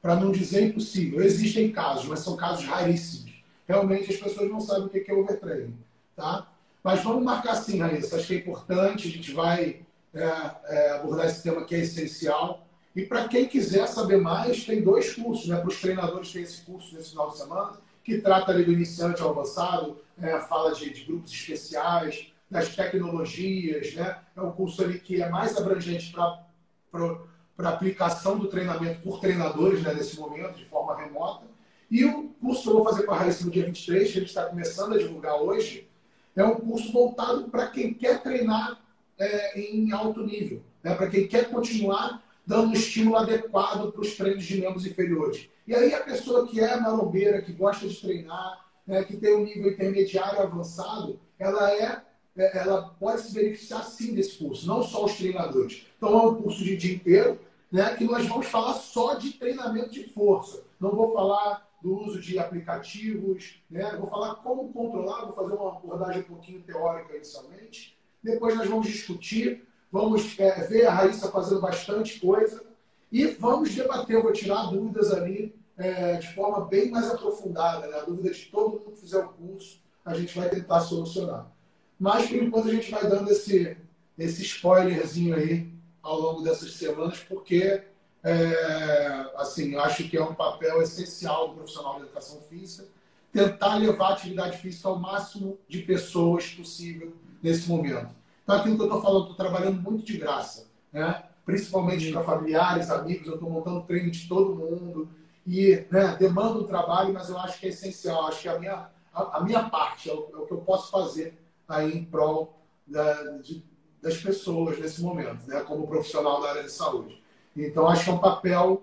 [0.00, 1.22] para não dizer impossível.
[1.22, 3.32] Existem casos, mas são casos raríssimos.
[3.68, 5.76] Realmente as pessoas não sabem o que é overtraining.
[6.16, 6.46] Tá?
[6.82, 8.16] Mas vamos marcar sim, Raíssa.
[8.16, 9.80] Acho que é importante, a gente vai
[10.14, 12.66] é, é, abordar esse tema que é essencial.
[12.94, 15.46] E para quem quiser saber mais, tem dois cursos.
[15.48, 15.56] Né?
[15.56, 17.72] Para os treinadores, tem esse curso nesse final de semana,
[18.04, 23.94] que trata ali do iniciante ao avançado, é, fala de, de, grupos especiais, das tecnologias.
[23.94, 24.18] Né?
[24.36, 26.42] É um curso ali que é mais abrangente para
[27.56, 31.46] para aplicação do treinamento por treinadores né, nesse momento, de forma remota.
[31.90, 34.20] E o curso que eu vou fazer com a Raíssa no dia 23, que a
[34.20, 35.88] gente está começando a divulgar hoje,
[36.34, 38.80] é um curso voltado para quem quer treinar
[39.18, 44.14] é, em alto nível, né, para quem quer continuar dando um estímulo adequado para os
[44.16, 45.48] treinos de membros inferiores.
[45.66, 49.44] E aí a pessoa que é marombeira, que gosta de treinar, né, que tem um
[49.44, 52.02] nível intermediário avançado, ela é
[52.36, 55.86] é, ela pode se beneficiar sim desse curso, não só os treinadores.
[55.96, 57.38] Então é um curso de dia inteiro,
[57.70, 60.62] né, que nós vamos falar só de treinamento de força.
[60.80, 65.76] Não vou falar do uso de aplicativos, né, vou falar como controlar, vou fazer uma
[65.76, 67.98] abordagem um pouquinho teórica inicialmente.
[68.22, 72.64] Depois nós vamos discutir, vamos é, ver a Raíssa fazendo bastante coisa
[73.10, 77.98] e vamos debater, eu vou tirar dúvidas ali é, de forma bem mais aprofundada, né?
[77.98, 81.46] a dúvida de todo mundo que fizer o curso, a gente vai tentar solucionar.
[82.00, 83.76] Mas, por enquanto, a gente vai dando esse,
[84.18, 85.70] esse spoilerzinho aí
[86.02, 87.82] ao longo dessas semanas, porque,
[88.24, 92.84] é, assim, acho que é um papel essencial do profissional de educação física
[93.32, 98.10] tentar levar a atividade física ao máximo de pessoas possível nesse momento.
[98.52, 101.22] Então, aquilo que eu estou falando, estou trabalhando muito de graça, né?
[101.44, 105.08] principalmente para familiares, amigos, eu estou montando treino de todo mundo
[105.46, 108.90] e né, demanda um trabalho, mas eu acho que é essencial, acho que a minha,
[109.12, 112.58] a, a minha parte é o, é o que eu posso fazer aí em prol
[112.86, 113.64] da, de,
[114.02, 117.22] das pessoas nesse momento, né, como profissional da área de saúde.
[117.56, 118.82] Então, acho que é um papel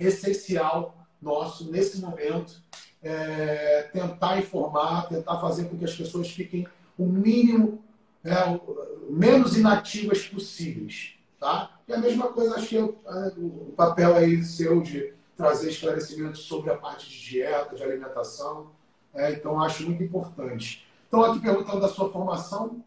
[0.00, 2.62] essencial nosso nesse momento
[3.02, 6.66] é, tentar informar, tentar fazer com que as pessoas fiquem
[6.98, 7.84] o mínimo,
[8.26, 8.60] né,
[9.08, 11.14] menos inativas possíveis.
[11.38, 11.70] Tá?
[11.86, 12.98] E a mesma coisa, acho que eu,
[13.36, 18.70] o papel aí seu de trazer esclarecimentos sobre a parte de dieta, de alimentação.
[19.14, 20.86] É, então, acho muito importante.
[21.06, 22.82] Então, aqui perguntando da sua formação.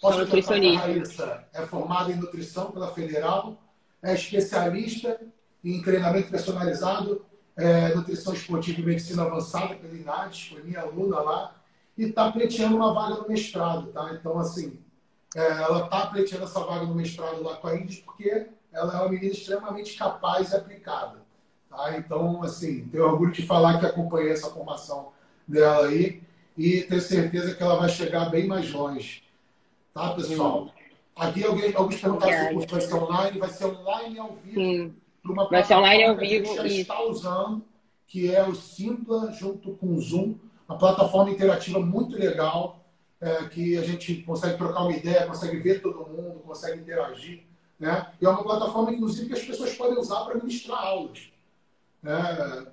[0.00, 0.86] Posso nutricionista.
[0.86, 3.60] Raíssa é formada em nutrição pela Federal,
[4.00, 5.20] é especialista
[5.64, 11.57] em treinamento personalizado, é, nutrição esportiva e medicina avançada pela INADES, foi minha aluna lá,
[11.98, 14.10] e está pleiteando uma vaga no mestrado, tá?
[14.14, 14.78] Então, assim,
[15.34, 18.96] é, ela está pleiteando essa vaga no mestrado lá com a Índice porque ela é
[19.00, 21.18] uma menina extremamente capaz e aplicada.
[21.68, 21.98] Tá?
[21.98, 25.12] Então, assim, tenho orgulho de falar que acompanhei essa formação
[25.46, 26.22] dela aí
[26.56, 29.24] e tenho certeza que ela vai chegar bem mais longe.
[29.92, 30.70] Tá, pessoal?
[31.16, 33.38] Aqui alguém, alguns perguntaram se o curso vai ser online.
[33.40, 34.60] Vai ser online ao vivo.
[34.60, 34.94] Sim.
[35.24, 36.54] Uma vai ser online ao vivo.
[36.54, 37.64] Que a gente já está usando,
[38.06, 40.36] que é o Simpla junto com o Zoom.
[40.68, 42.84] Uma plataforma interativa muito legal,
[43.20, 47.42] é, que a gente consegue trocar uma ideia, consegue ver todo mundo, consegue interagir.
[47.80, 48.06] Né?
[48.20, 51.30] E é uma plataforma, inclusive, que as pessoas podem usar para ministrar aulas.
[52.02, 52.66] Né?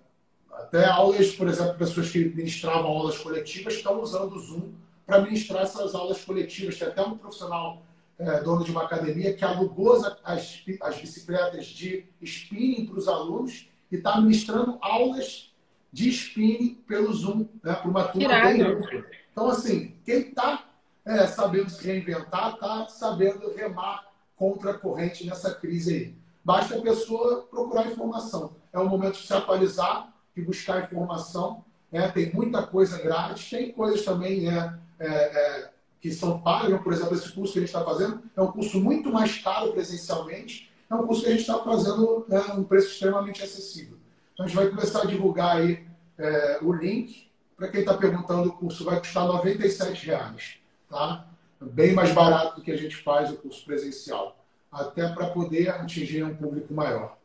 [0.51, 4.73] Até aulas, por exemplo, pessoas que ministravam aulas coletivas estão usando o Zoom
[5.05, 6.77] para ministrar essas aulas coletivas.
[6.77, 7.81] Tem até um profissional
[8.17, 13.07] é, dono de uma academia que alugou as, as, as bicicletas de spinning para os
[13.07, 15.53] alunos e está ministrando aulas
[15.95, 19.05] de spinning pelo Zoom, né, para uma turma bem ampla.
[19.31, 20.65] Então, assim, quem está
[21.05, 24.05] é, sabendo se reinventar, está sabendo remar
[24.35, 26.15] contra a corrente nessa crise aí.
[26.43, 28.57] Basta a pessoa procurar informação.
[28.73, 31.63] É o momento de se atualizar, de buscar informação.
[31.89, 32.09] Né?
[32.09, 35.69] Tem muita coisa grátis, tem coisas também né, é, é,
[36.01, 36.81] que são pagas.
[36.81, 39.71] Por exemplo, esse curso que a gente está fazendo é um curso muito mais caro
[39.71, 40.69] presencialmente.
[40.89, 43.97] É um curso que a gente está fazendo né, um preço extremamente acessível.
[44.35, 45.87] Então, a gente vai começar a divulgar aí
[46.17, 47.31] é, o link.
[47.55, 49.57] Para quem está perguntando, o curso vai custar R$
[50.03, 50.57] reais,
[50.89, 51.25] tá?
[51.61, 54.37] Bem mais barato do que a gente faz o curso presencial,
[54.69, 57.17] até para poder atingir um público maior.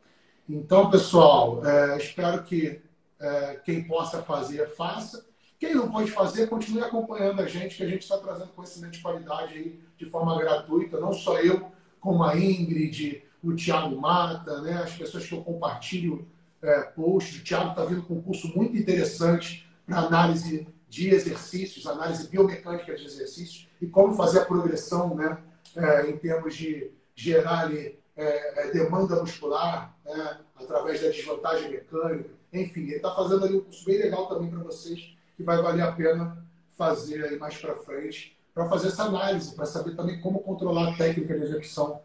[0.48, 2.80] Então, pessoal, é, espero que
[3.18, 5.26] é, quem possa fazer, faça.
[5.58, 9.02] Quem não pode fazer, continue acompanhando a gente, que a gente está trazendo conhecimento de
[9.02, 14.74] qualidade aí de forma gratuita, não só eu, como a Ingrid, o Thiago Mata, né,
[14.74, 16.26] as pessoas que eu compartilho
[16.62, 17.40] é, posts.
[17.40, 22.94] O Thiago está vindo com um curso muito interessante para análise de exercícios, análise biomecânica
[22.94, 25.38] de exercícios e como fazer a progressão né,
[25.76, 32.30] é, em termos de gerar ali, é, é demanda muscular né, através da desvantagem mecânica.
[32.52, 35.82] Enfim, ele está fazendo ali um curso bem legal também para vocês, que vai valer
[35.82, 36.44] a pena
[36.76, 40.96] fazer aí mais para frente, para fazer essa análise, para saber também como controlar a
[40.96, 42.00] técnica de execução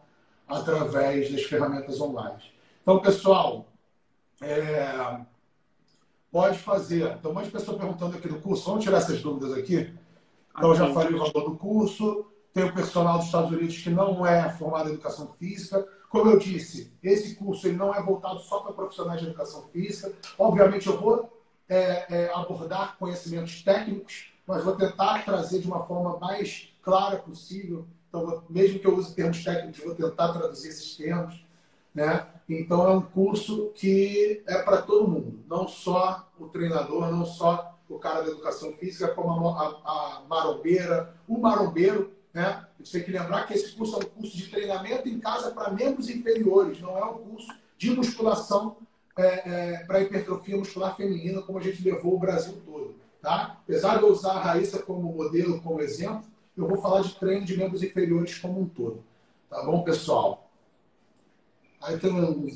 [0.48, 2.44] através das ferramentas online.
[2.82, 3.66] Então, pessoal,
[4.46, 5.22] é,
[6.32, 7.16] pode fazer.
[7.18, 8.66] Então, mais pessoas perguntando aqui do curso.
[8.66, 9.92] Vamos tirar essas dúvidas aqui?
[10.56, 12.28] Então, eu já falei o valor do curso.
[12.54, 15.86] Tem o personal dos Estados Unidos que não é formado em educação física.
[16.10, 20.14] Como eu disse, esse curso ele não é voltado só para profissionais de educação física.
[20.38, 21.30] Obviamente, eu vou
[21.68, 27.86] é, é, abordar conhecimentos técnicos, mas vou tentar trazer de uma forma mais clara possível.
[28.08, 31.45] Então, mesmo que eu use termos técnicos, vou tentar traduzir esses termos.
[31.96, 32.28] Né?
[32.48, 37.74] Então, é um curso que é para todo mundo, não só o treinador, não só
[37.90, 42.68] o cara da educação física, como a, a, a marombeira, o marombeiro né?
[42.78, 45.72] Você tem que lembrar que esse curso é um curso de treinamento em casa para
[45.72, 48.76] membros inferiores, não é um curso de musculação
[49.18, 52.94] é, é, para hipertrofia muscular feminina, como a gente levou o Brasil todo.
[53.22, 53.58] Tá?
[53.64, 56.26] Apesar de eu usar a Raíssa como modelo, como exemplo,
[56.58, 59.02] eu vou falar de treino de membros inferiores como um todo.
[59.50, 60.45] Tá bom, pessoal?
[61.86, 62.50] Aí tem um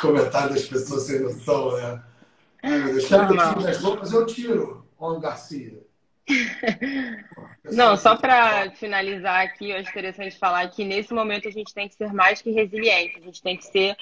[0.00, 2.02] comentário das pessoas sem noção, né?
[2.62, 5.80] Ai, meu Deus, roupas, eu tiro, Juan Garcia.
[7.70, 11.88] Não, só para finalizar aqui, eu acho interessante falar que nesse momento a gente tem
[11.88, 13.96] que ser mais que resiliente, a gente tem que ser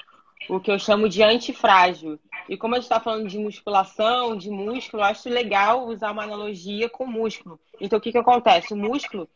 [0.49, 2.19] o que eu chamo de antifrágil.
[2.49, 6.23] E como a gente está falando de musculação, de músculo, eu acho legal usar uma
[6.23, 7.59] analogia com músculo.
[7.79, 8.73] Então, o que, que acontece?
[8.73, 9.29] O músculo,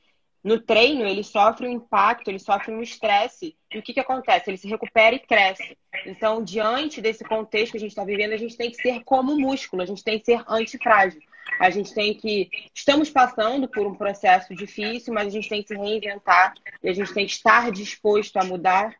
[0.47, 3.53] no treino, ele sofre um impacto, ele sofre um estresse.
[3.69, 4.49] E o que, que acontece?
[4.49, 5.77] Ele se recupera e cresce.
[6.05, 9.37] Então, diante desse contexto que a gente está vivendo, a gente tem que ser como
[9.37, 11.19] músculo, a gente tem que ser antifrágil.
[11.59, 12.49] A gente tem que.
[12.73, 16.93] Estamos passando por um processo difícil, mas a gente tem que se reinventar e a
[16.93, 18.95] gente tem que estar disposto a mudar.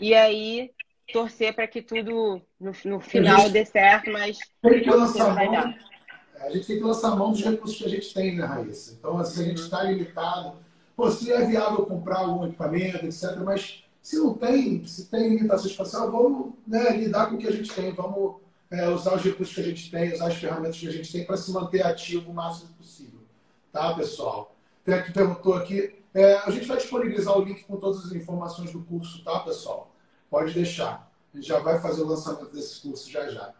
[0.00, 0.70] E aí,
[1.12, 4.38] torcer para que tudo no, no final gente, dê certo, mas.
[4.62, 5.74] Tem que lançar mão,
[6.40, 8.94] a gente tem que lançar mão dos recursos que a gente tem, né, Raíssa?
[8.98, 10.64] Então, assim, a gente está limitado.
[10.96, 15.66] Pô, se é viável comprar algum equipamento, etc., mas Se não tem, se tem limitação
[15.66, 18.36] espacial, vamos né, lidar com o que a gente tem, vamos
[18.70, 21.24] é, usar os recursos que a gente tem, usar as ferramentas que a gente tem
[21.26, 23.20] para se manter ativo o máximo possível.
[23.72, 24.54] Tá, pessoal?
[24.84, 25.96] Tem aqui perguntou aqui.
[26.14, 29.90] É, a gente vai disponibilizar o link com todas as informações do curso, tá, pessoal?
[30.30, 31.10] Pode deixar.
[31.34, 33.52] A gente já vai fazer o lançamento desse curso já já.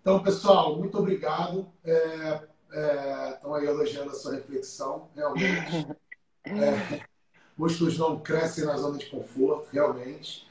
[0.00, 1.66] Então, pessoal, muito obrigado.
[1.84, 2.40] É,
[2.72, 5.86] é, estão aí elogiando a sua reflexão, realmente.
[6.44, 7.00] É,
[7.56, 10.46] músculos não crescem na zona de conforto, realmente.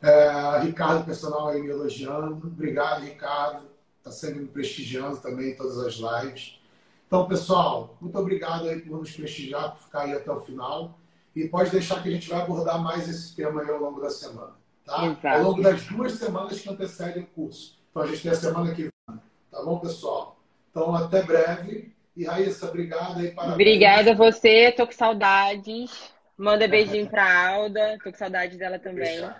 [0.00, 2.46] É, Ricardo, personal, aí me elogiando.
[2.46, 3.66] Obrigado, Ricardo.
[3.98, 6.60] Está sempre me prestigiando também em todas as lives.
[7.06, 10.98] Então, pessoal, muito obrigado aí por nos prestigiar, por ficar aí até o final.
[11.36, 14.10] E pode deixar que a gente vai abordar mais esse tema aí ao longo da
[14.10, 14.54] semana.
[14.84, 15.06] Tá?
[15.06, 15.28] Exato.
[15.28, 17.78] Ao longo das duas semanas que antecedem o curso.
[17.90, 19.20] Então, a gente tem a semana que vem.
[19.50, 20.36] Tá bom, pessoal?
[20.70, 21.91] Então, até breve.
[22.16, 23.30] E Raíssa, obrigada aí.
[23.30, 23.54] Parabéns.
[23.54, 24.72] Obrigada a você.
[24.72, 26.12] Tô com saudades.
[26.36, 27.98] Manda beijinho pra Alda.
[28.02, 29.30] Tô com saudade dela também.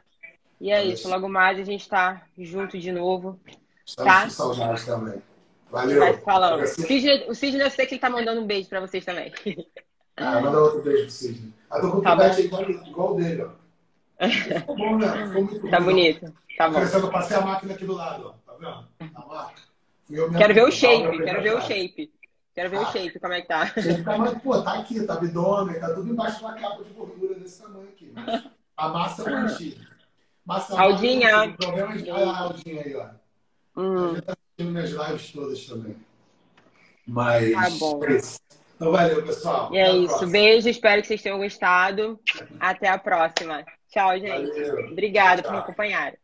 [0.60, 1.08] E é isso.
[1.08, 3.38] Logo mais a gente tá junto de novo.
[3.84, 4.24] Estamos tá?
[4.24, 5.22] com saudades também.
[5.70, 5.98] Valeu.
[5.98, 6.62] Vai falando.
[6.62, 9.32] O Sidney, o Sidney, eu sei que ele tá mandando um beijo pra vocês também.
[10.16, 11.52] Ah, manda outro beijo pro Sidney.
[11.70, 14.28] A tua tá é igual, igual dele, ó.
[14.28, 15.26] Ficou bom, né?
[15.26, 15.86] Ficou muito tá bom.
[15.86, 16.34] bonito.
[16.56, 16.80] Tá bom.
[16.80, 18.52] Eu passei a máquina aqui do lado, ó.
[18.52, 19.10] Tá vendo?
[19.14, 19.62] A marca.
[20.36, 22.12] Quero ver o shape, quero ver o shape.
[22.54, 23.66] Quero ver ah, o shape, como é que tá.
[23.66, 26.90] Shape tá, mas, pô, tá aqui, tá abdômen, tá tudo embaixo de uma capa de
[26.92, 28.12] gordura desse tamanho aqui.
[28.76, 29.86] a massa é mantida.
[30.44, 31.46] Massa Aldinha.
[31.46, 32.10] Massa, problema de...
[32.10, 33.08] Olha a Aldinha aí, ó.
[33.76, 34.10] Hum.
[34.10, 35.96] A gente tá assistindo minhas lives todas também.
[37.06, 37.52] Mas.
[37.52, 38.04] Tá bom.
[38.04, 38.18] É
[38.76, 39.72] então, valeu, pessoal.
[39.72, 40.08] E é isso.
[40.08, 40.32] Próxima.
[40.32, 42.20] Beijo, espero que vocês tenham gostado.
[42.58, 43.64] Até a próxima.
[43.88, 44.50] Tchau, gente.
[44.50, 44.90] Valeu.
[44.90, 46.14] Obrigada por me acompanhar.